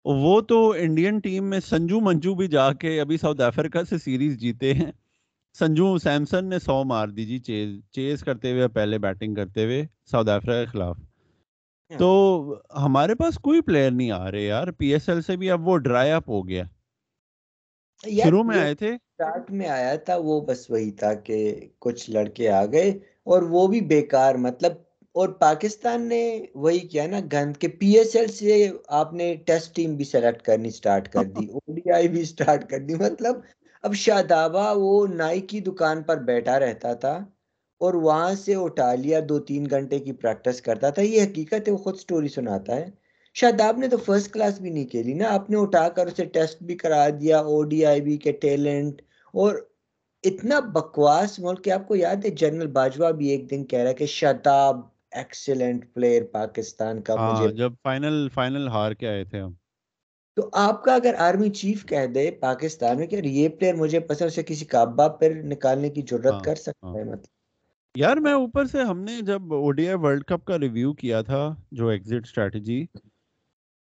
وہ 0.06 0.42
تو 0.42 0.72
انڈین 0.72 1.20
ٹیم 1.20 1.50
میں 1.50 1.60
سنجو 1.60 2.00
منجو 2.00 2.36
بھی 2.36 2.48
جا 2.48 2.74
کے 2.74 3.02
ابھی 3.02 3.18
ساؤتھ 3.18 3.42
افریقہ 3.42 3.84
سے 3.90 3.98
سیریز 3.98 4.38
جیتے 4.38 4.74
ہیں۔ 4.74 4.92
سنجو 5.56 5.98
سیمسن 5.98 6.46
نے 6.46 6.60
سو 6.60 6.84
مار 6.84 7.08
دی 7.08 7.26
جی 7.26 7.38
چیز 7.40 7.70
چیز 7.92 8.24
کرتے 8.24 8.52
ہوئے 8.52 8.68
پہلے 8.68 8.98
بیٹنگ 9.00 9.36
کرتے 9.36 9.64
ہوئے 9.66 9.82
ساؤتھ 10.12 10.30
افریقہ 10.30 10.60
کے 10.60 10.72
خلاف۔ 10.72 10.98
تو 11.92 12.10
ہمارے 12.78 13.16
پاس 13.16 13.36
کوئی 13.40 13.62
پلیئر 13.62 13.92
نہیں 13.92 14.12
آ 14.12 14.32
رہے 14.32 14.42
یار۔ 14.42 14.68
پی 14.78 14.88
ایس 14.94 15.10
ایل 15.10 15.22
سے 15.22 15.36
بھی 15.38 15.50
اب 15.52 15.68
وہ 15.68 15.78
ڈرائی 15.78 16.12
اپ 16.12 16.30
ہو 16.30 16.48
گیا۔ 16.48 16.64
شروع 18.24 18.44
میں 18.44 18.58
آئے 18.58 18.74
تھے۔ 18.76 18.90
اسٹارٹ 18.90 19.52
میں 19.52 19.68
آیا 19.70 19.96
تھا 20.06 20.16
وہ 20.20 20.40
بس 20.42 20.70
وہی 20.70 20.92
تھا 20.92 21.14
کہ 21.26 21.38
کچھ 21.80 22.10
لڑکے 22.10 22.50
آ 22.52 22.66
گئے 22.66 22.90
اور 23.26 23.42
وہ 23.50 23.68
بھی 23.68 23.82
بیکار 23.88 24.36
مطلب 24.38 24.74
اور 25.16 25.30
پاکستان 25.40 26.08
نے 26.10 26.24
وہی 26.56 26.80
کیا 26.88 27.06
نا 27.08 27.20
گند 27.34 27.58
کے 27.58 27.68
پی 27.80 27.92
ایس 27.98 28.16
ایل 28.16 28.28
سے 28.32 28.56
آپ 29.00 29.14
نے 29.14 29.34
ٹیسٹ 29.46 29.76
ٹیم 29.76 29.96
بھی 29.96 30.06
سلیکٹ 30.06 30.42
کرنی 30.42 30.70
سٹارٹ 30.70 31.10
کر 31.10 31.24
دی 31.36 31.46
او 31.48 31.60
ڈی 31.76 31.90
آئی 31.92 32.08
بھی 32.08 32.24
سٹارٹ 32.26 32.70
کر 32.70 32.80
دی۔ 32.80 32.96
مطلب 32.96 33.36
اب 33.84 33.94
شادابہ 33.94 34.74
وہ 34.78 35.08
نائی 35.08 35.42
کی 35.42 35.60
دکان 35.60 36.04
پر 36.04 36.18
بیٹھا 36.18 36.60
رہتا 36.60 36.94
تھا 36.94 37.14
اور 37.82 37.94
وہاں 37.94 38.34
سے 38.34 38.56
اٹھا 38.56 38.96
لیا 38.96 39.20
دو 39.30 39.40
تین 39.40 39.66
گھنٹے 39.70 40.00
کی 40.00 40.12
پریکٹس 40.12 40.62
کرتا 40.62 40.90
تھا۔ 40.90 41.02
یہ 41.02 41.24
حقیقت 41.24 41.68
ہے، 41.68 41.74
وہ 41.74 41.78
خود 41.78 41.98
سٹوری 41.98 42.28
سناتا 42.28 42.76
ہے۔ 42.76 42.86
شاداب 43.36 43.78
نے 43.78 43.88
تو 43.88 43.98
فرسٹ 43.98 44.34
کلاس 44.34 44.60
بھی 44.62 44.70
نہیں 44.70 44.86
کھیلی 44.86 45.14
نا۔ 45.14 45.26
آپ 45.30 45.50
نے 45.50 45.58
اٹھا 45.58 45.90
کر 45.90 46.08
اسے 46.08 46.26
ٹیسٹ 46.26 46.64
بھی 46.64 46.76
کرا 46.76 47.10
دیا 47.22 47.40
او 47.40 47.64
ڈی 47.64 47.86
آئی 47.86 48.02
بی 48.02 48.18
کے 48.18 48.32
ٹیلنٹ 48.32 49.02
اور 49.34 49.56
اتنا 50.24 50.60
بکواس 50.60 51.40
ملک 51.40 51.64
کہ 51.64 51.70
آپ 51.70 51.88
کو 51.88 51.96
یاد 51.96 52.26
ہے، 52.26 52.30
جنرل 52.30 52.68
باجوہ 52.68 53.12
بھی 53.12 53.30
ایک 53.30 53.50
دن 53.52 53.66
کہہ 53.66 53.80
رہا 53.80 53.90
ہے 53.90 53.94
کہ 53.94 54.06
شاداب 54.06 54.80
ایکسیلنٹ 55.12 55.94
پلیئر 55.94 56.24
پاکستان 56.32 57.02
کا 57.02 57.16
مجھے 57.16 57.46
ہاں، 57.46 57.52
جب 57.52 57.72
فائنل 57.84 58.28
فائنل 58.34 58.68
ہار 58.68 58.92
کے 58.92 59.08
آئے 59.08 59.24
تھے 59.24 59.40
ہم۔ 59.40 59.54
تو 60.38 60.50
آپ 60.54 60.84
کا 60.84 60.94
اگر 60.96 61.14
آرمی 61.18 61.50
چیف 61.50 61.86
کہہ 61.86 62.06
دے 62.06 62.32
پاکستان 62.32 62.98
میں 62.98 63.08
کہ 63.08 63.16
یہ 63.24 63.50
پلیئر 63.50 63.74
مجھے 63.74 64.00
پسند 64.00 64.28
اسے 64.28 64.44
کسی 64.44 64.66
کعبہ 64.66 65.08
پر 65.08 65.32
نکالنے 65.44 65.90
کی 65.90 66.02
ہاں، 66.02 66.08
ضرورت 66.12 66.44
کر 66.46 66.56
سکتا 66.56 66.88
ہاں۔ 66.88 66.96
ہے 66.96 67.04
مطلب۔ 67.04 67.32
یار 67.96 68.18
میں 68.18 68.34
اوپر 68.34 68.66
سے 68.66 68.82
ہم 68.82 69.00
نے 69.00 69.20
جب 69.22 69.54
O 69.54 69.72
D 69.72 69.88
I 69.88 69.98
world 69.98 70.24
cup 70.24 70.46
کا 70.46 70.60
ریویو 70.60 70.94
کیا 70.94 71.22
تھا 71.22 71.56
جو 71.72 71.88
ایگزٹ 71.88 72.26
اسٹریٹجی 72.26 72.86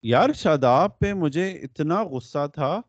یار 0.03 0.29
شاداب 0.33 0.99
پہ 0.99 1.13
مجھے 1.13 1.51
اتنا 1.51 2.03
غصہ 2.03 2.47
تھا 2.53 2.81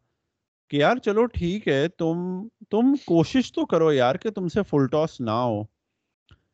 کہ 0.70 0.76
یار 0.76 0.96
چلو 0.96 1.24
ٹھیک 1.26 1.68
ہے 1.68 1.88
تم 1.88 2.48
تم 2.70 2.94
کوشش 3.06 3.52
تو 3.52 3.66
کرو 3.66 3.92
یار 3.92 4.14
کہ 4.14 4.30
تم 4.30 4.48
سے 4.48 4.62
فل 4.62 4.86
ٹاس 4.86 5.20
نہ 5.20 5.30
ہو۔ 5.30 5.62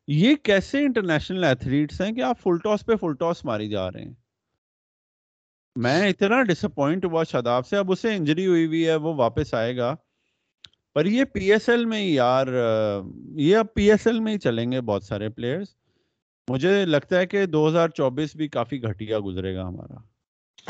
یہ 0.09 0.34
کیسے 0.42 0.78
انٹرنیشنل 0.78 1.44
ایتھلیٹس 1.44 2.01
ہیں 2.01 2.12
کہ 2.12 2.22
آپ 2.22 2.38
فل 2.40 2.59
ٹاس 2.59 2.86
پہ 2.86 2.97
فل 2.97 3.14
ٹاس 3.14 3.44
ماری 3.44 3.68
جا 3.68 3.90
رہے 3.92 4.03
ہیں؟ 4.03 4.14
میں 5.77 6.09
اتنا 6.09 6.43
ڈس 6.43 6.64
اپوائنٹ 6.64 7.05
ہوا 7.05 7.22
شاداب 7.24 7.66
سے، 7.66 7.77
اب 7.77 7.93
اسے 7.93 8.14
انجری 8.14 8.47
ہوئی 8.47 8.66
ہوئی 8.66 8.87
ہے، 8.87 8.95
وہ 8.95 9.14
واپس 9.14 9.55
آئے 9.55 9.77
گا۔ 9.77 9.95
پر 10.95 11.07
یہ 11.07 11.24
پی 11.24 11.53
ایس 11.53 11.68
ایل 11.68 11.85
میں 11.85 12.03
یار، 12.03 12.47
یہ 13.35 13.57
اب 13.57 13.66
پی 13.74 13.91
ایس 13.91 14.07
ایل 14.07 14.20
میں 14.20 14.33
ہی 14.33 14.39
چلیں 14.39 14.72
گے 14.72 14.81
بہت 14.81 15.05
سارے 15.05 15.29
پلیئرز 15.29 15.66
مجھے 16.49 16.85
لگتا 16.85 17.18
ہے 17.18 17.27
کہ 17.27 17.47
دو 17.47 17.68
ہزار 17.68 17.89
چوبیس 17.89 18.37
بھی 18.37 18.49
کافی 18.49 18.83
گھٹیا 18.83 19.18
گزرے 19.27 19.55
گا 19.55 19.68
ہمارا۔ 19.68 19.95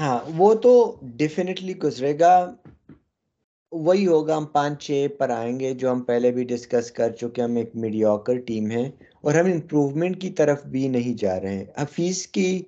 ہاں 0.00 0.18
وہ 0.36 0.54
تو 0.54 1.00
ڈیفینیٹلی 1.02 1.76
گزرے 1.78 2.18
گا۔ 2.18 2.54
وہی 3.72 4.06
ہوگا، 4.06 4.36
ہم 4.36 4.44
پانچ 4.44 4.82
چھ 4.82 5.06
پر 5.18 5.30
آئیں 5.30 5.60
گے، 5.60 5.74
جو 5.74 5.92
ہم 5.92 6.00
پہلے 6.00 6.30
بھی 6.30 6.44
ڈسکس 6.44 6.90
کر 6.90 7.12
چکے 7.12 7.42
ہم 7.42 7.56
ایک 7.56 7.76
میڈیوکر 7.76 8.38
ٹیم 8.38 8.70
ہے 8.70 8.90
اور 9.20 9.34
ہم 9.34 9.46
امپروومنٹ 9.46 10.20
کی 10.20 10.30
طرف 10.30 10.66
بھی 10.66 10.88
نہیں 10.88 11.18
جا 11.18 11.40
رہے 11.40 11.54
ہیں۔ 11.54 11.64
حفیظ 11.76 12.26
کی 12.26 12.62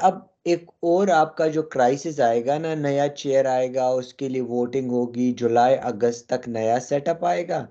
اب 0.00 0.18
ایک 0.46 0.64
اور 0.82 1.08
آپ 1.08 1.36
کا 1.36 1.46
جو 1.46 1.62
کرائسس 1.62 2.20
آئے 2.20 2.44
گا 2.46 2.58
نا 2.58 2.74
نیا 2.74 3.08
چیئر 3.08 3.44
آئے 3.46 3.74
گا 3.74 3.86
اس 3.90 4.14
کے 4.14 4.28
لیے 4.28 4.40
ووٹنگ 4.48 4.90
ہوگی 4.90 5.32
جولائی 5.32 5.76
اگست 5.82 6.28
تک 6.28 6.48
نیا 6.48 6.78
سیٹ 6.80 7.08
اپ 7.08 7.24
آئے 7.24 7.48
گا۔ 7.48 7.64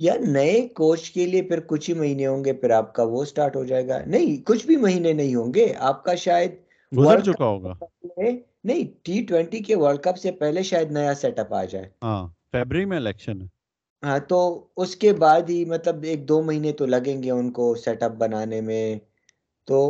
یا 0.00 0.14
نئے 0.28 0.68
کوچ 0.74 1.10
کے 1.10 1.26
لیے 1.26 1.42
پھر 1.42 1.60
کچھ 1.60 1.90
ہی 1.90 1.94
مہینے 1.94 2.26
ہوں 2.26 2.44
گے 2.44 2.52
پھر 2.52 2.70
آپ 2.70 2.94
کا 2.94 3.02
وہ 3.02 3.24
سٹارٹ 3.24 3.56
ہو 3.56 3.64
جائے 3.64 3.86
گا۔ 3.88 3.98
نہیں 4.06 4.46
کچھ 4.46 4.66
بھی 4.66 4.76
مہینے 4.76 5.12
نہیں 5.12 5.34
ہوں 5.34 5.54
گے۔ 5.54 5.72
آپ 5.80 6.04
کا 6.04 6.14
شاید 6.14 6.52
گزر 6.92 7.20
چکا 7.20 7.44
ہوگا۔ 7.44 7.72
نہیں 8.64 8.84
ٹی 9.02 9.24
ٹوینٹی 9.28 9.58
کے 9.58 9.74
ورلڈ 9.76 10.00
کپ 10.00 10.18
سے 10.18 10.30
پہلے 10.32 10.62
شاید 10.62 10.92
نیا 10.92 11.14
سیٹ 11.14 11.38
اپ 11.38 11.54
آ 11.54 11.64
جائے۔ 11.64 11.88
ہاں 12.02 12.26
فیبری 12.52 12.84
میں 12.84 12.96
الیکشن 12.96 13.40
ہے۔ 13.42 13.46
ہاں 14.02 14.18
تو 14.28 14.38
اس 14.76 14.96
کے 14.96 15.12
بعد 15.14 15.50
ہی 15.50 15.64
مطلب 15.64 16.02
ایک 16.02 16.28
دو 16.28 16.42
مہینے 16.42 16.72
تو 16.72 16.86
لگیں 16.86 17.22
گے 17.22 17.30
ان 17.30 17.50
کو 17.50 17.74
سیٹ 17.74 18.02
اپ 18.02 18.12
بنانے 18.12 18.60
میں۔ 18.60 18.84
تو 19.66 19.80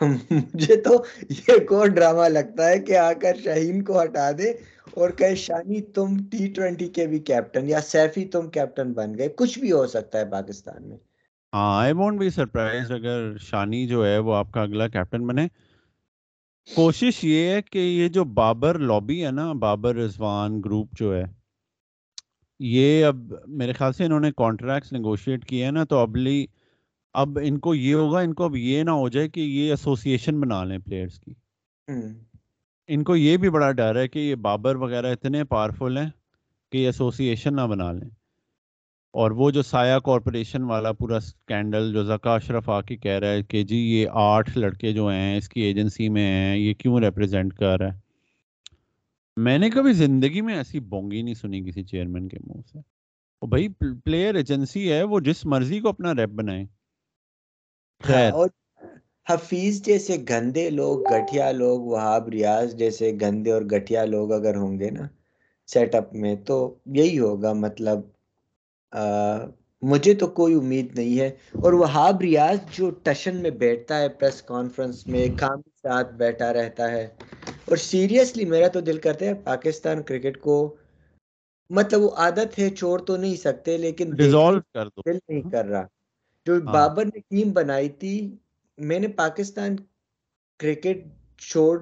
مجھے 0.00 0.76
تو 0.76 1.02
یہ 1.30 1.52
ایک 1.52 1.72
اور 1.72 1.86
ڈرامہ 1.86 2.28
لگتا 2.28 2.68
ہے 2.68 2.78
کہ 2.78 2.96
آ 2.96 3.12
کر 3.12 3.36
شاہین 3.44 3.82
کو 3.84 4.02
ہٹا 4.02 4.30
دے 4.38 4.50
اور 4.94 5.10
کہ 5.10 5.34
شانی 5.34 5.80
تم 5.94 6.16
ٹی 6.30 6.46
ٹوینٹی 6.48 6.88
کے 6.88 7.06
بھی 7.06 7.18
کیپٹن 7.18 7.68
یا 7.68 7.80
سیفی 7.80 8.24
تم 8.24 8.48
کیپٹن 8.50 8.92
بن 8.92 9.18
گئے۔ 9.18 9.28
کچھ 9.28 9.58
بھی 9.58 9.72
ہو 9.72 9.86
سکتا 9.86 10.18
ہے 10.18 10.24
پاکستان 10.30 10.88
میں۔ 10.88 10.96
ہاں 11.52 11.80
آئی 11.80 11.92
وونٹ 11.92 12.18
بی 12.18 12.30
سرپرائز 12.30 12.92
اگر 12.92 13.36
شانی 13.40 13.86
جو 13.86 14.06
ہے 14.06 14.18
وہ 14.18 14.34
آپ 14.34 14.52
کا 14.52 14.62
اگلا 14.62 14.88
کیپٹن 14.88 15.26
بنے۔ 15.26 15.46
کوشش 16.68 17.24
یہ 17.24 17.48
ہے 17.48 17.62
کہ 17.62 17.78
یہ 17.78 18.08
جو 18.08 18.24
بابر 18.24 18.78
لابی 18.78 19.24
ہے 19.26 19.30
نا، 19.30 19.52
بابر 19.52 19.94
رضوان 19.94 20.60
گروپ 20.60 20.88
جو 20.98 21.14
ہے، 21.16 21.24
یہ 22.60 23.04
اب 23.04 23.32
میرے 23.46 23.72
خیال 23.72 23.92
سے 23.92 24.04
انہوں 24.04 24.20
نے 24.20 24.30
کانٹریکٹس 24.36 24.92
نیگوشیٹ 24.92 25.44
کیے 25.44 25.64
ہیں 25.64 25.72
نا، 25.72 25.84
تو 25.84 25.98
ابلی 25.98 26.46
اب 27.20 27.38
ان 27.42 27.58
کو 27.58 27.74
یہ 27.74 27.94
ہوگا 27.94 28.20
ان 28.20 28.34
کو 28.34 28.44
اب 28.44 28.56
یہ 28.56 28.82
نہ 28.82 28.90
ہو 28.90 29.08
جائے 29.08 29.28
کہ 29.28 29.40
یہ 29.40 29.70
ایسوسیشن 29.70 30.40
بنا 30.40 30.64
لیں 30.64 30.78
پلیئرس 30.78 31.20
کی۔ 31.20 31.34
ان 32.86 33.04
کو 33.04 33.16
یہ 33.16 33.36
بھی 33.36 33.50
بڑا 33.50 33.72
ڈر 33.72 33.96
ہے 33.96 34.08
کہ 34.08 34.18
یہ 34.18 34.34
بابر 34.34 34.76
وغیرہ 34.76 35.12
اتنے 35.12 35.44
پاورفل 35.44 35.98
ہیں 35.98 36.10
کہ 36.72 36.78
یہ 36.78 36.86
ایسوسیشن 36.86 37.56
نہ 37.56 37.60
بنا 37.60 37.92
لیں۔ 37.92 38.08
اور 39.10 39.30
وہ 39.30 39.50
جو 39.50 39.62
سایہ 39.62 39.98
کارپوریشن 39.98 40.62
والا 40.62 40.92
پورا 40.92 41.20
سکینڈل 41.20 41.92
جو 41.92 42.04
زکا 42.04 42.34
اشرف 42.34 42.68
آ 42.68 42.80
کے 42.80 42.96
کہہ 42.96 43.18
رہا 43.18 43.30
ہے 43.30 43.42
کہ 43.42 43.62
جی 43.62 43.76
یہ 43.76 44.06
آٹھ 44.12 44.58
لڑکے 44.58 44.92
جو 44.92 45.08
ہیں 45.08 45.38
اس 45.38 45.48
کی 45.48 45.60
ایجنسی 45.60 46.08
میں 46.08 46.26
ہیں 46.26 46.56
یہ 46.56 46.74
کیوں 46.74 47.00
ریپرزینٹ 47.00 47.54
کر 47.54 47.78
رہا 47.78 47.94
ہے؟ 47.94 47.98
میں 49.36 49.58
نے 49.58 49.70
کبھی 49.70 49.92
زندگی 49.92 50.40
میں 50.40 50.54
ایسی 50.54 50.80
بونگی 50.80 51.22
نہیں 51.22 51.34
سنی 51.34 51.64
کسی 51.64 51.82
چیئرمین 51.82 52.28
کے 52.28 52.36
منہ 52.46 52.60
سے۔ 52.72 52.78
بھائی 53.46 53.68
پلیئر 54.04 54.34
ایجنسی 54.34 54.92
ہے 54.92 55.02
وہ 55.02 55.20
جس 55.20 55.44
مرضی 55.44 55.80
کو 55.80 55.88
اپنا 55.88 56.14
ریپ 56.14 56.28
بنائے۔ 56.28 56.77
ہاں، 58.00 58.30
اور 58.32 58.48
حفیظ 59.26 59.82
جیسے 59.82 60.16
گندے 60.28 60.68
لوگ 60.70 60.96
گٹھیا 61.06 61.50
لوگ 61.52 61.80
وہاب 61.84 62.28
ریاض 62.28 62.74
جیسے 62.76 63.12
گندے 63.22 63.52
اور 63.52 63.62
گٹھیا 63.72 64.04
لوگ 64.06 64.32
اگر 64.32 64.56
ہوں 64.56 64.78
گے 64.80 64.90
نا 64.90 65.06
سیٹ 65.68 65.94
اپ 65.94 66.12
میں 66.14 66.34
تو 66.46 66.56
یہی 66.94 67.18
ہوگا 67.18 67.52
مطلب 67.56 67.98
مجھے 69.82 70.14
تو 70.14 70.26
کوئی 70.30 70.54
امید 70.54 70.88
نہیں 70.92 71.18
ہے۔ 71.20 71.28
اور 71.54 71.72
وہاب 71.74 72.20
ریاض 72.20 72.58
جو 72.70 72.90
ٹشن 73.02 73.36
میں 73.36 73.50
بیٹھتا 73.58 73.98
ہے 73.98 74.08
پریس 74.10 74.40
کانفرنس 74.44 75.06
میں 75.06 75.28
کام 75.36 75.60
ساتھ 75.82 76.12
بیٹھا 76.14 76.52
رہتا 76.52 76.90
ہے۔ 76.90 77.06
اور 77.66 77.76
سیریسلی 77.78 78.44
میرا 78.46 78.68
تو 78.68 78.80
دل 78.82 78.98
کرتا 78.98 79.24
ہے 79.26 79.34
پاکستان 79.44 80.02
کرکٹ 80.02 80.40
کو 80.40 80.56
مطلب 81.70 82.02
وہ 82.02 82.10
عادت 82.16 82.58
ہے 82.58 82.68
چھوڑ 82.70 82.98
تو 83.02 83.16
نہیں 83.16 83.36
سکتے 83.38 83.76
لیکن 83.78 84.08
دل 84.18 85.16
نہیں 85.18 85.42
کر 85.44 85.64
رہا۔ 85.66 85.86
جو 86.48 86.54
ہاں۔ 86.66 86.72
بابر 86.72 87.04
نے 87.06 87.20
ٹیم 87.30 87.52
بنائی 87.52 87.88
تھی 88.00 88.12
میں 88.78 88.98
نے 88.98 89.08
پاکستان 89.16 89.76
کرکٹ 90.60 90.98
چھوڑ 91.42 91.72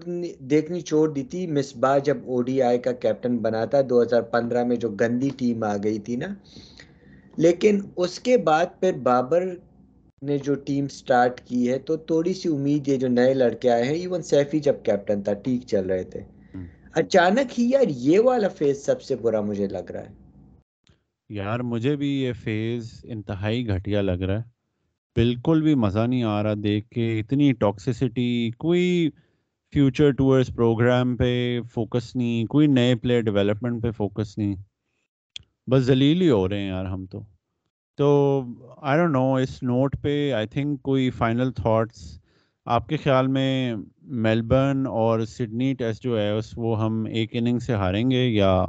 دیکھنی 0.50 0.80
چھوڑ 0.82 1.06
دی 1.10 1.22
تھی۔ 1.24 1.46
مصباح 1.50 1.96
جب 2.06 2.16
او 2.26 2.40
ڈی 2.42 2.60
آئی 2.62 2.78
کا 2.78 2.92
کیپٹن 3.02 3.36
بنا 3.38 3.64
تھا 3.70 3.80
دو 3.90 4.02
ہزار 4.02 4.22
پندرہ 4.32 4.64
میں 4.64 4.76
جو 4.76 4.88
گندی 5.00 5.30
ٹیم 5.38 5.62
آ 5.64 5.76
گئی 5.84 5.98
تھی 6.00 6.16
نا۔ 6.16 6.26
لیکن 7.38 7.74
اس 7.96 8.18
کے 8.20 8.36
بعد 8.44 8.66
پھر 8.80 8.92
بابر 9.02 9.42
نے 10.22 10.36
جو 10.38 10.54
ٹیم 10.66 10.86
سٹارٹ 10.90 11.40
کی 11.40 11.68
ہے 11.70 11.78
تو 11.80 11.96
تھوڑی 12.06 12.32
سی 12.34 12.48
امید 12.48 12.88
ہے 12.88 12.96
جو 12.96 13.08
نئے 13.10 13.34
لڑکے 13.34 13.70
آئے 13.70 13.84
ہیں 13.84 13.94
ایون 13.94 14.22
سیفی 14.24 14.60
جب 14.60 14.82
کیپٹن 14.84 15.22
تھا 15.22 15.32
ٹھیک 15.42 15.66
چل 15.66 15.86
رہے 15.86 16.04
تھے۔ 16.04 16.20
اچانک 16.94 17.58
ہی 17.58 17.68
یار 17.70 17.88
یہ 18.00 18.18
والا 18.20 18.48
فیز 18.50 18.84
سب 18.84 19.02
سے 19.02 19.16
برا 19.16 19.40
مجھے 19.42 19.66
لگ 19.68 19.90
رہا 19.90 20.04
ہے۔ 20.04 20.14
یار 21.30 21.60
مجھے 21.62 21.94
بھی 21.96 22.08
یہ 22.12 22.32
فیز 22.34 22.82
انتہائی 23.06 23.66
گھٹیا 23.68 24.00
لگ 24.02 24.22
رہا 24.22 24.38
ہے۔ 24.38 24.54
بالکل 25.16 25.62
بھی 25.62 25.74
مزہ 25.74 26.06
نہیں 26.06 26.22
آ 26.22 26.42
رہا 26.42 26.54
دیکھ 26.62 26.88
کے 26.88 27.20
اتنی 27.20 27.52
ٹاکسیسٹی 27.52 28.50
کوئی 28.58 29.10
فیوچر 29.72 30.10
ٹورس 30.10 30.50
پروگرام 30.56 31.16
پہ 31.16 31.60
فوکس 31.74 32.16
نہیں 32.16 32.44
کوئی 32.44 32.66
نئے 32.66 32.94
پلیئر 32.94 33.20
ڈیولپمنٹ 33.20 33.82
پہ 33.82 33.90
فوکس 33.90 34.38
نہیں۔ 34.38 34.54
بس 35.68 35.82
ذلیل 35.82 36.20
ہی 36.22 36.30
ہو 36.30 36.48
رہے 36.48 36.60
ہیں 36.60 36.68
یار 36.68 36.84
ہم 36.84 37.06
تو۔ 37.06 37.20
تو 37.98 38.08
آئی 38.82 38.98
ڈونٹ 38.98 39.12
نو 39.12 39.34
اس 39.34 39.62
نوٹ 39.62 39.96
پہ 40.02 40.32
آئی 40.32 40.46
تھنک 40.46 40.82
کوئی 40.82 41.10
فائنل 41.10 41.52
تھاٹس 41.52 42.20
آپ 42.66 42.88
کے 42.88 42.96
خیال 42.96 43.26
میں 43.26 43.74
میلبرن 44.02 44.86
اور 44.86 45.24
سڈنی 45.26 45.74
ٹیسٹ 45.74 46.02
جو 46.02 46.18
ہے 46.18 46.30
اس 46.30 46.52
وہ 46.56 46.84
ہم 46.84 47.04
ایک 47.04 47.30
اننگ 47.32 47.58
سے 47.58 47.74
ہاریں 47.74 48.10
گے 48.10 48.24
یا 48.24 48.64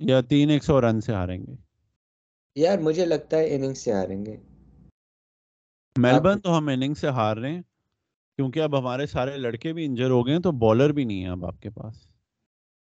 یا 0.00 0.20
تین 0.20 0.50
ایک 0.50 0.64
سو 0.64 0.80
رن 0.80 1.00
سے 1.00 1.12
ہاریں 1.12 1.38
گے؟ 1.38 1.54
یار 2.56 2.78
مجھے 2.78 3.06
لگتا 3.06 3.36
ہے 3.36 3.54
اننگ 3.54 3.74
سے 3.74 3.92
ہاریں 3.92 4.26
گے۔ 4.26 4.36
میلبرن 5.98 6.40
تو 6.40 6.58
ہم 6.58 6.68
اننگ 6.68 6.94
سے 6.94 7.08
ہار 7.08 7.36
رہے 7.36 7.50
ہیں 7.50 7.62
کیونکہ 8.36 8.60
اب 8.60 8.78
ہمارے 8.78 9.06
سارے 9.06 9.36
لڑکے 9.36 9.72
بھی 9.72 9.84
انجر 9.84 10.10
ہو 10.10 10.26
گئے 10.26 10.34
ہیں 10.34 10.40
تو 10.40 10.52
بالر 10.52 10.92
بھی 10.92 11.04
نہیں 11.04 11.24
ہے 11.24 11.28
اب 11.28 11.46
آپ 11.46 11.62
کے 11.62 11.70
پاس۔ 11.70 11.94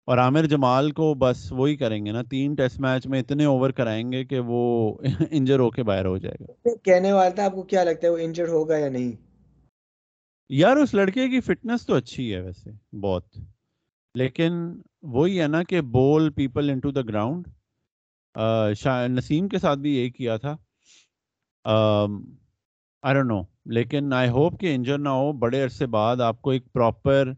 اور 0.06 0.18
عامر 0.18 0.46
جمال 0.46 0.92
کو 0.92 1.14
بس 1.14 1.52
وہی 1.52 1.76
کریں 1.76 2.06
گے 2.06 2.12
نا 2.12 2.22
تین 2.22 2.56
ٹیسٹ 2.56 2.80
میچ 2.80 3.08
میں 3.08 3.20
اتنے 3.20 3.46
اوور 3.46 3.70
کرائیں 3.70 4.12
گے 4.12 4.26
کہ 4.26 4.40
وہ 4.40 4.98
انجر 5.32 5.60
ہو 5.60 5.70
کے 5.70 5.84
باہر 5.84 6.06
ہو 6.06 6.18
جائے 6.18 6.44
گا۔ 6.44 6.76
کہنے 6.84 7.12
والا 7.12 7.30
تھا 7.30 7.46
آپ 7.46 7.52
کو 7.52 7.64
کیا 7.64 7.84
لگتا 7.84 8.08
ہے 8.08 8.12
وہ 8.12 8.18
انجر 8.18 8.48
ہوگا 8.48 8.78
یا 8.78 8.90
نہیں؟ 8.90 9.12
یار 10.50 10.78
اس 10.78 10.94
لڑکے 10.94 11.30
کی 11.30 11.40
فٹنس 11.42 11.86
تو 11.86 11.96
اچھی 11.96 12.36
ہے 12.36 12.42
ویسے 12.42 12.70
بہت۔ 12.96 13.26
لیکن 14.16 14.54
وہی 15.02 15.42
ہے 15.42 15.48
نا 15.48 15.64
کہ 15.64 15.82
bowl 15.82 16.30
people 16.30 16.70
into 16.70 16.92
the 16.92 17.02
ground. 17.02 17.48
Naseem 18.38 19.48
کے 19.48 19.60
ساتھ 19.60 19.80
بھی 19.80 19.96
یہی 19.96 20.10
کیا 20.10 20.38
تھا۔ 20.38 20.56
آئی 23.04 23.14
ڈونٹ 23.14 23.28
نو 23.28 23.42
لیکن 23.66 24.14
آئی 24.14 24.30
ہوپ 24.30 24.60
کہ 24.60 24.76
انجر 24.76 24.98
نہ 24.98 25.10
ہو، 25.10 25.32
بڑے 25.34 25.64
عرصے 25.64 25.86
بعد 25.86 26.22
آپ 26.22 26.42
کو 26.42 26.50
ایک 26.50 26.72
proper 26.74 27.32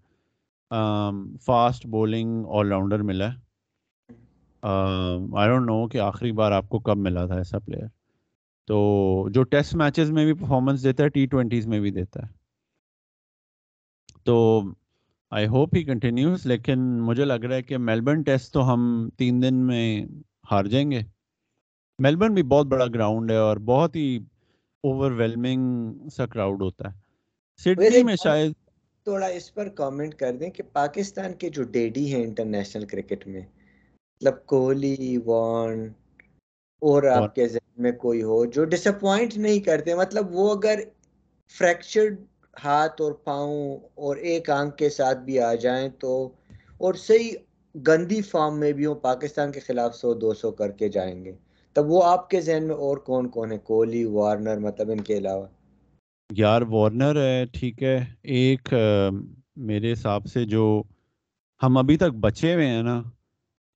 fast 1.46 1.86
bowling 1.86 2.46
all 2.48 2.68
rounder 2.68 3.02
ملا 3.02 3.34
ہے۔ 3.34 3.38
آئی 4.64 5.50
ڈونٹ 5.50 5.66
نو 5.66 5.88
کہ 5.88 5.98
آخری 5.98 6.32
بار 6.32 6.52
آپ 6.52 6.70
کو 6.70 6.80
کب 6.80 6.98
ملا 6.98 7.26
تھا 7.26 7.36
ایسا 7.36 7.60
پلیئر 7.60 7.88
تو 8.68 9.30
جو 9.30 9.44
ٹیسٹ 9.44 9.76
میچز 9.76 10.12
میں 10.12 10.26
بھی 10.26 10.34
پرفارمنس 10.34 10.84
دیتا 10.84 11.04
ہے 11.04 11.10
ٹی 11.10 11.26
ٹوینٹیز 11.26 11.68
میں 11.68 11.80
بھی 11.80 11.92
دیتا 11.92 12.22
ہے۔ 12.24 12.28
تو 14.24 14.62
آئی 15.32 15.48
ہوپ 15.48 15.76
ہی 15.76 15.84
کنٹینیوز 15.84 16.46
لیکن 16.46 16.80
مجھے 17.02 17.26
لگ 17.26 17.34
رہا 17.34 17.56
ہے 17.56 17.64
کہ 17.64 17.78
میلبرن 17.78 18.22
ٹیسٹ 18.22 18.54
تو 18.54 18.74
ہم 18.74 19.10
تین 19.18 19.42
دن 19.42 19.56
میں 19.56 20.06
ہار 20.48 20.66
جائیں 20.66 20.90
گے۔ 20.92 21.02
میلبرن 22.00 22.34
بھی 22.34 22.44
بہت 22.46 22.68
بڑا 22.68 22.86
گراؤنڈ 22.86 23.32
ہے 23.32 23.38
اور 23.40 23.58
بہت 23.66 23.96
ہی 23.96 24.08
اوور 24.84 25.12
ویلمنگ 25.14 25.62
سا 26.10 26.26
کراؤڈ 26.26 26.62
ہوتا 26.62 26.84
ہے۔ 26.86 26.96
سڈنی 27.62 28.04
میں 28.04 28.16
شاید 28.18 28.54
تھوڑا 29.08 29.28
اس 29.28 29.54
پر 29.54 29.70
کامنٹ 29.72 30.16
کر 30.16 30.36
دیں 30.36 30.50
کہ 30.50 30.64
پاکستان 30.74 31.34
کے 31.34 31.50
جو 31.50 31.64
ڈیڈی 31.72 32.14
ہیں 32.14 32.24
انٹرنیشنل 32.24 32.86
کرکٹ 32.86 33.28
میں 33.28 33.42
مطلب 33.42 34.46
کوہلی 34.46 34.96
وان 35.26 35.88
اور 36.82 37.04
آپ 37.12 37.34
کے 37.36 37.48
ذہن 37.48 37.82
میں 37.82 37.92
کوئی 38.00 38.22
ہو 38.24 38.44
جو 38.46 38.64
ڈس 38.66 38.88
اپوائنٹ 38.88 39.38
نہیں 39.38 39.60
کرتے 39.60 39.96
مطلب 39.96 40.32
وہ 40.32 40.54
اگر 40.54 40.80
فریکچرڈ 41.56 42.20
ہاتھ 42.64 43.02
اور 43.02 43.12
پاؤں 43.24 43.60
اور 43.98 44.16
ایک 44.30 44.50
آنکھ 44.52 44.76
کے 44.78 44.90
ساتھ 44.90 45.20
بھی 45.20 45.40
آ 45.42 45.54
جائیں 45.56 45.90
تو 46.00 46.12
اور 46.78 46.94
صحیح 47.00 47.32
گندی 47.88 48.22
فارم 48.22 48.60
میں 48.60 48.72
بھی 48.72 48.86
ہوں، 48.86 48.96
پاکستان 48.96 49.52
کے 49.52 49.60
خلاف 49.60 49.96
سو 49.96 50.14
دو 50.14 50.34
سو 50.34 50.52
کر 50.52 50.72
کے 50.72 50.90
جائیں 50.90 51.26
گے۔ 51.26 51.32
تب 51.74 51.84
وہ 51.88 52.04
آپ 52.04 52.30
کے 52.30 52.42
ذہن 52.42 52.68
میں 52.68 52.76
اور 52.76 52.98
کون 52.98 53.30
کون 53.30 53.52
ہے 53.52 53.58
کوہلی، 53.58 54.04
وارنر 54.04 54.58
مطلب 54.58 54.92
ان 54.92 55.02
کے 55.02 55.18
علاوہ۔ 55.18 55.48
یار، 56.32 56.62
وارنر 56.62 57.22
ہے، 57.22 57.46
ٹھیک 57.46 57.84
ہے۔ 57.84 58.06
ایک 58.22 58.74
میرے 59.56 59.94
حساب 59.94 60.26
سے 60.26 60.46
جو 60.46 60.84
ہم 61.64 61.78
ابھی 61.78 61.98
تک 61.98 62.16
بچے 62.20 62.54
ہوئے 62.54 62.68
ہیں 62.68 62.84
نا، 62.84 63.04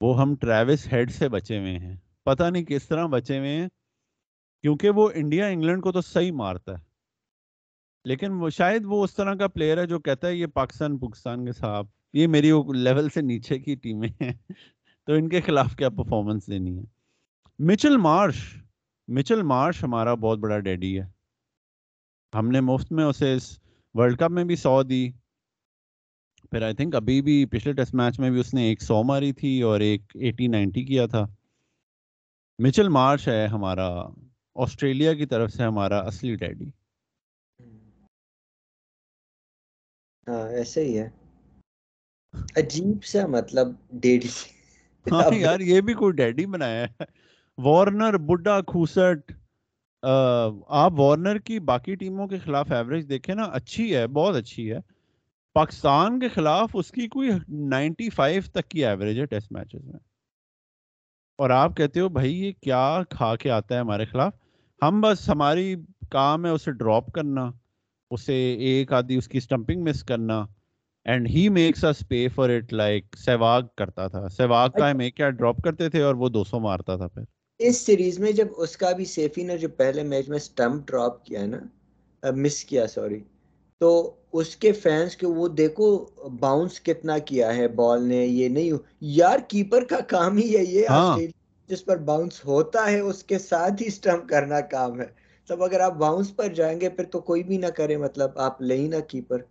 وہ 0.02 0.22
ہم 0.22 0.36
ٹریوس 0.36 0.94
ہیڈ 0.94 1.12
سے 1.12 1.30
بچے 1.30 1.60
ہوئے 1.60 1.78
ہیں۔ 1.78 1.96
پتہ 2.24 2.44
نہیں 2.44 2.64
کس 2.64 2.88
طرح 2.88 3.06
بچے 3.06 3.38
ہوئے 3.38 3.50
ہیں، 3.50 3.68
کیونکہ 4.62 4.90
وہ 4.90 5.10
انڈیا، 5.14 5.46
انگلینڈ 5.46 5.84
کو 5.84 5.92
تو 5.92 6.02
صحیح 6.02 6.32
مارتا 6.32 6.74
ہے۔ 6.74 6.84
لیکن 8.06 8.32
وہ 8.32 8.50
شاید 8.50 8.82
وہ 8.86 9.04
اس 9.04 9.16
طرح 9.16 9.34
کا 9.34 9.48
پلیئر 9.48 9.78
ہے 9.78 9.88
جو 9.88 10.00
کہتا 10.00 10.28
ہے 10.28 10.36
یہ 10.36 10.46
پاکستان 10.46 10.98
پاکستان 10.98 11.46
کے 11.46 11.52
ساتھ 11.52 11.88
یہ 12.14 12.28
میری 12.28 12.52
لیول 12.74 13.10
سے 13.10 13.22
نیچے 13.22 13.60
کی 13.60 13.76
ٹیمیں 13.76 14.10
ہیں، 14.22 14.34
تو 15.08 15.14
ان 15.14 15.30
کے 15.30 15.42
خلاف 15.42 15.76
کیا 15.76 15.90
پرفارمنس 15.90 16.48
دینی 16.48 16.78
ہے؟ 16.78 16.84
مچل 17.60 17.98
مارش 17.98 18.58
مچل 19.08 19.42
مارش 19.42 19.84
ہمارا 19.84 20.14
بہت 20.14 20.40
بڑا 20.40 20.60
ڈیڈی 20.60 21.00
ہے۔ 21.00 21.06
ہم 22.34 22.48
نے 22.48 22.62
مفت 22.62 22.92
میں 22.92 23.06
اسے 23.06 23.34
اس 23.34 23.60
ورلڈ 23.94 24.20
کپ 24.20 24.32
میں 24.32 24.44
بھی 24.44 24.56
سو 24.56 24.84
دی۔ 24.84 25.12
پھر 26.52 26.62
آئی 26.62 26.76
تھنک 26.76 26.96
ابھی 26.96 27.22
بھی 27.22 27.46
پچھلے 27.46 27.74
ٹیسٹ 27.74 27.94
میچ 27.94 28.20
میں 28.20 28.32
بھی 28.32 28.40
اس 28.40 28.54
نے 28.54 28.64
ایک 28.64 28.82
سو 28.82 29.04
ماری 29.04 29.34
تھی 29.34 29.62
اور 29.62 29.80
ایک 29.80 30.02
ایٹی 30.14 30.48
نائنٹی 30.48 30.84
کیا 30.86 31.06
تھا۔ 31.06 31.26
مچل 32.60 32.90
مارش 32.90 33.28
ہے 33.28 33.48
ہمارا، 33.48 33.90
آسٹریلیا 34.56 35.14
کی 35.14 35.26
طرف 35.26 35.52
سے 35.52 35.64
ہمارا 35.64 36.00
اصلی 36.00 36.36
ڈیڈی۔ 36.36 36.70
ہاں 40.28 40.50
ایسے 40.50 40.86
ہی 40.86 41.00
ہے۔ 41.00 41.10
عجیب 42.58 42.98
سا 43.04 43.22
مطلب 43.28 43.68
ڈیڈی۔ 44.02 44.30
ہاں 45.06 45.24
یار 45.34 45.60
یہ 45.62 45.82
بھی 45.82 45.94
کوئی 45.94 46.14
ڈیڈی 46.14 46.46
بنایا 46.46 46.82
ہے۔ 46.82 47.04
وارنر 47.58 48.18
بڈا 48.28 48.60
کھوسٹ 48.62 49.32
آپ 50.04 50.92
وارنر 50.98 51.38
کی 51.40 51.60
باقی 51.62 51.96
ٹیموں 51.96 52.28
کے 52.28 52.40
خلاف 52.40 52.72
ایوریج 52.72 53.10
دیکھیں 53.10 53.34
نا 53.36 53.44
اچھی 53.54 53.96
ہے 53.96 54.06
بہت 54.10 54.36
اچھی 54.36 54.72
ہے۔ 54.72 54.78
پاکستان 55.56 56.20
کے 56.20 56.28
خلاف 56.28 56.70
اس 56.74 56.92
کی 56.92 57.08
کوئی 57.08 57.30
نائنٹی 57.70 58.10
فائیو 58.10 58.42
تک 58.54 58.70
کی 58.70 58.86
ایوریج 58.86 59.20
ہے 59.20 59.26
ٹیسٹ 59.26 59.52
میچز 59.52 59.84
میں۔ 59.84 60.00
اور 61.40 61.50
آپ 61.50 61.76
کہتے 61.78 62.00
ہو 62.00 62.10
بھائی 62.10 62.34
یہ 62.40 62.52
کیا 62.62 62.82
کھا 63.10 63.36
کے 63.36 63.52
آتا 63.52 63.76
ہے 63.76 63.80
ہمارے 63.80 64.06
خلاف؟ 64.06 64.34
ہم 64.82 65.02
بس 65.02 65.30
ہماری 65.30 65.76
کام 66.10 66.46
ہے 66.46 66.52
اسے 66.52 66.72
ڈراپ 66.72 67.12
کرنا 67.12 67.50
اسے 68.12 68.36
ایک 68.62 68.94
آدھی 68.94 69.16
اس 69.16 69.28
کی 69.28 69.38
اسٹمپنگ 69.38 69.84
مس 69.84 70.04
کرنا۔ 70.04 70.46
And 71.06 71.28
he 71.28 71.48
makes 71.50 71.84
us 71.84 72.04
pay 72.08 72.28
for 72.28 72.50
it 72.50 72.74
like 72.74 73.16
Sehwag 73.18 73.62
کرتا 73.78 74.08
تھا 74.08 74.28
سہواگ 74.30 74.70
کا 74.70 74.90
ہم 74.92 75.00
ایک 75.00 75.16
کیا 75.16 75.30
ڈراپ 75.30 75.58
کرتے 75.58 75.90
تھے 75.90 76.02
اور 76.02 76.16
وہ 76.16 76.30
دو 76.30 76.44
سو 76.44 76.60
مارتا 76.60 76.96
تھا 76.98 77.08
پھر 77.08 77.24
اس 77.60 77.78
سیریز 77.78 78.20
میں 78.20 78.32
جب 78.32 78.48
اس 78.58 78.76
کا 78.78 78.92
بھی 78.92 79.06
سیفی 79.08 79.44
نے 79.44 79.58
جو 79.58 79.70
پہلے 79.78 80.04
میچ 80.04 80.30
میں 80.30 80.40
سٹمپ 80.40 80.88
ڈراپ 80.88 81.24
کیا 81.26 81.46
نا 81.46 81.60
مس 82.24 82.64
کیا 82.66 82.88
سوری 82.88 83.20
تو 83.82 83.90
اس 84.34 84.56
کے 84.56 84.72
فینس 84.74 85.16
کے 85.16 85.28
وہ 85.28 85.48
دیکھو 85.48 85.88
باؤنس 86.40 86.80
کتنا 86.82 87.18
کیا 87.26 87.56
ہے 87.56 87.68
بال 87.76 88.04
نے 88.04 88.26
یہ 88.26 88.50
نہیں 88.50 88.72
یار 89.12 89.40
کیپر 89.48 89.84
کا 89.84 90.00
کام 90.08 90.38
ہی 90.38 90.56
ہے 90.58 90.64
یہ۔ 90.66 91.28
جس 91.70 91.84
پر 91.86 91.98
باؤنس 92.04 92.44
ہوتا 92.46 92.90
ہے 92.92 93.00
اس 93.02 93.24
کے 93.24 93.40
ساتھ 93.40 93.82
ہی 93.82 93.90
سٹمپ 93.90 94.28
کرنا 94.30 94.60
کام 94.70 95.00
ہے 95.02 95.06
تب 95.50 95.64
اگر 95.64 95.80
آپ 95.80 95.94
باؤنس 95.96 96.36
پر 96.36 96.54
جائیں 96.54 96.80
گے 96.82 96.90
پھر 96.90 97.04
تو 97.06 97.20
کوئی 97.22 97.44
بھی 97.44 97.58
نہ 97.58 97.68
کرے 97.76 97.98
مطلب 97.98 98.38
آپ 98.40 98.62
لے 98.62 98.78
ہی 98.78 98.88
نہ 98.88 99.00
کیپر 99.08 99.42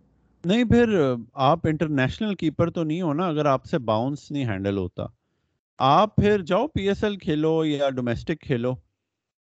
نہیں، 0.45 0.63
پھر 0.63 1.13
آپ 1.33 1.59
انٹرنیشنل 1.67 2.35
کیپر 2.35 2.69
تو 2.69 2.83
نہیں 2.83 3.01
ہو 3.01 3.13
نا 3.13 3.27
اگر 3.27 3.45
آپ 3.45 3.65
سے 3.65 3.77
باؤنس 3.77 4.31
نہیں 4.31 4.45
ہینڈل 4.45 4.77
ہوتا۔ 4.77 5.05
آپ 5.77 6.15
پھر 6.15 6.41
جاؤ 6.41 6.67
پی 6.67 6.87
ایس 6.87 7.03
ایل 7.03 7.17
کھیلو 7.17 7.65
یا 7.65 7.89
ڈومیسٹک 7.89 8.41
کھیلو۔ 8.41 8.75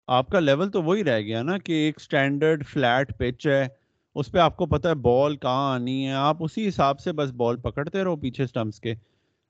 آپ 0.08 0.28
کا 0.28 0.40
لیول 0.40 0.72
تو 0.72 0.84
وہی 0.84 1.04
رہ 1.04 1.20
گیا 1.20 1.44
نا 1.44 1.58
کہ 1.58 1.72
ایک 1.72 2.02
سٹینڈرڈ 2.02 2.66
فلیٹ 2.66 3.18
پچ 3.18 3.48
ہے، 3.48 3.68
اس 4.16 4.32
پہ 4.32 4.38
آپ 4.38 4.58
کو 4.58 4.66
پتا 4.66 4.90
ہے 4.90 4.96
بال 4.96 5.36
کہاں 5.36 5.74
آنی 5.74 6.08
ہے۔ 6.08 6.14
آپ 6.14 6.38
اسی 6.40 6.68
حساب 6.68 7.00
سے 7.00 7.12
بس 7.12 7.32
بال 7.32 7.58
پکڑتے 7.58 8.04
رہو 8.04 8.16
پیچھے 8.16 8.44
اسٹمپس 8.44 8.80
کے۔ 8.80 8.94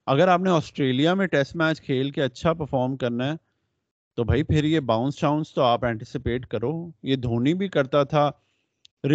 اگر 0.06 0.28
آپ 0.28 0.40
نے 0.40 0.50
آسٹریلیا 0.50 1.14
میں 1.14 1.28
ٹیسٹ 1.28 1.56
میچ 1.56 1.82
کھیل 1.82 2.12
کے 2.12 2.24
اچھا 2.24 2.54
پرفارم 2.54 2.98
کرنا 2.98 3.26
ہے، 3.26 3.34
تو 4.16 4.24
بھائی 4.24 4.44
پھر 4.44 4.64
یہ 4.64 4.80
باؤنس 4.80 5.16
چاؤنس 5.16 5.54
تو 5.54 5.62
آپ 5.62 5.86
اینٹیسپیٹ 5.86 6.46
کرو۔ 6.48 6.92
یہ 7.04 7.16
دھونی 7.16 7.54
بھی 7.54 7.68
کرتا 7.68 8.04
تھا۔ 8.04 8.32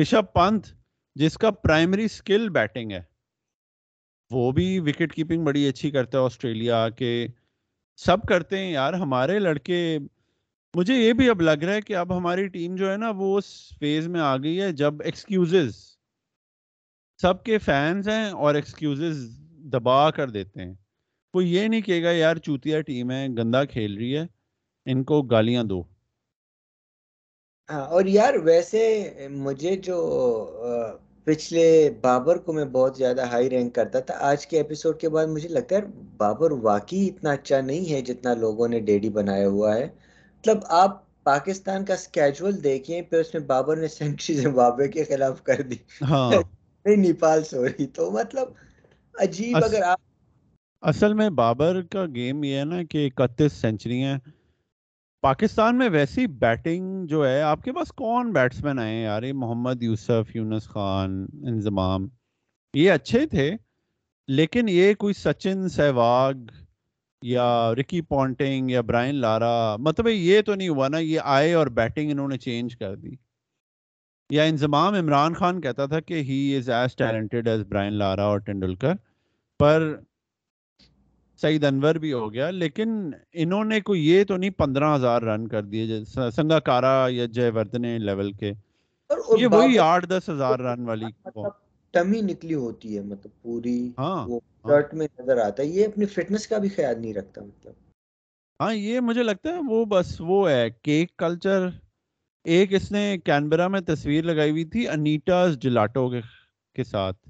رشب 0.01 0.23
پنت 0.33 0.67
جس 1.19 1.39
کا 1.39 1.51
پرائمری 1.51 2.05
اسکل 2.05 2.49
بیٹنگ 2.49 2.93
ہے۔ 2.93 3.03
وہ 4.31 4.53
بھی 4.53 4.81
وکٹ 4.81 5.15
کیپنگ 5.15 5.45
بڑی 5.45 5.69
اچھی 5.69 5.91
کرتا 5.91 6.19
ہے 6.19 6.25
آسٹریلیا 6.25 6.89
کے۔ 6.89 7.27
سب 7.97 8.23
کرتے 8.23 8.59
ہیں 8.59 8.73
یار، 8.73 8.93
ہمارے 8.93 9.39
لڑکے۔ 9.39 9.99
مجھے 10.75 10.95
یہ 10.95 11.13
بھی 11.13 11.31
اب 11.31 11.43
لگ 11.43 11.65
رہا 11.65 11.75
ہے 11.75 11.81
کہ 11.81 11.97
اب 11.97 12.17
ہماری 12.17 12.49
ٹیم 12.49 12.77
جو 12.77 12.93
ہے 12.93 12.97
نا، 12.97 13.11
وہ 13.11 13.39
اس 13.39 13.73
فیز 13.79 14.09
میں 14.09 14.21
آ 14.21 14.37
گئی 14.37 14.61
ہے 14.61 14.73
جب 14.73 14.95
ایکسکیوزز 15.03 15.77
سب 17.21 17.45
کے 17.45 17.59
فینس 17.59 18.09
ہیں 18.09 18.31
اور 18.31 18.55
ایکسکیوزز 18.55 19.41
دبا 19.73 20.11
کر 20.11 20.31
دیتے 20.31 20.63
ہیں۔ 20.63 20.75
کوئی 21.33 21.55
یہ 21.55 21.69
نہیں 21.69 21.81
کہے 21.81 22.03
گا، 22.03 22.11
یار 22.11 22.37
چوتیا 22.37 22.81
ٹیم 22.81 23.11
ہے، 23.11 23.27
گندا 23.29 23.65
کھیل 23.65 23.97
رہی 23.97 24.17
ہے، 24.17 24.27
ان 24.85 25.05
کو 25.05 25.23
گالیاں 25.23 25.65
دو۔ 25.65 25.83
ہاں، 27.71 27.85
اور 27.87 28.05
یار 28.05 28.35
ویسے 28.35 29.13
مجھے 29.31 29.77
جو 29.77 29.99
پچھلے 31.29 31.91
بابر 32.01 32.37
کو 32.37 32.53
میں 32.53 32.65
بہت 32.65 32.97
زیادہ 32.97 33.25
ہائی 33.25 33.51
رینک 33.51 33.75
کرتا 33.75 34.01
تھا۔ 34.01 34.15
آج 34.21 34.47
کے 34.47 34.57
ایپیسوڈ 34.57 35.01
کے 35.01 35.09
بعد 35.09 35.27
مجھے 35.27 35.49
لگتا 35.49 35.77
ہے 35.77 35.81
بابر 36.17 36.51
واقعی 36.53 37.09
اتنا 37.09 37.31
اچھا 37.31 37.61
نہیں 37.61 37.93
ہے 37.93 38.01
جتنا 38.03 38.35
لوگوں 38.35 38.69
نے 38.69 38.81
ڈیڈی 38.81 39.09
بنایا 39.09 39.49
ہوا 39.49 39.77
ہے۔ 39.77 39.85
مطلب 40.39 40.59
آپ 40.69 41.03
پاکستان 41.25 41.85
کا 41.85 41.95
اسکیجول 41.95 42.65
دیکھیں 42.65 43.03
پھر 43.03 43.19
اس 43.19 43.35
میں 43.35 43.43
بابر 43.43 43.77
نے 43.77 43.89
سینچری 43.89 44.37
زمبابوے 44.37 44.89
کے 44.89 45.05
خلاف 45.05 45.43
کر 45.43 45.63
دی۔ 45.63 45.77
ہاں۔ 46.03 46.33
نیپال 46.97 47.45
سوری 47.45 47.87
تو 47.87 48.11
مطلب 48.11 48.49
عجیب 49.15 49.65
اگر 49.65 49.83
آپ 49.83 50.01
اصل 50.83 51.15
میں 51.15 51.31
بابر 51.31 51.83
کا 51.83 52.07
گیم 52.15 52.45
یہ 52.45 52.57
ہے 52.57 52.65
نا 52.65 52.83
کہ 52.83 53.09
اکتیس 53.17 53.53
سینچری 53.53 54.03
ہیں۔ 54.03 54.19
پاکستان 55.21 55.79
میں 55.79 55.89
ویسی 55.89 56.27
بیٹنگ 56.27 57.07
جو 57.07 57.29
ہے، 57.29 57.43
آپ 57.43 57.63
کے 57.63 57.73
پاس 57.73 57.89
کون 57.89 58.33
بیٹسمین 58.33 58.79
آئے 58.79 58.95
ہیں؟ 58.95 59.03
یار، 59.03 59.23
یہ 59.23 59.33
محمد 59.33 59.83
یوسف، 59.83 60.37
یونس 60.37 60.69
خان، 60.69 61.27
انضمام، 61.47 62.09
یہ 62.75 62.93
اچھے 62.93 63.27
تھے، 63.27 63.57
لیکن 64.29 64.69
یہ 64.69 64.95
کوئی 64.95 65.15
سچن 65.15 65.69
سہواگ 65.69 66.35
یا 67.23 67.75
رکی 67.75 68.01
پونٹنگ 68.01 68.71
یا 68.71 68.81
برائن 68.81 69.15
لارا 69.15 69.77
مطلب 69.77 70.09
یہ 70.09 70.43
تو 70.43 70.55
نہیں 70.55 70.69
ہوا 70.69 70.89
نا، 70.89 70.99
یہ 70.99 71.21
آئے 71.25 71.55
اور 71.55 71.67
بیٹنگ 71.67 72.11
انہوں 72.11 72.29
نے 72.29 72.39
چینج 72.39 72.77
کر 72.77 72.97
دی۔ 72.97 73.11
یا 74.31 74.43
انضمام، 74.43 74.95
عمران 74.95 75.35
خان 75.35 75.61
کہتا 75.61 75.87
تھا 75.87 76.01
کہ 76.01 76.15
he 76.15 76.57
is 76.57 76.71
as 76.71 76.97
talented 76.97 77.49
as 77.49 77.63
Brian 77.63 77.93
Lara 77.93 78.25
اور 78.25 78.39
ٹینڈولکر 78.39 78.93
پر 79.59 80.01
سعید 81.39 81.65
انور 81.65 81.95
بھی 81.95 82.13
ہو 82.13 82.33
گیا 82.33 82.51
لیکن 82.51 83.11
انہوں 83.35 83.65
نے 83.65 83.81
کوئی 83.81 84.07
یہ 84.09 84.25
تو 84.25 84.37
نہیں 84.37 84.51
پندرہ 84.59 84.95
ہزار 84.97 85.23
رن 85.23 85.47
کر 85.49 85.63
دیے 85.65 86.05
سنگا 86.37 86.59
کارا 86.61 87.07
یا 87.11 87.27
جے 87.33 87.49
وردنے 87.51 87.99
لیول 87.99 88.33
کے۔ 88.33 88.53
یہ 89.39 89.47
وہی 89.47 89.79
آٹھ 89.79 90.07
دس 90.07 90.29
ہزار 90.29 90.59
رن 90.59 90.89
والی 90.89 91.11
ٹمی 91.95 92.21
نکلی 92.21 92.55
ہوتی 92.55 92.97
ہے 92.97 93.03
مطلب 93.03 93.43
پوری 93.43 93.79
ہاں 93.99 94.27
شرٹ 94.65 94.95
میں 94.95 95.07
نظر 95.21 95.37
آتا 95.37 95.63
ہے۔ 95.63 95.69
یہ 95.69 95.87
اپنی 95.87 96.07
فٹنس 96.07 96.47
کا 96.47 96.59
بھی 96.59 96.69
خیال 96.69 97.01
نہیں 97.01 97.15
رکھتا 97.15 97.43
مطلب۔ 97.43 97.73
ہاں 98.61 98.75
یہ 98.75 99.01
مجھے 99.01 99.23
لگتا 99.23 99.51
ہے 99.51 99.61
وہ 99.69 99.85
بس 99.85 100.15
وہ 100.21 100.49
ہے 100.51 100.69
کیک 100.83 101.17
کلچر۔ 101.17 101.69
ایک 102.47 102.73
اس 102.75 102.91
نے 102.93 103.19
کینبرا 103.25 103.69
میں 103.69 103.81
تصویر 103.81 104.25
لگائی 104.25 104.51
ہوئی 104.51 104.65
تھی 104.65 104.89
انیٹاز 104.89 105.59
جلاٹو 105.59 106.09
کے 106.77 106.85
ساتھ۔ 106.85 107.28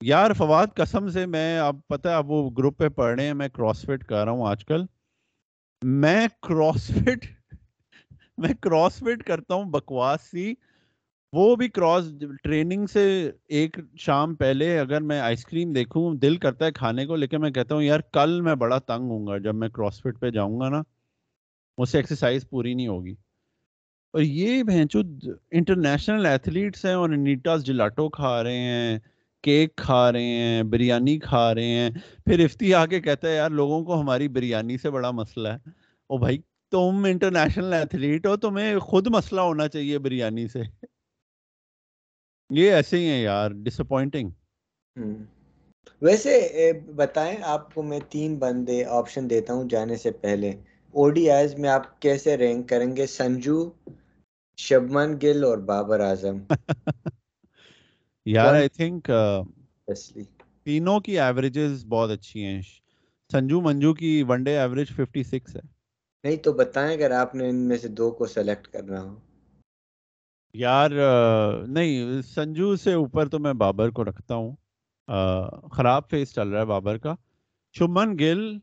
یار 0.00 0.32
فواد 0.32 0.66
قسم 0.74 1.08
سے 1.08 1.26
میں 1.26 1.58
اب 1.58 1.76
پتہ 1.88 2.08
اب 2.08 2.30
وہ 2.30 2.50
گروپ 2.50 2.78
پہ 2.78 2.88
پڑھ 2.88 3.16
رہے 3.16 3.26
ہیں، 3.26 3.34
میں 3.34 3.48
کراس 3.48 3.82
فٹ 3.82 4.04
کر 4.04 4.24
رہا 4.24 4.32
ہوں 4.32 4.46
آج 4.46 4.64
کل۔ 4.64 4.84
میں 5.82 6.28
کراس 6.42 6.86
فٹ 6.86 7.26
میں 8.38 8.54
کراس 8.60 8.96
فٹ 8.96 9.22
کرتا 9.22 9.54
ہوں 9.54 9.64
بکواس 9.64 10.20
سی۔ 10.20 10.54
وہ 11.32 11.56
بھی 11.56 11.68
کراس 11.68 12.04
ٹریننگ 12.42 12.86
سے 12.86 13.30
ایک 13.48 13.78
شام 13.98 14.34
پہلے 14.34 14.78
اگر 14.78 15.00
میں 15.00 15.20
آئس 15.20 15.44
کریم 15.44 15.72
دیکھوں، 15.72 16.14
دل 16.14 16.36
کرتا 16.36 16.66
ہے 16.66 16.72
کھانے 16.72 17.06
کو، 17.06 17.16
لیکن 17.16 17.40
میں 17.40 17.50
کہتا 17.50 17.74
ہوں، 17.74 17.82
یار 17.82 18.00
کل 18.00 18.40
میں 18.40 18.54
بڑا 18.54 18.78
تنگ 18.78 19.10
ہوں 19.10 19.26
گا۔ 19.26 19.38
جب 19.38 19.54
میں 19.54 19.68
کراس 19.68 20.00
فٹ 20.00 20.20
پہ 20.20 20.30
جاؤں 20.30 20.60
گا 20.60 20.68
نا، 20.68 20.82
مجھ 21.78 21.88
سے 21.88 21.98
ایکسرسائز 21.98 22.50
پوری 22.50 22.74
نہیں 22.74 22.88
ہوگی۔ 22.88 23.14
اور 24.12 24.20
یہ 24.20 24.62
بھینچو 24.62 25.00
انٹرنیشنل 25.50 26.26
ایتھلیٹس 26.26 26.84
ہیں 26.84 26.94
اور 26.94 27.08
نیٹاز 27.08 27.64
جلاٹو 27.64 28.08
کھا 28.08 28.42
رہے 28.42 28.58
ہیں۔ 28.58 28.98
کیک 29.42 29.76
کھا 29.76 30.12
رہے 30.12 30.22
ہیں 30.22 30.62
بریانی 30.62 31.18
کھا 31.18 31.54
رہے 31.54 31.64
ہیں۔ 31.64 31.90
پھر 32.24 32.44
افتی 32.44 32.74
آ 32.74 32.86
کے 32.86 33.00
کہتا 33.00 33.28
ہے 33.28 33.34
یار 33.34 33.50
لوگوں 33.50 33.84
کو 33.84 34.00
ہماری 34.00 34.28
بریانی 34.28 34.78
سے 34.78 34.90
بڑا 34.90 35.10
مسئلہ 35.10 35.48
ہے۔ 35.48 35.70
او 36.10 36.18
بھائی 36.18 36.38
تم 36.70 37.04
انٹرنیشنل 37.08 37.72
ایتھلیٹ 37.72 38.26
ہو 38.26 38.36
تمہیں 38.36 38.78
خود 38.78 39.06
مسئلہ 39.06 39.40
ہونا 39.40 39.68
چاہیے 39.68 39.98
بریانی 39.98 40.48
سے۔ 40.48 40.62
یہ 42.50 42.72
ایسے 42.72 42.98
ہی 42.98 43.06
ہیں 43.06 43.22
یار 43.22 43.50
ڈس 43.50 43.80
اپوائنٹنگ 43.80 44.30
ویسے 46.02 46.32
بتائیں 46.96 47.36
آپ 47.42 47.74
کو 47.74 47.82
میں 47.82 48.00
تین 48.08 48.36
بندے 48.36 48.84
آپشن 48.84 49.30
دیتا 49.30 49.54
ہوں 49.54 49.68
جانے 49.68 49.96
سے 49.96 50.10
پہلے۔ 50.10 50.50
او 50.92 51.10
ڈی 51.10 51.30
آئیز 51.30 51.54
میں 51.54 51.70
آپ 51.70 52.00
کیسے 52.02 52.36
رینک 52.36 52.68
کریں 52.68 52.96
گے؟ 52.96 53.06
سنجو 53.06 53.70
شبمن 54.56 55.18
گل 55.22 55.44
اور 55.44 55.58
بابر 55.58 56.00
اعظم۔ 56.00 56.38
یار 58.32 58.54
آئی 58.54 58.68
تھنک 58.68 59.10
تینوں 60.64 61.00
کی 61.00 61.20
ایوریجز 61.20 61.84
بہت 61.86 62.10
اچھی 62.10 62.44
ہیں۔ 62.44 62.62
سنجو 63.32 63.60
منجو 63.60 63.94
کی 63.94 64.22
one 64.28 64.42
day 64.42 64.58
average 64.58 64.88
fifty 64.88 65.22
six 65.22 65.56
ہے۔ 65.56 65.60
نہیں 66.24 66.36
تو 66.36 66.52
بتائیں 66.52 66.92
اگر 66.96 67.10
آپ 67.10 67.34
نے 67.34 67.48
ان 67.48 67.56
میں 67.56 67.76
سے 67.76 67.88
دو 67.88 68.10
کو 68.10 68.26
سلیکٹ 68.26 68.68
کرنا 68.68 69.00
ہو۔ 69.02 69.16
یار 70.54 70.90
نہیں 71.68 72.22
سنجو 72.22 72.76
سے 72.76 72.92
اوپر 72.92 73.28
تو 73.28 73.38
میں 73.38 73.52
بابر 73.52 73.90
کو 73.90 74.04
رکھتا 74.04 74.34
ہوں۔ 74.34 74.56
خراب 75.72 76.08
فیس 76.10 76.34
چل 76.34 76.48
رہا 76.48 76.60
ہے 76.60 76.66
بابر 76.66 76.98
کا۔ 76.98 77.14
شمن 77.78 78.16
گل 78.18 78.58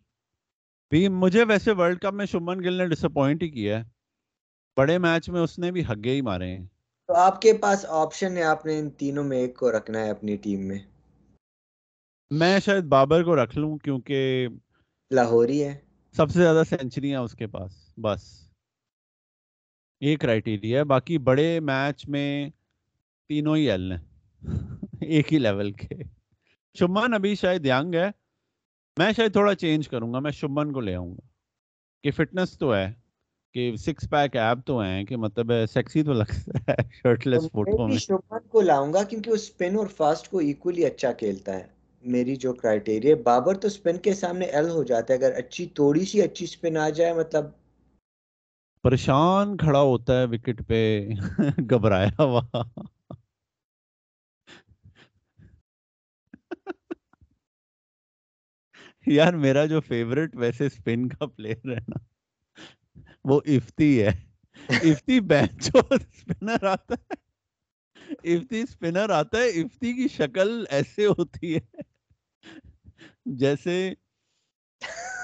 بھی 0.90 1.08
مجھے 1.08 1.44
ویسے 1.44 1.72
ورلڈ 1.72 2.00
کپ 2.00 2.14
میں 2.14 2.26
شمن 2.26 2.60
گل 2.60 2.74
نے 2.74 2.88
ڈس 2.88 3.06
اپوائنٹ 3.06 3.44
ہی 3.44 3.50
کیا 3.50 3.80
ہے۔ 3.80 3.84
بڑے 4.78 4.98
میچ 4.98 5.30
میں 5.30 5.42
اس 5.42 5.60
نے 5.60 5.72
بھی 5.72 5.84
ہگے 5.86 6.12
ہی 6.12 6.22
مارے 6.22 6.58
ہیں۔ 6.58 6.66
تو 7.08 7.14
آپ 7.14 7.42
کے 7.42 7.54
پاس 7.54 7.86
آپشن 7.90 8.38
ہے 8.38 8.44
آپ 8.44 8.66
نے 8.66 8.80
ان 8.80 8.90
تینوں 8.90 9.24
میں 9.24 9.38
ایک 9.38 9.58
کو 9.58 9.72
رکھنا 9.72 10.00
ہے 10.00 10.10
اپنی 10.10 10.38
ٹیم 10.38 10.68
میں۔ 10.68 10.80
میں 12.32 12.60
شاید 12.60 12.84
بابر 12.84 13.24
کو 13.24 13.44
رکھ 13.44 13.58
لوں 13.58 13.78
کیونکہ 13.78 14.48
لاہوری 15.12 15.64
ہے۔ 15.64 15.78
سب 16.12 16.32
سے 16.32 16.40
زیادہ 16.40 16.64
سینچریاں 16.70 17.22
اس 17.22 17.34
کے 17.34 17.48
پاس 17.48 17.94
بس۔ 17.98 18.50
یہ 20.02 20.16
کرائٹیریا 20.18 20.80
ہے 20.80 20.84
باقی 20.84 21.18
بڑے 21.18 21.60
میچ 21.60 22.10
میں 22.10 22.50
تینوں 23.28 23.56
ہی 23.56 23.72
ایل 23.72 23.92
ہیں۔ 23.92 24.00
ایک 25.02 25.34
ہی 25.34 25.40
لیول 25.40 25.72
کے۔ 25.72 25.96
شمن 26.80 27.14
ابھی 27.14 27.36
شاید 27.36 27.66
ینگ 27.66 27.96
ہے۔ 27.96 28.10
میں 28.98 29.12
شاید 29.12 29.32
تھوڑا 29.32 29.56
چینج 29.56 29.88
کروں 29.88 30.14
گا 30.14 30.20
میں 30.20 30.32
شمن 30.32 30.74
کو 30.74 30.80
لے 30.80 30.96
آؤں 30.96 31.12
گا۔ 31.12 31.28
کہ 32.04 32.12
فٹنس 32.12 32.58
تو 32.58 32.76
ہے۔ 32.76 32.94
کہ 33.56 33.76
سکس 33.76 34.10
پیک 34.10 34.36
ایپ 34.36 34.58
تو 34.66 34.80
ہیں 34.80 35.04
کہ 35.04 35.18
مطلب 35.18 35.52
سیکسی 35.74 36.04
تو 36.04 36.14
لگتا 36.14 36.72
ہے 36.72 36.76
شرٹ 36.94 37.28
لیس 37.28 37.52
فوٹو 37.52 37.88
میں۔ 37.88 37.98
شومان 37.98 38.48
کو 38.48 38.62
لاؤں 38.62 38.94
گا 38.94 39.04
کیونکہ 39.04 39.32
وہ 39.32 39.36
سپن 39.36 39.76
اور 39.76 39.88
فاسٹ 39.88 40.30
کو 40.30 40.38
ایکولی 40.38 40.86
اچھا 40.86 41.14
کھیلتا 41.14 41.54
ہے۔ 41.54 41.68
میری 42.04 42.36
جو 42.36 42.54
کرائٹیریا 42.54 43.16
بابر 43.24 43.56
تو 43.56 43.70
سپن 43.70 43.98
کے 43.98 44.14
سامنے 44.14 44.46
ایل 44.46 44.70
ہو 44.70 44.84
جاتا 44.84 45.14
ہے۔ 45.14 45.18
اگر 45.18 45.32
اچھی 45.36 45.68
توڑی 45.74 46.06
سی 46.06 46.22
اچھی 46.22 46.46
سپن 46.46 46.78
آ 46.78 46.90
جائے 46.90 47.14
مطلب 47.14 47.46
پریشان 48.84 49.58
کھڑا 49.58 49.82
ہوتا 49.82 50.20
ہے 50.20 50.26
وکٹ 50.26 50.68
پہ۔ 50.68 51.10
گھبرایا 51.70 52.10
ہوا۔ 52.20 52.42
یار 59.08 59.34
میرا 59.34 59.66
جو 59.66 59.82
فیوریٹ 59.82 60.36
ویسے 60.36 60.70
سپن 60.70 61.10
کا 61.10 61.26
پلیئر 61.26 61.68
ہے 61.68 61.80
نا۔ 61.88 62.15
وہ 63.26 63.42
افتی 63.46 64.04
ہے۔ 64.04 64.12
افتی 64.70 65.20
بینچو 65.20 65.80
اسپنر 65.90 66.64
آتا 66.64 66.94
ہے۔ 66.94 67.14
افتی 68.36 68.62
اسپنر 68.62 69.10
آتا 69.10 69.38
ہے۔ 69.38 69.50
افتی 69.50 69.94
کی 69.94 70.08
شکل 70.08 70.64
ایسے 70.70 71.06
ہوتی 71.06 71.56
ہے۔ 71.56 71.82
جیسے 73.26 73.94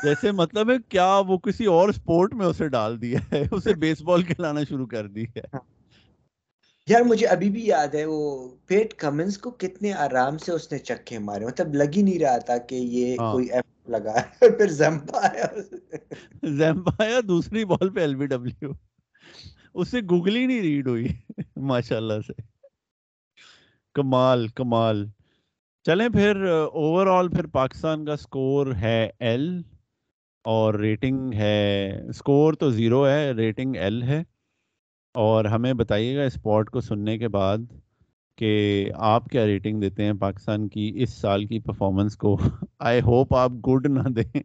جیسے 0.03 0.31
مطلب 0.31 0.71
ہے 0.71 0.75
کیا 0.89 1.21
وہ 1.27 1.37
کسی 1.37 1.65
اور 1.65 1.91
سپورٹ 1.91 2.33
میں 2.33 2.45
اسے 2.45 2.67
ڈال 2.67 3.01
دیا 3.01 3.19
ہے۔ 3.31 3.43
اسے 3.51 3.73
بیس 3.73 4.01
بال 4.01 4.23
کھلانا 4.23 4.63
شروع 4.69 4.87
کر 4.87 5.07
دی 5.07 5.23
ہے۔ 5.23 5.57
یار 6.87 7.01
مجھے 7.01 7.27
ابھی 7.27 7.49
بھی 7.49 7.65
یاد 7.65 7.87
ہے 7.87 8.05
وہ 8.05 8.49
پیٹ 8.65 8.93
کمنس 8.93 9.37
کو 9.37 9.51
کتنے 9.51 9.93
آرام 9.93 10.37
سے 10.37 10.51
اس 10.51 10.71
نے 10.71 10.77
چکے 10.77 11.19
مارے۔ 11.19 11.45
مطلب 11.45 11.73
لگ 11.75 11.97
ہی 11.97 12.01
نہیں 12.01 12.19
رہا 12.19 12.37
تھا 12.37 12.57
کہ 12.57 12.75
یہ 12.75 13.17
ہاں۔ 13.19 13.31
کوئی 13.31 13.51
ایف 13.51 13.70
لگا 13.91 14.19
ہے 14.19 14.49
پھر 14.57 14.67
زمپا 14.67 15.19
آیا۔ 15.23 15.45
زمپا 16.43 17.03
آیا، 17.03 17.19
دوسری 17.27 17.65
بال 17.65 17.89
پہ 17.89 17.99
ایل 17.99 18.15
بی 18.15 18.25
ڈبلیو 18.25 18.71
اس 19.73 19.87
سے 19.87 19.99
گوگل 20.09 20.35
ہی 20.35 20.45
نہیں 20.45 20.61
ریڈ 20.61 20.87
ہوئی۔ 20.87 21.07
ماشاء 21.55 21.97
اللہ 21.97 22.13
سے۔ 22.27 22.41
کمال 23.93 24.47
کمال۔ 24.47 25.07
چلیں 25.83 26.09
پھر 26.09 26.43
اوور 26.73 27.07
آل 27.07 27.29
پھر 27.29 27.47
پاکستان 27.47 28.05
کا 28.05 28.17
سکور 28.17 28.67
ہے 28.75 29.09
ایل 29.19 29.61
اور 30.43 30.73
ریٹنگ 30.73 31.33
ہے 31.33 32.01
سکور 32.15 32.53
تو 32.53 32.69
زیرو 32.69 33.07
ہے 33.07 33.31
ریٹنگ 33.31 33.75
ایل 33.75 34.03
ہے۔ 34.03 34.23
اور 35.13 35.45
ہمیں 35.45 35.73
بتائیے 35.73 36.17
گا 36.17 36.23
اسپورٹ 36.23 36.69
کو 36.69 36.81
سننے 36.81 37.17
کے 37.17 37.27
بعد 37.27 37.57
کہ 38.37 38.89
آپ 38.95 39.25
کیا 39.25 39.45
ریٹنگ 39.45 39.81
دیتے 39.81 40.05
ہیں 40.05 40.13
پاکستان 40.13 40.67
کی 40.67 40.91
اس 40.95 41.13
سال 41.13 41.45
کی 41.45 41.59
پرفارمنس 41.59 42.17
کو؟ 42.17 42.37
آئی 42.79 43.01
ہوپ 43.01 43.35
آپ 43.35 43.51
گڈ 43.51 43.87
نہ 43.87 44.09
دیں۔ 44.09 44.43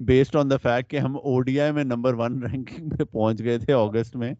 بیسڈ 0.00 0.36
آن 0.36 0.50
دا 0.50 0.56
فیکٹ 0.56 0.90
کہ 0.90 0.96
ہم 0.96 1.16
او 1.16 1.40
ڈی 1.40 1.60
آئی 1.60 1.72
میں 1.72 1.84
نمبر 1.84 2.14
ون 2.14 2.42
رینکنگ 2.42 2.88
پہ 2.88 3.04
پہنچ 3.04 3.42
گئے 3.42 3.58
تھے 3.58 3.72
اگست 3.72 4.16
میں۔ 4.16 4.34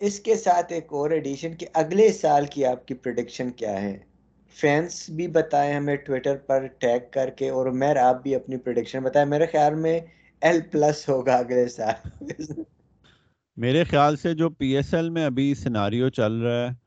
اس 0.00 0.20
کے 0.20 0.36
ساتھ 0.36 0.72
ایک 0.72 0.86
اور 0.90 1.10
ایڈیشن 1.10 1.54
کہ 1.54 1.66
اگلے 1.74 2.12
سال 2.12 2.46
کی 2.50 2.64
آپ 2.64 2.86
کی 2.86 2.94
پروڈکشن 2.94 3.50
کیا 3.50 3.82
ہے؟ 3.82 3.98
فینس 4.56 5.10
بھی 5.10 5.28
بتائیں 5.28 5.74
ہمیں 5.74 5.96
ٹویٹر 5.96 6.36
پر 6.36 6.66
ٹیگ 6.66 6.98
کر 7.10 7.30
کے 7.30 7.48
اور 7.48 7.66
میر 7.66 7.96
آپ 7.96 8.22
بھی 8.22 8.34
اپنی 8.34 8.56
پروڈکشن 8.56 9.02
بتائیں۔ 9.02 9.28
میرے 9.28 9.46
خیال 9.46 9.74
میں 9.74 10.00
ایل 10.40 10.60
پلس 10.70 11.08
ہوگا 11.08 11.36
اگلے 11.36 11.68
سال۔ 11.68 12.08
میرے 13.56 13.84
خیال 13.84 14.16
سے 14.16 14.34
جو 14.34 14.50
پی 14.50 14.76
ایس 14.76 14.94
ایل 14.94 15.10
میں 15.10 15.26
ابھی 15.26 15.54
سیناریو 15.54 16.08
چل 16.08 16.32
رہا 16.32 16.68
ہے 16.68 16.81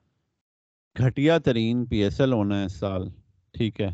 گھٹیا 0.97 1.37
ترین 1.37 1.85
پی 1.85 2.03
ایس 2.03 2.21
ایل 2.21 2.33
ہونا 2.33 2.59
ہے 2.59 2.65
اس 2.65 2.71
سال، 2.71 3.09
ٹھیک 3.51 3.81
ہے۔ 3.81 3.89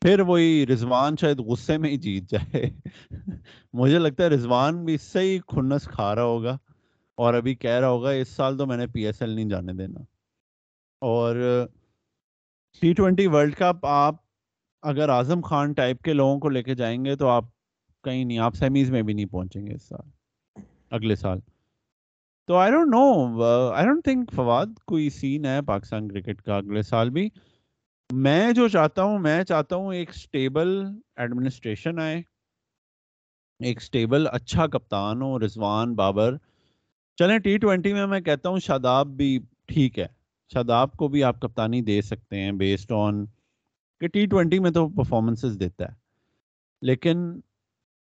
پھر 0.00 0.20
وہی 0.20 0.66
رضوان 0.66 1.14
شاید 1.20 1.38
غصے 1.38 1.78
میں 1.78 1.90
ہی 1.90 1.96
جیت 1.96 2.30
جائے۔ 2.30 2.70
مجھے 3.72 3.98
لگتا 3.98 4.24
ہے 4.24 4.28
رضوان 4.28 4.84
بھی 4.84 4.94
اس 4.94 5.02
سے 5.02 5.20
ہی 5.20 5.38
کھنس 5.38 5.84
کھا 5.84 6.14
رہا 6.14 6.22
ہوگا۔ 6.22 6.58
اور 7.14 7.34
ابھی 7.34 7.54
کہہ 7.54 7.70
رہا 7.70 7.88
ہوگا 7.88 8.10
اس 8.10 8.28
سال 8.28 8.58
تو 8.58 8.66
میں 8.66 8.76
نے 8.76 8.86
پی 8.86 9.06
ایس 9.06 9.22
ایل 9.22 9.30
نہیں 9.30 9.48
جانے 9.48 9.72
دینا۔ 9.72 10.00
اور 11.00 11.36
ٹی 12.80 12.92
ٹوینٹی 12.92 13.26
ورلڈ 13.26 13.54
کپ 13.56 13.86
آپ 13.86 14.14
اگر 14.82 15.08
اعظم 15.08 15.40
خان 15.40 15.72
ٹائپ 15.72 16.02
کے 16.02 16.12
لوگوں 16.12 16.40
کو 16.40 16.48
لے 16.48 16.62
کے 16.62 16.74
جائیں 16.74 17.04
گے 17.04 17.16
تو 17.16 17.28
آپ 17.28 17.44
کہیں 18.04 18.24
نہیں، 18.24 18.38
آپ 18.38 18.54
سیمیز 18.54 18.90
میں 18.90 19.02
بھی 19.02 19.14
نہیں 19.14 19.26
پہنچیں 19.26 19.66
گے 19.66 19.74
اس 19.74 19.82
سال، 19.82 20.10
اگلے 20.90 21.16
سال۔ 21.16 21.38
تو 22.46 22.56
I 22.56 22.72
don't 22.72 22.88
know, 22.90 23.42
I 23.72 23.86
don't 23.86 24.04
think 24.04 24.32
Fawad 24.32 24.66
کوئی 24.86 25.10
سین 25.10 25.44
ہے 25.44 25.62
پاکستان 25.62 26.08
کرکٹ 26.08 26.42
کا 26.42 26.56
اگلے 26.56 26.82
سال 26.82 27.10
بھی۔ 27.10 27.28
میں 28.10 28.52
جو 28.52 28.68
چاہتا 28.68 29.02
ہوں، 29.02 29.18
میں 29.18 29.44
چاہتا 29.44 29.76
ہوں 29.76 29.94
ایک 29.94 30.10
اسٹیبل 30.10 30.82
ایڈمنسٹریشن 31.16 31.98
آئے، 31.98 32.22
ایک 33.60 33.76
اسٹیبل 33.76 34.26
اچھا 34.32 34.66
کپتان 34.66 35.22
ہو، 35.22 35.38
رضوان 35.38 35.94
بابر۔ 35.94 36.36
چلیں 37.16 37.38
ٹی 37.38 37.58
ٹوینٹی 37.58 37.92
میں 37.92 38.06
میں 38.06 38.20
کہتا 38.20 38.48
ہوں 38.48 38.58
شاداب 38.58 39.06
بھی 39.06 39.38
ٹھیک 39.66 39.98
ہے۔ 39.98 40.06
شاداب 40.52 40.92
کو 40.92 41.08
بھی 41.08 41.24
آپ 41.24 41.40
کپتانی 41.40 41.80
دے 41.80 42.00
سکتے 42.02 42.40
ہیں 42.40 42.52
بیسڈ 42.52 42.92
آن 42.92 43.26
کہ 44.00 44.06
ٹی 44.06 44.26
ٹوینٹی 44.26 44.58
میں 44.58 44.70
تو 44.70 44.88
پرفارمنسز 44.88 45.60
دیتا 45.60 45.84
ہے۔ 45.84 45.94
لیکن 46.82 47.40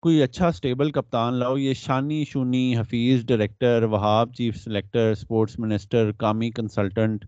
کوئی 0.03 0.23
اچھا 0.23 0.51
سٹیبل 0.53 0.91
کپتان 0.91 1.35
لاؤ 1.35 1.57
یہ 1.57 1.75
Shani 1.75 2.25
Shoni 2.25 2.77
Hafeez 2.79 3.25
director 3.25 3.83
Wahab 3.83 4.35
chief 4.35 4.57
selector 4.57 5.15
sports 5.15 5.59
minister 5.59 6.13
Kami 6.13 6.51
consultant 6.51 7.25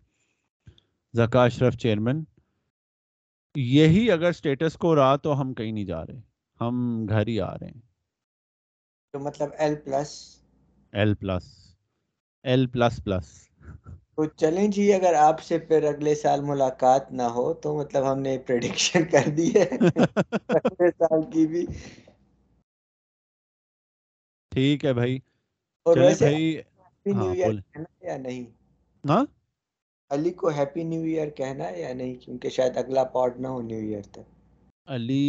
Zaka 1.14 1.44
Ashraf 1.44 1.76
chairman. 1.76 2.24
یہی 3.54 4.10
اگر 4.10 4.32
سٹیٹس 4.32 4.74
کو 4.74 4.94
رہا 4.96 5.16
تو 5.16 5.40
ہم 5.40 5.54
کہیں 5.54 5.72
نہیں 5.72 5.84
جا 5.84 6.06
رہے 6.06 6.20
ہم 6.60 7.06
گھر 7.08 7.26
ہی 7.26 7.40
آ 7.40 7.52
رہے 7.54 7.66
ہیں۔ 7.66 7.80
تو 9.14 9.18
مطلب 9.18 9.48
L 9.58 9.74
plus 9.74 10.10
L 10.92 11.14
plus 11.14 11.44
L 12.44 12.66
plus 12.66 13.04
plus 13.04 13.26
تو 14.16 14.24
چلیں 14.24 14.66
جی 14.68 14.92
اگر 14.92 15.14
آپ 15.14 15.42
سے 15.42 15.58
پھر 15.58 15.84
اگلے 15.84 16.14
سال 16.14 16.40
ملاقات 16.40 17.12
نہ 17.12 17.22
ہو 17.22 17.52
تو 17.54 17.76
مطلب 17.76 18.12
ہم 18.12 18.18
نے 18.18 18.38
پریڈکشن 18.38 19.04
کر 19.04 19.28
دی 19.36 19.50
ہے۔ 19.54 19.66
اگلے 20.48 20.90
سال 20.90 21.22
کی 21.32 21.46
بھی۔ 21.46 21.66
ٹھیک 24.52 24.84
ہے 24.84 24.92
بھائی۔ 24.94 25.18
ہاں 25.86 26.12
نیو 27.06 27.30
ایئر 27.32 27.52
کہنا 27.62 27.84
یا 28.02 28.16
نہیں؟ 28.18 28.44
ہاں؟ 29.04 29.24
علی 30.10 30.30
کو 30.32 30.48
ہیپی 30.48 30.82
نیو 30.84 31.02
ایئر 31.04 31.28
کہنا 31.30 31.64
ہے 31.68 31.80
یا 31.80 31.92
نہیں؟ 31.94 32.14
کیونکہ 32.16 32.48
شاید 32.48 32.76
اگلا 32.76 33.04
پاڈ 33.12 33.40
نہ 33.40 33.48
ہو 33.48 33.62
نیو 33.62 33.86
ایئر 33.86 34.06
تک۔ 34.10 34.24
علی 34.88 35.24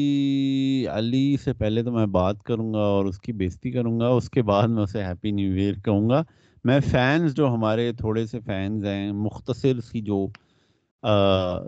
علی 0.91 1.19
سے 1.37 1.53
پہلے 1.53 1.83
تو 1.83 1.91
میں 1.91 2.05
بات 2.11 2.41
کروں 2.43 2.73
گا 2.73 2.83
اور 2.87 3.05
اس 3.05 3.19
کی 3.19 3.33
بےزتی 3.33 3.71
کروں 3.71 3.99
گا 3.99 4.07
اس 4.09 4.29
کے 4.29 4.41
بعد 4.43 4.67
میں 4.67 4.83
اسے 4.83 5.03
ہیپی 5.03 5.31
نیو 5.31 5.53
ایئر 5.53 5.73
کہوں 5.79 6.09
گا۔ 6.09 6.21
میں 6.65 6.79
فینز 6.81 7.33
جو 7.33 7.47
ہمارے 7.47 7.91
تھوڑے 7.93 8.25
سے 8.25 8.39
فینز 8.39 8.85
ہیں 8.85 9.11
مختصر 9.15 9.79
سی 9.81 10.01
جو 10.01 10.25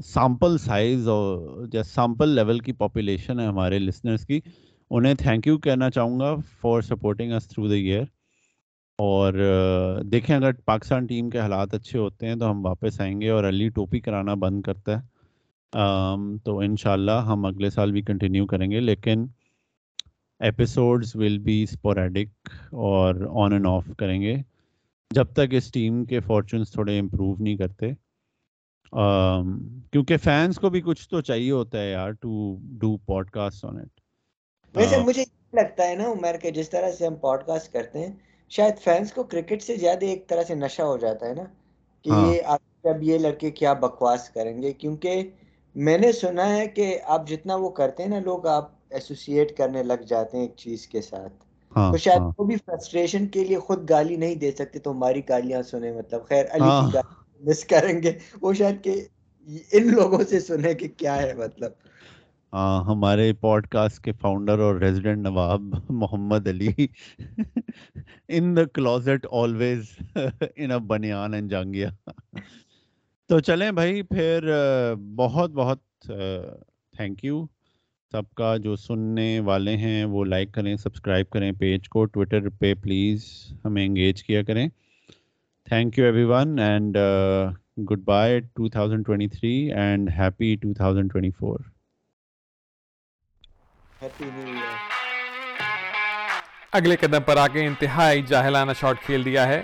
سامپل 0.05 0.57
سائز 0.57 1.07
اور 1.07 1.37
یا 1.73 1.83
سامپل 1.85 2.29
لیول 2.29 2.59
کی 2.59 2.73
پاپولیشن 2.73 3.39
ہے 3.39 3.45
ہمارے 3.45 3.79
لسنرس 3.79 4.25
کی 4.25 4.39
انہیں 4.91 5.13
تھینک 5.13 5.47
یو 5.47 5.57
کہنا 5.57 5.89
چاہوں 5.89 6.19
گا 6.19 6.35
for 6.61 6.81
supporting 6.81 7.33
us 7.33 7.47
through 7.47 7.67
the 7.67 7.75
year 7.75 8.03
اور 8.99 9.33
دیکھیں 10.11 10.35
اگر 10.35 10.51
پاکستان 10.65 11.05
ٹیم 11.05 11.29
کے 11.29 11.39
حالات 11.39 11.73
اچھے 11.73 11.99
ہوتے 11.99 12.27
ہیں 12.27 12.35
تو 12.35 12.51
ہم 12.51 12.65
واپس 12.65 13.01
آئیں 13.01 13.21
گے 13.21 13.29
اور 13.29 13.43
علی 13.43 13.69
ٹوپی 13.69 13.99
کرانا 13.99 14.33
بند 14.33 14.61
کرتا 14.61 14.97
ہے۔ 14.97 15.01
تو 16.43 16.59
انشاءاللہ 16.59 17.19
ہم 17.25 17.45
اگلے 17.45 17.69
سال 17.69 17.91
بھی 17.91 18.01
کنٹینیو 18.01 18.45
کریں 18.45 18.71
گے، 18.71 18.79
لیکن 18.79 19.25
ایپیسوڈز 20.39 21.15
ول 21.15 21.37
بی 21.37 21.61
اسپوریڈک 21.63 22.49
اور 22.71 23.15
آن 23.43 23.53
اینڈ 23.53 23.67
آف 23.67 23.89
کریں 23.97 24.21
گے۔ 24.21 24.35
جب 25.11 25.25
تک 25.33 25.53
اس 25.53 25.71
ٹیم 25.71 26.03
کے 26.05 26.19
فارچونس 26.19 26.71
تھوڑے 26.71 26.99
امپروو 26.99 27.35
نہیں 27.39 27.57
کرتے۔ 27.57 27.91
کیونکہ 29.91 30.17
فینس 30.17 30.59
کو 30.59 30.69
بھی 30.69 30.81
کچھ 30.81 31.09
تو 31.09 31.21
چاہیے 31.21 31.51
ہوتا 31.51 31.79
ہے 31.79 31.91
یار 31.91 32.11
to 32.11 32.57
do 32.81 32.97
podcast 33.29 33.65
on 33.65 33.77
it 33.77 33.99
ویسے 34.75 34.97
مجھے 34.99 35.23
لگتا 35.53 35.87
ہے 35.87 35.95
نا 35.95 36.05
عمر 36.07 36.37
کہ 36.37 36.51
جس 36.51 36.69
طرح 36.69 36.91
سے 36.91 37.05
ہم 37.05 37.15
پوڈ 37.15 37.43
کاسٹ 37.43 37.71
کرتے 37.73 37.99
ہیں 37.99 38.11
شاید 38.51 38.79
فینس 38.79 39.11
کو 39.13 39.23
کرکٹ 39.25 39.61
سے 39.61 39.75
زیادہ 39.75 40.05
ایک 40.05 40.27
طرح 40.27 40.43
سے 40.43 40.55
نشہ 40.55 40.81
ہو 40.81 40.97
جاتا 40.97 41.27
ہے 41.27 41.33
نا 41.33 41.43
کہ 42.05 42.09
یہ 42.11 42.41
اب 42.45 42.59
یہ 43.01 43.17
لڑکے 43.17 43.51
کیا 43.51 43.73
بکواس 43.75 44.29
کریں 44.29 44.61
گے؟ 44.61 44.71
کیونکہ 44.73 45.29
میں 45.75 45.97
نے 45.97 46.11
سنا 46.13 46.55
ہے 46.55 46.67
کہ 46.67 46.85
آپ 47.07 47.27
جتنا 47.27 47.55
وہ 47.55 47.69
کرتے 47.71 48.03
ہیں 48.03 48.09
نا 48.09 48.19
لوگ 48.21 48.47
آپ 48.47 48.69
ایسوسیٹ 48.89 49.55
کرنے 49.57 49.83
لگ 49.83 50.03
جاتے 50.07 50.37
ہیں 50.37 50.43
ایک 50.43 50.55
چیز 50.57 50.87
کے 50.87 51.01
ساتھ۔ 51.01 51.33
تو 51.91 51.97
شاید 51.97 52.21
وہ 52.37 52.45
بھی 52.45 52.55
فرسٹریشن 52.65 53.27
کے 53.27 53.43
لیے 53.43 53.57
خود 53.59 53.89
گالی 53.89 54.15
نہیں 54.15 54.35
دے 54.35 54.51
سکتے 54.51 54.79
تو 54.79 54.91
ہماری 54.91 55.21
گالیاں 55.29 55.61
سنیں۔ 55.61 55.91
مطلب 55.93 56.27
خیر 56.27 56.45
علی 56.51 56.71
کی 56.71 56.87
گالی 56.93 57.13
مس 57.41 57.63
کریں 57.65 58.01
گے۔ 58.03 58.11
وہ 58.41 58.53
شاید 58.53 58.83
کہ 58.83 58.93
ان 59.71 59.87
لوگوں 59.91 60.23
سے 60.29 60.39
سنے 60.39 60.73
کہ 60.73 60.87
کیا 60.97 61.21
ہے 61.21 61.33
مطلب۔ 61.35 61.71
ہمارے 62.53 63.31
پوڈ 63.41 63.67
کاسٹ 63.67 64.03
کے 64.03 64.11
فاؤنڈر 64.21 64.59
اور 64.59 64.75
resident 64.81 65.23
Nawab 65.23 65.73
Muhammad 65.89 66.47
Ali 66.47 66.69
in 68.29 68.55
the 68.57 68.63
closet 68.73 69.25
always 69.41 69.89
in 70.15 70.71
a 70.71 70.77
baniyan 70.87 71.33
and 71.33 71.51
jangiya 71.51 71.89
تو 73.29 73.39
چلیں 73.39 73.71
بھائی، 73.71 74.01
پھر 74.01 74.49
بہت 75.15 75.51
بہت 75.51 75.79
تھینک 76.07 77.23
یو 77.25 77.45
سب 78.11 78.33
کا 78.37 78.55
جو 78.63 78.75
سننے 78.75 79.39
والے 79.45 79.75
ہیں، 79.77 80.03
وہ 80.05 80.25
لائک 80.25 80.53
کریں 80.53 80.75
سبسکرائب 80.77 81.29
کریں 81.29 81.51
پیج 81.59 81.89
کو 81.89 82.05
ٹویٹر 82.05 82.49
پہ 82.59 82.73
پلیز 82.83 83.25
ہمیں 83.65 83.85
انگیج 83.85 84.23
کیا 84.23 84.41
کریں. 84.43 84.67
Thank 85.67 85.97
you 85.99 86.05
everyone 86.23 86.59
and 86.59 86.97
goodbye 88.05 88.39
two 88.39 88.69
thousand 88.69 89.05
twenty 89.05 89.27
three 89.27 89.55
and 89.73 90.09
happy 90.17 90.55
two 90.61 90.73
thousand 90.73 91.11
twenty 91.11 91.31
four 91.39 91.59
اگلے 96.71 96.95
قدم 96.95 97.21
پر 97.21 97.37
آ 97.37 97.47
کے 97.47 97.65
انتہائی 97.65 98.21
جاہلانہ 98.21 98.71
شاٹ 98.79 99.05
کھیل 99.05 99.25
دیا 99.25 99.47
ہے۔ 99.47 99.63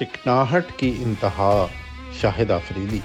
چکناہٹ 0.00 0.64
کی 0.76 0.96
انتہا 0.98 1.66
شاہد 2.20 2.50
آفریدی۔ 2.50 3.00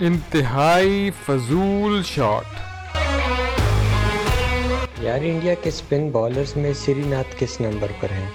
انتہائی 0.00 1.10
فضول 1.26 2.02
شاٹ۔ 2.02 2.44
یار 4.98 5.18
انڈیا 5.22 5.54
کے 5.54 5.68
اسپن 5.68 6.10
بالرز 6.10 6.56
میں 6.56 6.72
سری 6.72 7.02
ناتھ 7.06 7.36
کس 7.38 7.60
نمبر 7.60 7.92
پر 8.00 8.10
ہیں؟ 8.10 8.30